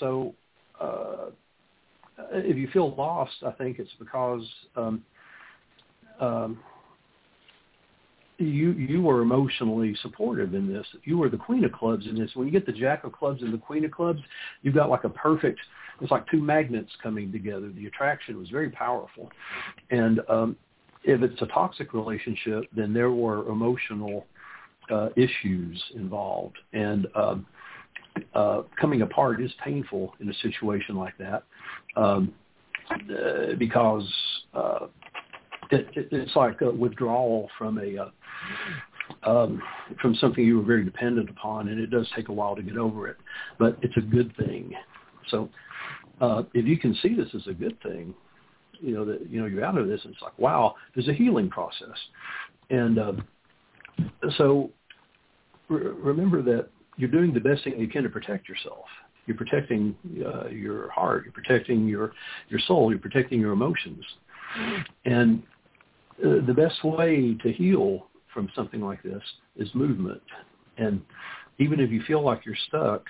[0.00, 0.34] so
[0.80, 1.26] uh,
[2.32, 4.42] if you feel lost, I think it's because
[4.76, 5.04] um,
[6.20, 6.58] um,
[8.38, 10.86] you you were emotionally supportive in this.
[11.04, 12.30] You were the queen of clubs in this.
[12.34, 14.20] When you get the jack of clubs and the queen of clubs,
[14.62, 15.60] you've got like a perfect.
[16.00, 17.70] It's like two magnets coming together.
[17.70, 19.30] The attraction was very powerful,
[19.90, 20.56] and um,
[21.04, 24.26] if it's a toxic relationship, then there were emotional
[24.90, 27.46] uh, issues involved, and um,
[28.34, 31.44] uh, coming apart is painful in a situation like that
[31.96, 32.32] um,
[32.90, 34.12] uh, because
[34.54, 34.86] uh,
[35.70, 38.10] it, it, it's like a withdrawal from a uh,
[39.22, 39.62] um,
[40.00, 42.76] from something you were very dependent upon, and it does take a while to get
[42.76, 43.16] over it,
[43.58, 44.72] but it's a good thing.
[45.28, 45.48] So
[46.20, 48.14] uh, if you can see this as a good thing,
[48.80, 51.12] you know that you know you're out of this, and it's like wow, there's a
[51.12, 51.96] healing process,
[52.70, 53.12] and uh,
[54.36, 54.70] so
[55.68, 58.84] re- remember that you're doing the best thing you can to protect yourself.
[59.26, 61.24] You're protecting uh, your heart.
[61.24, 62.12] You're protecting your
[62.48, 62.90] your soul.
[62.90, 64.04] You're protecting your emotions,
[65.04, 65.42] and
[66.22, 69.22] uh, the best way to heal from something like this
[69.56, 70.22] is movement.
[70.76, 71.00] And
[71.58, 73.04] even if you feel like you're stuck,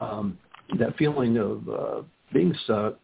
[0.00, 0.38] um,
[0.78, 2.02] that feeling of uh,
[2.32, 2.98] being stuck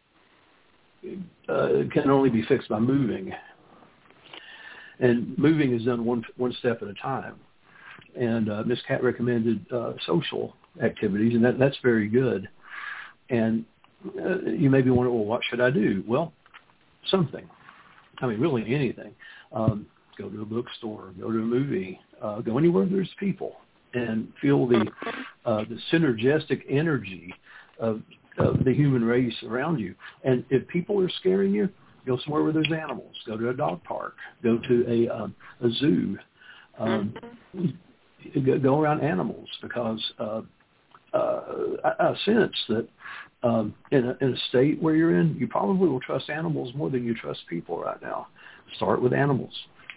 [1.48, 3.32] uh, can only be fixed by moving.
[4.98, 7.36] And moving is done one one step at a time.
[8.18, 8.78] And uh, Ms.
[8.88, 12.48] Cat recommended uh, social activities, and that, that's very good.
[13.28, 13.64] And
[14.18, 16.02] uh, you may be wondering, well, what should I do?
[16.06, 16.32] Well,
[17.10, 17.46] something.
[18.20, 19.14] I mean, really anything.
[19.52, 19.86] Um,
[20.18, 23.56] go to a bookstore, go to a movie, uh, go anywhere there's people,
[23.94, 24.86] and feel the
[25.44, 27.34] uh, the synergistic energy
[27.78, 28.02] of,
[28.38, 29.94] of the human race around you.
[30.24, 31.68] And if people are scaring you,
[32.06, 33.14] go somewhere where there's animals.
[33.26, 34.14] Go to a dog park.
[34.42, 36.18] Go to a um, a zoo.
[36.78, 37.14] Um,
[38.44, 40.42] go, go around animals because uh,
[41.16, 41.40] uh,
[41.84, 42.88] I, I sense that
[43.42, 46.90] um, in, a, in a state where you're in, you probably will trust animals more
[46.90, 48.28] than you trust people right now.
[48.76, 49.52] Start with animals.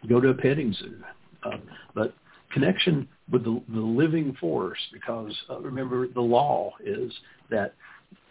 [0.08, 0.96] Go to a petting zoo.
[1.44, 1.58] Uh,
[1.96, 2.14] but
[2.52, 7.12] connection with the, the living force, because uh, remember the law is
[7.50, 7.74] that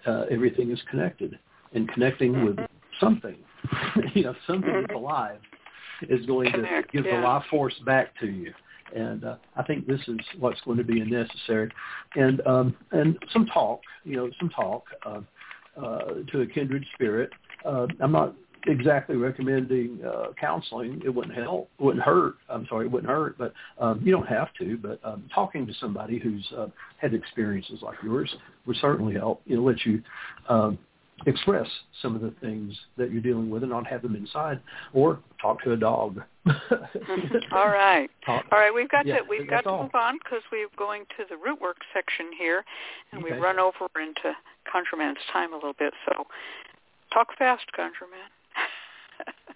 [0.07, 1.39] uh, everything is connected,
[1.75, 2.59] and connecting with
[3.01, 3.37] something,
[4.15, 5.39] you know, something that's alive,
[6.03, 8.53] is going to give the life force back to you
[8.95, 11.71] and uh, I think this is what's going to be necessary,
[12.17, 15.21] and um, and some talk, you know, some talk uh,
[15.81, 17.31] uh, to a kindred spirit.
[17.65, 18.35] Uh, I'm not
[18.67, 21.01] exactly recommending uh, counseling.
[21.05, 22.35] It wouldn't help, wouldn't hurt.
[22.49, 24.77] I'm sorry, it wouldn't hurt, but um, you don't have to.
[24.77, 28.35] But um, talking to somebody who's uh, had experiences like yours
[28.67, 29.43] would certainly help.
[29.47, 30.03] You know, let you
[30.49, 30.79] um,
[31.27, 31.67] express
[32.03, 34.61] some of the things that you're dealing with and not have them inside,
[34.93, 36.21] or talk to a dog.
[37.53, 38.47] all right, talk.
[38.53, 38.73] all right.
[38.75, 39.83] We've got Yeah, to we've got to all.
[39.85, 42.65] move on because we're going to the root work section here,
[43.13, 43.35] and Okay.
[43.35, 44.37] we run over into
[44.73, 45.93] ConjureMan's time a little bit.
[46.07, 46.25] So,
[47.13, 48.29] talk fast, ConjureMan.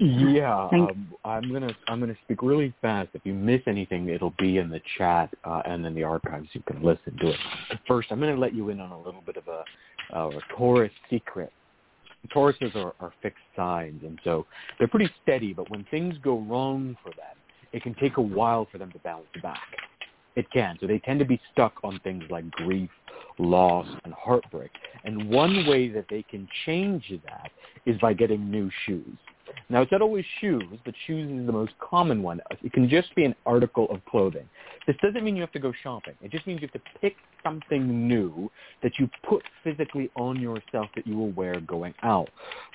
[0.00, 3.10] Yeah, um, I'm gonna I'm gonna speak really fast.
[3.12, 6.48] If you miss anything, it'll be in the chat uh, and in the archives.
[6.54, 7.36] You can listen to it.
[7.86, 9.62] First, I'm gonna let you in on a little bit of a,
[10.16, 11.52] uh, a Taurus secret.
[12.28, 14.46] Tauruses are, are fixed signs, and so
[14.78, 15.52] they're pretty steady.
[15.52, 17.36] But when things go wrong for them,
[17.72, 19.58] it can take a while for them to bounce back.
[20.36, 20.76] It can.
[20.80, 22.90] So they tend to be stuck on things like grief,
[23.38, 24.70] loss, and heartbreak.
[25.04, 27.50] And one way that they can change that
[27.84, 29.18] is by getting new shoes.
[29.70, 32.40] Now, it's not always shoes, but shoes is the most common one.
[32.62, 34.48] It can just be an article of clothing.
[34.86, 36.14] This doesn't mean you have to go shopping.
[36.20, 37.14] It just means you have to pick
[37.44, 38.50] something new
[38.82, 42.28] that you put physically on yourself that you will wear going out.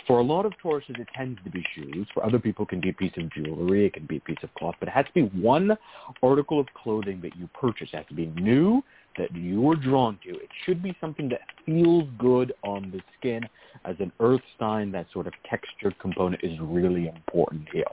[0.07, 2.07] For a lot of Tauruses, it tends to be shoes.
[2.13, 3.87] For other people, it can be a piece of jewelry.
[3.87, 4.75] It can be a piece of cloth.
[4.79, 5.77] But it has to be one
[6.23, 7.89] article of clothing that you purchase.
[7.91, 8.81] It has to be new,
[9.17, 10.29] that you are drawn to.
[10.31, 13.43] It should be something that feels good on the skin.
[13.83, 17.85] As an earth sign, that sort of textured component is really important here.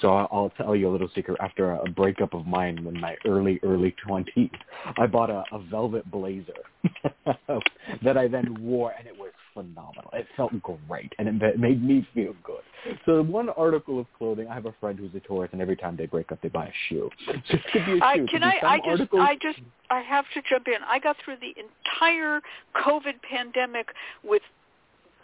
[0.00, 1.38] So I'll tell you a little secret.
[1.40, 4.50] After a breakup of mine in my early, early 20s,
[4.98, 6.52] I bought a, a velvet blazer
[8.02, 10.10] that I then wore, and it was phenomenal.
[10.12, 10.52] It felt
[10.86, 12.60] great, and it made me feel good.
[13.06, 15.96] So one article of clothing, I have a friend who's a Taurus, and every time
[15.96, 17.10] they break up, they buy a shoe.
[17.26, 18.24] So it could be a I, shoe.
[18.24, 18.54] It can I?
[18.62, 19.58] I just, articles- I just,
[19.90, 20.82] I have to jump in.
[20.86, 22.40] I got through the entire
[22.76, 23.88] COVID pandemic
[24.22, 24.42] with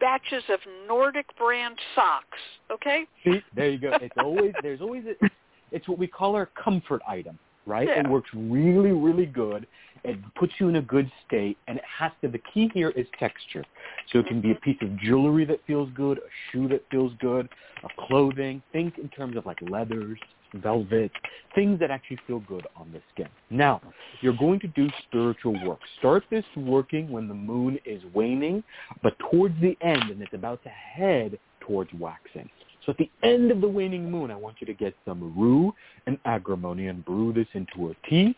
[0.00, 2.38] batches of Nordic brand socks.
[2.72, 3.06] Okay.
[3.22, 3.92] See, there you go.
[4.00, 5.28] It's always there's always a,
[5.70, 7.88] it's what we call our comfort item, right?
[7.88, 9.66] It works really, really good.
[10.04, 12.28] It puts you in a good state, and it has to.
[12.28, 13.64] The key here is texture.
[14.12, 14.62] So it can be a mm-hmm.
[14.62, 16.20] piece of jewelry that feels good, a
[16.50, 17.48] shoe that feels good,
[17.84, 18.62] a clothing.
[18.72, 20.18] Think in terms of like leathers,
[20.54, 21.10] velvet,
[21.54, 23.28] things that actually feel good on the skin.
[23.50, 23.80] Now,
[24.20, 25.78] you're going to do spiritual work.
[25.98, 28.62] Start this working when the moon is waning,
[29.02, 32.48] but towards the end, and it's about to head towards waxing.
[32.84, 35.72] So at the end of the waning moon, I want you to get some rue
[36.06, 38.34] and agrimony and brew this into a tea.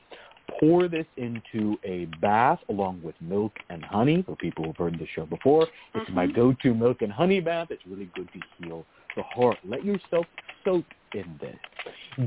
[0.61, 4.23] Pour this into a bath along with milk and honey.
[4.23, 6.37] For people who've heard the show before, it's my mm-hmm.
[6.37, 7.69] go-to milk and honey bath.
[7.71, 8.85] It's really good to heal
[9.17, 9.59] the heart.
[9.65, 10.27] Let yourself
[10.65, 11.57] soak in this.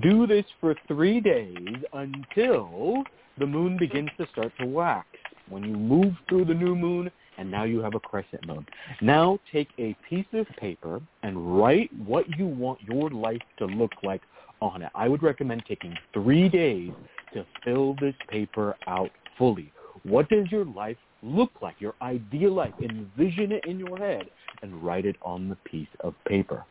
[0.01, 1.57] Do this for three days
[1.93, 3.03] until
[3.37, 5.07] the moon begins to start to wax.
[5.49, 8.65] When you move through the new moon, and now you have a crescent moon.
[9.01, 13.91] Now take a piece of paper and write what you want your life to look
[14.03, 14.21] like
[14.61, 14.91] on it.
[14.95, 16.91] I would recommend taking three days
[17.33, 19.71] to fill this paper out fully.
[20.03, 21.75] What does your life look like?
[21.79, 22.73] Your ideal life.
[22.81, 24.29] Envision it in your head
[24.61, 26.65] and write it on the piece of paper.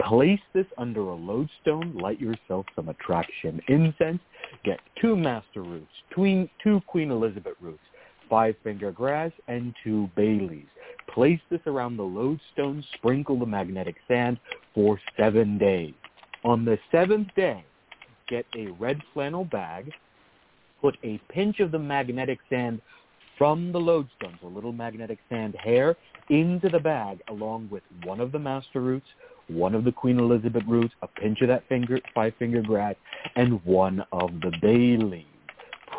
[0.00, 1.96] Place this under a lodestone.
[1.96, 4.20] Light yourself some attraction incense.
[4.64, 7.82] Get two master roots, two Queen Elizabeth roots,
[8.28, 10.68] five finger grass, and two bay leaves.
[11.08, 12.84] Place this around the lodestone.
[12.94, 14.38] Sprinkle the magnetic sand
[14.74, 15.94] for seven days.
[16.44, 17.64] On the seventh day,
[18.28, 19.92] get a red flannel bag.
[20.80, 22.80] Put a pinch of the magnetic sand
[23.38, 25.96] from the lodestone, so little magnetic sand hair,
[26.28, 29.06] into the bag along with one of the master roots,
[29.48, 32.94] one of the Queen Elizabeth roots, a pinch of that finger, five finger grass,
[33.36, 35.26] and one of the bay leaves.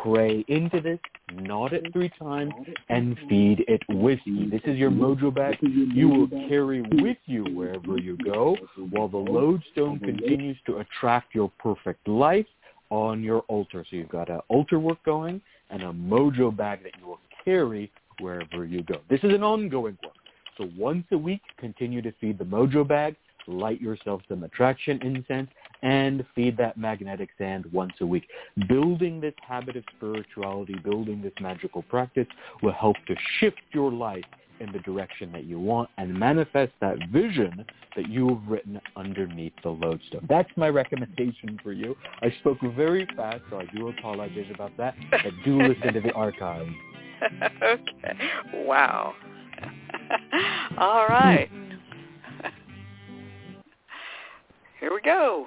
[0.02, 0.98] Pray into this,
[1.32, 2.52] knot it three times,
[2.88, 4.48] and feed it whiskey.
[4.48, 5.56] This is your mojo bag.
[5.62, 8.56] You will carry with you wherever you go,
[8.90, 12.46] while the lodestone continues to attract your perfect life
[12.90, 13.84] on your altar.
[13.88, 15.40] So you've got an altar work going
[15.70, 17.90] and a mojo bag that you will carry
[18.20, 18.96] wherever you go.
[19.08, 20.14] This is an ongoing work.
[20.56, 25.48] So once a week, continue to feed the mojo bag, light yourself some attraction incense,
[25.82, 28.28] and feed that magnetic sand once a week.
[28.68, 32.26] Building this habit of spirituality, building this magical practice
[32.62, 34.24] will help to shift your life
[34.60, 37.64] in the direction that you want and manifest that vision
[37.96, 40.26] that you have written underneath the lodestone.
[40.28, 41.96] That's my recommendation for you.
[42.22, 46.12] I spoke very fast, so I do apologize about that, but do listen to the
[46.12, 46.66] archive.
[47.62, 48.18] okay.
[48.54, 49.14] Wow.
[50.78, 51.50] All right.
[54.80, 55.46] Here we go.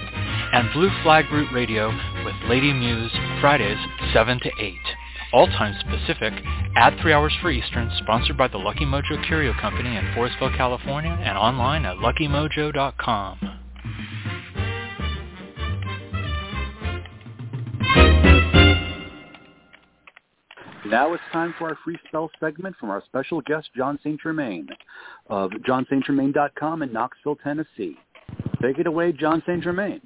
[0.53, 1.89] And Blue Flag Root Radio
[2.25, 3.79] with Lady Muse, Fridays
[4.13, 4.75] 7 to 8
[5.33, 6.33] all times Pacific,
[6.75, 11.11] add three hours for Eastern, sponsored by the Lucky Mojo Curio Company in Forestville, California,
[11.11, 13.39] and online at luckymojo.com.
[20.87, 24.67] Now it's time for our free spell segment from our special guest, Jon Saint Germain
[25.29, 27.95] of johnstgermain.com in Knoxville, Tennessee.
[28.61, 30.01] Take it away, Jon Saint Germain.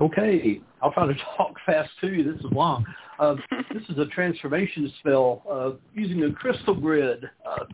[0.00, 2.22] Okay, I'll try to talk fast too.
[2.22, 2.84] This is long.
[3.18, 3.36] Uh,
[3.72, 7.28] this is a transformation spell uh, using a crystal grid.
[7.46, 7.64] Uh,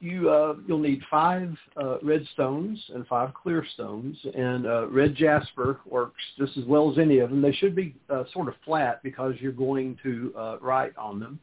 [0.00, 5.14] you uh, you'll need five uh, red stones and five clear stones, and uh, red
[5.14, 7.40] jasper works just as well as any of them.
[7.40, 11.40] They should be uh, sort of flat because you're going to uh, write on them,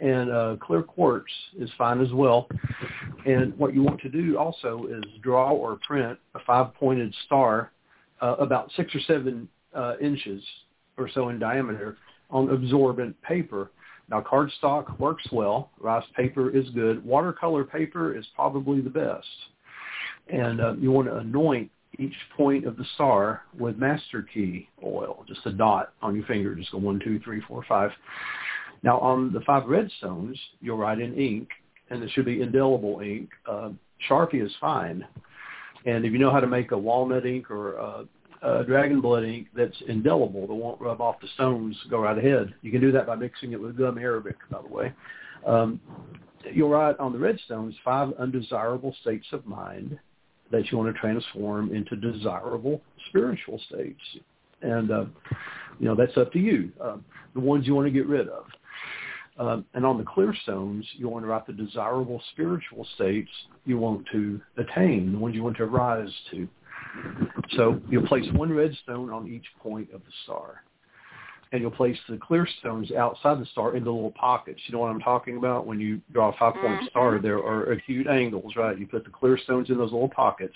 [0.00, 2.46] and uh, clear quartz is fine as well.
[3.24, 7.72] And what you want to do also is draw or print a five-pointed star
[8.20, 10.42] uh, about six or seven uh, inches
[10.96, 11.96] or so in diameter
[12.30, 13.70] on absorbent paper.
[14.10, 15.70] Now cardstock works well.
[15.80, 17.04] Rice paper is good.
[17.04, 19.26] Watercolor paper is probably the best.
[20.28, 25.24] And uh, you want to anoint each point of the star with master key oil,
[25.26, 27.90] just a dot on your finger, just go one, two, three, four, five.
[28.82, 31.48] Now on the five red stones, you'll write in ink,
[31.90, 33.30] and it should be indelible ink.
[33.50, 33.70] Uh,
[34.08, 35.04] Sharpie is fine.
[35.86, 38.04] And if you know how to make a walnut ink or a,
[38.42, 42.54] uh, dragon blood ink that's indelible that won't rub off the stones, go right ahead.
[42.62, 44.92] You can do that by mixing it with gum arabic, by the way.
[45.46, 45.80] Um,
[46.52, 49.98] you'll write on the red stones five undesirable states of mind
[50.50, 54.00] that you want to transform into desirable spiritual states.
[54.62, 55.04] And, uh,
[55.78, 56.72] you know, that's up to you.
[56.80, 56.96] Uh,
[57.34, 58.44] the ones you want to get rid of.
[59.38, 63.30] Um, and on the clear stones, you want to write the desirable spiritual states
[63.64, 66.48] you want to attain, the ones you want to rise to.
[67.56, 70.62] So you'll place one red stone on each point of the star.
[71.50, 74.60] And you'll place the clear stones outside the star in the little pockets.
[74.66, 75.66] You know what I'm talking about?
[75.66, 76.86] When you draw a five-point mm-hmm.
[76.86, 78.78] star, there are acute angles, right?
[78.78, 80.54] You put the clear stones in those little pockets.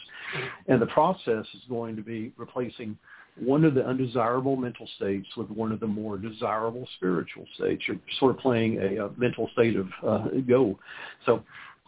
[0.68, 2.98] And the process is going to be replacing
[3.40, 7.82] one of the undesirable mental states with one of the more desirable spiritual states.
[7.88, 10.78] You're sort of playing a, a mental state of uh, go.
[11.24, 11.42] So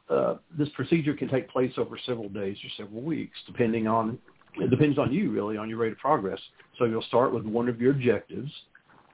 [0.09, 4.19] uh, this procedure can take place over several days or several weeks, depending on
[4.57, 6.39] it depends on you really on your rate of progress.
[6.79, 8.51] So you'll start with one of your objectives,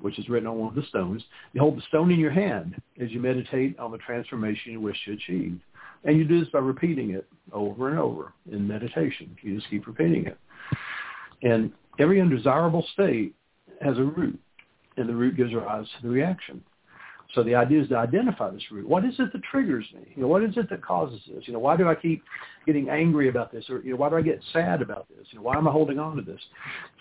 [0.00, 1.22] which is written on one of the stones.
[1.52, 4.98] You hold the stone in your hand as you meditate on the transformation you wish
[5.06, 5.58] to achieve.
[6.04, 9.36] And you do this by repeating it over and over in meditation.
[9.42, 10.38] You just keep repeating it.
[11.42, 13.34] And every undesirable state
[13.80, 14.38] has a root,
[14.96, 16.62] and the root gives rise to the reaction.
[17.34, 18.88] So the idea is to identify this root.
[18.88, 20.12] What is it that triggers me?
[20.16, 21.44] You know, what is it that causes this?
[21.46, 22.24] You know, why do I keep
[22.66, 23.70] getting angry about this?
[23.70, 25.26] Or, you know, why do I get sad about this?
[25.30, 26.40] You know, why am I holding on to this?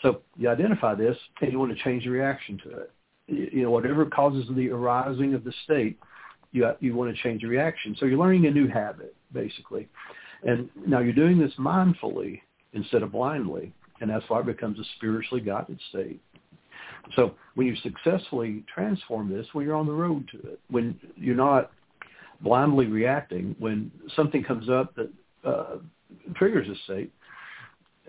[0.03, 2.91] So you identify this and you want to change the reaction to it.
[3.27, 5.97] You know, whatever causes the arising of the state,
[6.51, 7.95] you, you want to change the reaction.
[7.99, 9.87] So you're learning a new habit, basically.
[10.43, 12.41] And now you're doing this mindfully
[12.73, 13.73] instead of blindly.
[14.01, 16.21] And that's why it becomes a spiritually guided state.
[17.15, 21.35] So when you successfully transform this, when you're on the road to it, when you're
[21.35, 21.71] not
[22.41, 25.09] blindly reacting, when something comes up that
[25.43, 25.77] uh,
[26.35, 27.11] triggers a state,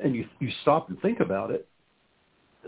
[0.02, 1.68] and you you stop and think about it,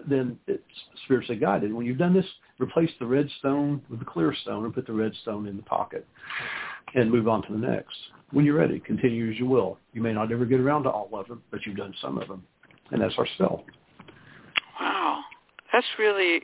[0.09, 0.63] then it's
[1.05, 1.73] spiritually guided.
[1.73, 2.27] When you've done this,
[2.59, 5.63] replace the red stone with the clear stone and put the red stone in the
[5.63, 6.07] pocket
[6.95, 7.97] and move on to the next.
[8.33, 9.79] When you're ready, continue as you will.
[9.93, 12.29] You may not ever get around to all of them, but you've done some of
[12.29, 12.43] them.
[12.93, 13.65] And that's our spell.
[14.81, 15.21] Wow.
[15.73, 16.43] That's really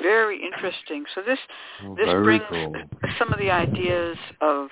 [0.00, 1.04] very interesting.
[1.14, 1.38] So this
[1.84, 2.72] oh, this brings cool.
[3.18, 4.68] some of the ideas of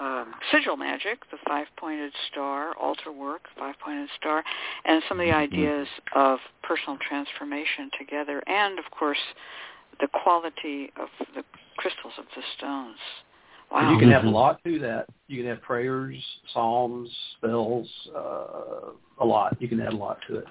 [0.00, 4.42] um, sigil magic, the five-pointed star, altar work, five-pointed star,
[4.84, 5.54] and some of the mm-hmm.
[5.54, 9.18] ideas of personal transformation together, and of course
[10.00, 11.42] the quality of the
[11.76, 12.98] crystals of the stones.
[13.70, 13.92] Wow.
[13.92, 15.06] You can have a lot to that.
[15.26, 16.16] You can have prayers,
[16.54, 17.86] psalms, spells,
[18.16, 19.56] uh, a lot.
[19.60, 20.44] You can add a lot to it.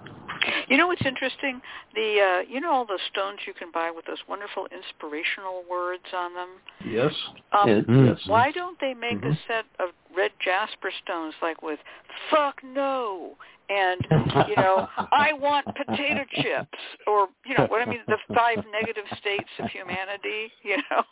[0.68, 1.60] You know what's interesting?
[1.96, 6.04] The uh, you know all the stones you can buy with those wonderful inspirational words
[6.16, 6.50] on them.
[6.86, 7.14] Yes.
[7.54, 8.06] Um, mm-hmm.
[8.08, 8.20] yes.
[8.28, 9.32] Why don't they make mm-hmm.
[9.32, 11.80] a set of red jasper stones like with
[12.30, 13.36] "fuck no"
[13.70, 14.02] and
[14.48, 19.06] you know I want potato chips or you know what I mean the five negative
[19.20, 20.52] states of humanity.
[20.64, 21.04] You know.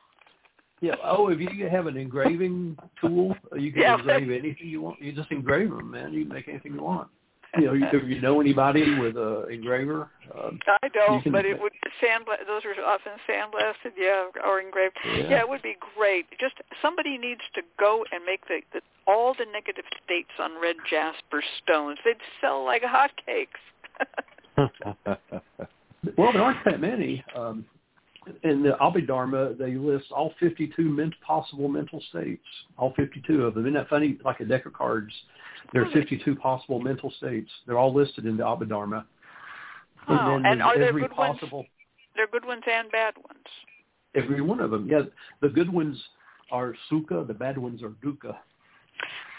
[0.86, 0.96] Yeah.
[1.04, 3.98] Oh, if you have an engraving tool, you can Yeah.
[3.98, 5.02] engrave anything you want.
[5.02, 6.14] You just engrave them, man.
[6.14, 7.10] You can make anything you want.
[7.58, 11.60] You know, if you know anybody with a engraver, um, I don't, can- but it
[11.60, 11.72] would
[12.02, 14.98] sandbla- Those are often sandblasted, yeah, or engraved.
[15.06, 15.30] Yeah.
[15.30, 15.40] Yeah.
[15.40, 16.28] it would be great.
[16.38, 20.76] Just somebody needs to go and make the, the all the negative states on red
[20.90, 21.98] jasper stones.
[22.06, 23.62] They'd sell like hotcakes.
[26.18, 27.24] well, there aren't that many.
[27.36, 27.66] Um,
[28.44, 32.44] in the Abhidharma, they list all 52 ment- possible mental states,
[32.78, 33.66] all 52 of them.
[33.66, 34.18] Isn't that funny?
[34.24, 35.14] Like a deck of cards,
[35.74, 36.00] there are hmm.
[36.00, 37.50] 52 possible mental states.
[37.66, 39.06] They're all listed in the Abhidharma.
[40.08, 41.40] Oh, and then and are there good ones?
[41.40, 41.66] possible,
[42.16, 43.46] They're good ones and bad ones.
[44.16, 44.88] every one of them.
[44.90, 45.02] Yeah,
[45.42, 45.98] the good ones
[46.52, 48.36] are sukha, the bad ones are dukkha.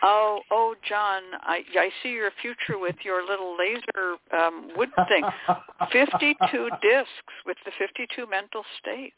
[0.02, 5.24] Oh, oh, Jon, I I see your future with your little laser um, wood thing.
[5.92, 9.14] Fifty-two discs with the fifty-two mental states.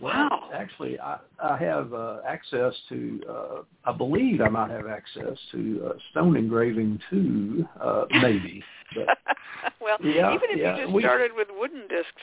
[0.00, 0.50] Well, Wow.
[0.52, 3.20] actually, I, I have uh, access to.
[3.28, 8.62] Uh, I believe I might have access to uh, stone engraving too, uh, maybe.
[8.94, 9.06] But
[9.80, 12.22] well, Yeah, even if yeah, you just we- started with wooden discs,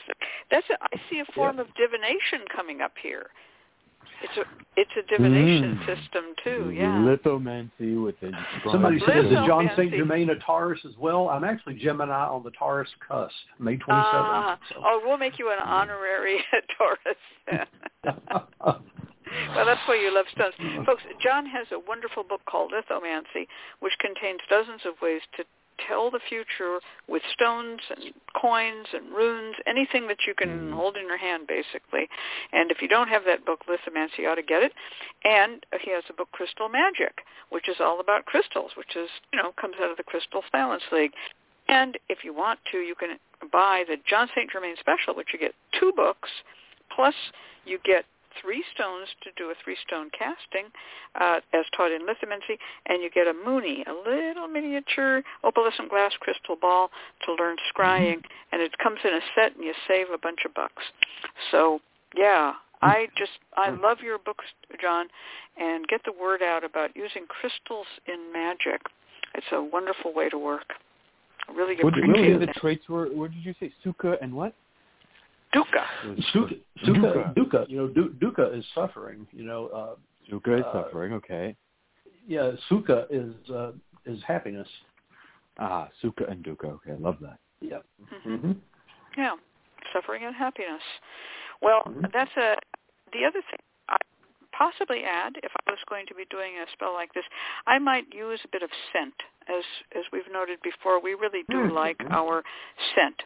[0.50, 3.26] that's a, I see a form of divination coming up here.
[4.22, 4.44] It's a
[4.76, 5.86] it's a divination Mm.
[5.86, 6.70] system too.
[6.70, 6.96] Yeah.
[6.98, 8.32] Lithomancy with the
[8.70, 9.70] somebody Litho said that Jon.
[9.76, 9.92] St.
[9.92, 11.28] Germain of Taurus as well.
[11.28, 13.88] I'm actually Gemini on the Taurus cusp, May 27th.
[13.90, 14.76] Ah, so.
[14.84, 16.38] oh, we'll make you an honorary
[16.78, 17.18] Taurus.
[19.56, 20.52] Well, that's why you love stones.
[20.86, 23.46] Folks, Jon has a wonderful book called Lithomancy,
[23.80, 25.44] which contains dozens of ways to
[25.86, 26.78] tell the future
[27.08, 30.72] with stones and coins and runes, anything that you can hmm.
[30.72, 32.08] hold in your hand, basically.
[32.52, 34.72] And if you don't have that book, Lithomancy, you ought to get it.
[35.24, 39.42] And he has a book, Crystal Magic, which is all about crystals, which is, you
[39.42, 41.12] know, comes out of the Crystal Silence League.
[41.68, 43.18] And if you want to, you can
[43.50, 46.28] buy the Jon Saint Germain Special, which you get two books,
[46.94, 47.14] plus
[47.64, 48.04] you get
[48.40, 50.70] three stones to do a three-stone casting,
[51.20, 52.56] uh, as taught in lithomancy,
[52.86, 56.90] and you get a moony, a little miniature opalescent glass crystal ball
[57.24, 58.52] to learn scrying, mm-hmm.
[58.52, 60.82] and it comes in a set, and you save a bunch of bucks.
[61.50, 61.80] So,
[62.16, 62.86] yeah, mm-hmm.
[62.86, 63.82] I just I mm-hmm.
[63.82, 64.44] love your books,
[64.80, 65.06] Jon,
[65.58, 68.80] and get the word out about using crystals in magic.
[69.34, 70.74] It's a wonderful way to work.
[71.48, 73.06] I really What, what appreciate the traits were?
[73.06, 73.72] What did you say?
[73.84, 74.54] Sukha and what?
[75.54, 75.84] Dukkha.
[76.32, 77.12] Sukha, Dukkha.
[77.12, 79.26] Sukha, Dukkha, you know, du- Dukkha is suffering.
[79.32, 79.94] You know, uh,
[80.30, 81.12] Sukha is Uh, suffering.
[81.14, 81.56] Okay.
[82.26, 83.72] yeah, Sukha is uh,
[84.06, 84.68] is happiness.
[85.58, 86.66] Ah, Sukha and Dukkha.
[86.80, 87.38] Okay, I love that.
[87.60, 87.80] Yeah.
[88.24, 88.40] Mhm.
[88.40, 88.52] hmm
[89.16, 89.36] Yeah,
[89.92, 90.82] suffering and happiness.
[91.60, 92.10] Well, Mhm.
[92.12, 92.56] that's a
[93.12, 93.58] the other thing
[93.88, 93.96] I
[94.52, 97.24] possibly add if I was going to be doing a spell like this,
[97.66, 99.14] I might use a bit of scent.
[99.48, 101.72] As as we've noted before, we really do Mhm.
[101.72, 102.42] like our
[102.94, 103.22] scent.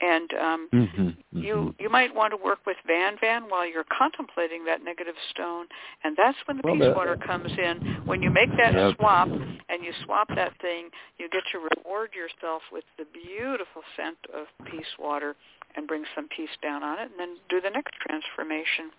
[0.00, 1.08] And um Mm-hmm.
[1.40, 5.66] you you might want to work with Van Van while you're contemplating that negative stone,
[6.02, 8.02] and that's when the Well, peace that- water comes in.
[8.04, 12.62] When you make that swap and you swap that thing, you get to reward yourself
[12.72, 15.36] with the beautiful scent of peace water
[15.76, 18.90] and bring some peace down on it, and then do the next transformation.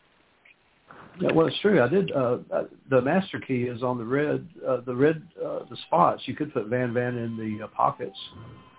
[1.20, 1.82] Yeah, well, it's true.
[1.82, 2.12] I did.
[2.12, 6.24] Uh, uh, the master key is on the red, uh, the red, uh, the spots.
[6.26, 8.18] You could put Van Van in the uh, pockets.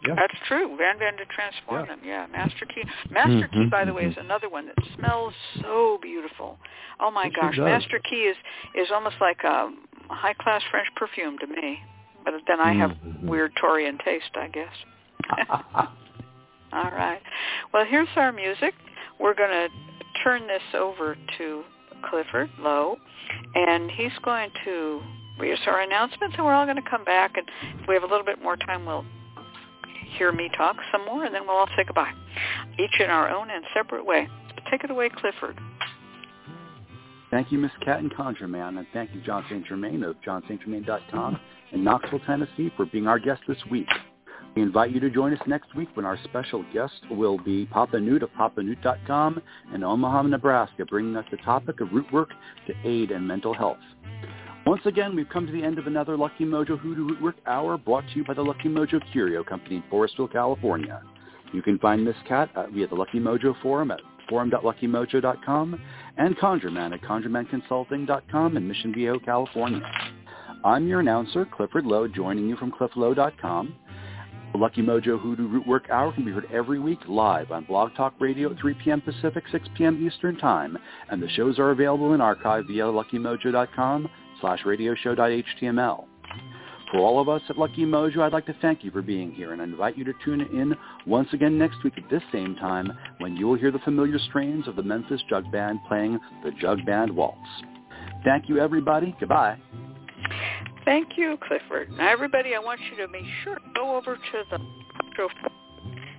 [0.06, 0.14] Yeah.
[0.14, 0.76] That's true.
[0.76, 1.86] Van Van to transform Yeah.
[1.86, 2.00] them.
[2.04, 2.84] Yeah, Master Key.
[3.10, 4.10] Master Key, Mhm, by the way, mhm.
[4.12, 6.58] is another one that smells so beautiful.
[7.00, 7.64] Oh my It gosh, does.
[7.64, 8.36] Master Key is
[8.74, 9.72] is almost like a
[10.08, 11.82] high class French perfume to me.
[12.24, 13.22] But then I have Mhm.
[13.22, 14.74] weird Taurean taste, I guess.
[16.72, 17.22] All right.
[17.72, 18.74] Well, here's our music.
[19.18, 19.68] We're going to
[20.22, 21.64] turn this over to
[22.02, 22.98] Clifford Lowe,
[23.54, 25.02] and he's going to
[25.38, 27.48] read us our announcements, and we're all going to come back, and
[27.80, 29.04] if we have a little bit more time, we'll
[30.16, 32.12] hear me talk some more, and then we'll all say goodbye,
[32.78, 34.28] each in our own and separate way.
[34.70, 35.58] Take it away, Clifford.
[37.30, 41.40] Thank you, Miss Cat and Conjure Man, and thank you, Jon Saint Germain of johnstgermain.com
[41.72, 43.88] in Knoxville, Tennessee, for being our guest this week.
[44.54, 48.00] We invite you to join us next week when our special guest will be Papa
[48.00, 49.42] Newt of papanewt.com
[49.74, 52.30] in Omaha, Nebraska, bringing us the topic of root work
[52.66, 53.76] to aid in mental health.
[54.66, 58.02] Once again, we've come to the end of another Lucky Mojo Hoodoo Rootwork Hour brought
[58.08, 61.00] to you by the Lucky Mojo Curio Company in Forestville, California.
[61.52, 65.80] You can find Miss Cat uh, via the Lucky Mojo forum at forum.luckymojo.com
[66.16, 69.80] and ConjureMan at conjuremanconsulting.com in Mission Viejo, California.
[70.64, 73.72] I'm your announcer, Clifford Lowe, joining you from clifflowe.com.
[74.50, 78.14] The Lucky Mojo Hoodoo Rootwork Hour can be heard every week live on Blog Talk
[78.18, 79.00] Radio at 3 p.m.
[79.00, 80.04] Pacific, 6 p.m.
[80.04, 80.76] Eastern Time,
[81.08, 84.10] and the shows are available in archive via luckymojo.com
[84.40, 86.04] slash radioshow.html.
[86.92, 89.52] For all of us at Lucky Mojo, I'd like to thank you for being here
[89.52, 93.36] and invite you to tune in once again next week at this same time when
[93.36, 97.14] you will hear the familiar strains of the Memphis Jug Band playing the Jug Band
[97.14, 97.38] Waltz.
[98.24, 99.16] Thank you, everybody.
[99.18, 99.58] Goodbye.
[100.84, 101.90] Thank you, Clifford.
[101.90, 104.58] Now, everybody, I want you to be sure to go over to the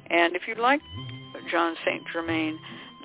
[0.10, 0.82] and if you'd like
[1.52, 2.58] Jon Saint Germain,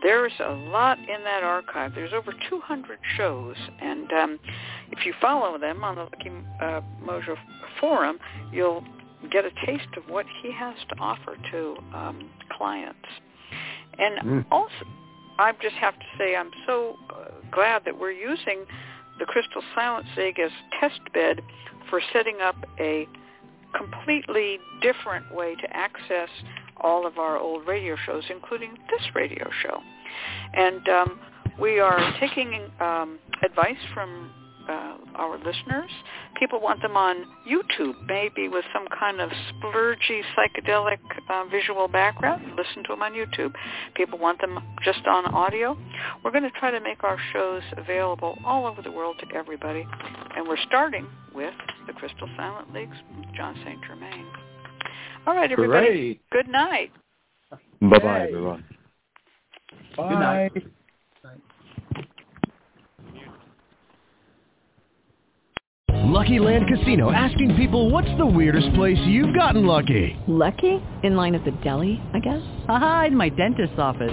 [0.02, 1.94] there's a lot in that archive.
[1.94, 4.38] There's over 200 shows, and um,
[4.90, 6.30] if you follow them on the Lucky
[6.60, 7.36] uh, Mojo
[7.80, 8.18] forum,
[8.52, 8.84] you'll
[9.30, 12.98] get a taste of what he has to offer to um, clients.
[13.98, 14.46] And mm.
[14.50, 14.72] also,
[15.38, 18.64] I just have to say I'm so uh, glad that we're using
[19.18, 20.50] the Crystal Silence League as
[20.80, 21.42] test bed
[21.88, 23.06] for setting up a
[23.76, 26.28] completely different way to access
[26.80, 29.78] all of our old radio shows, including this radio show.
[30.54, 31.20] And um,
[31.60, 34.30] we are taking um, advice from
[34.68, 35.90] uh, our listeners.
[36.38, 40.98] People want them on YouTube, maybe with some kind of splurgy psychedelic
[41.30, 42.42] uh, visual background.
[42.56, 43.52] Listen to them on YouTube.
[43.94, 45.76] People want them just on audio.
[46.24, 49.86] We're going to try to make our shows available all over the world to everybody.
[50.36, 51.54] And we're starting with
[51.86, 52.96] the Crystal Silence League's
[53.36, 54.26] Jon Saint Germain.
[55.26, 55.86] All right, everybody.
[55.86, 56.30] Great.
[56.30, 56.90] Good night.
[57.80, 58.64] Bye-bye, everyone.
[59.96, 60.08] Bye.
[60.08, 60.52] Good night.
[66.12, 70.16] Lucky Land Casino asking people what's the weirdest place you've gotten lucky?
[70.26, 70.82] Lucky?
[71.04, 72.42] In line at the deli, I guess?
[72.68, 74.12] Aha, in my dentist's office.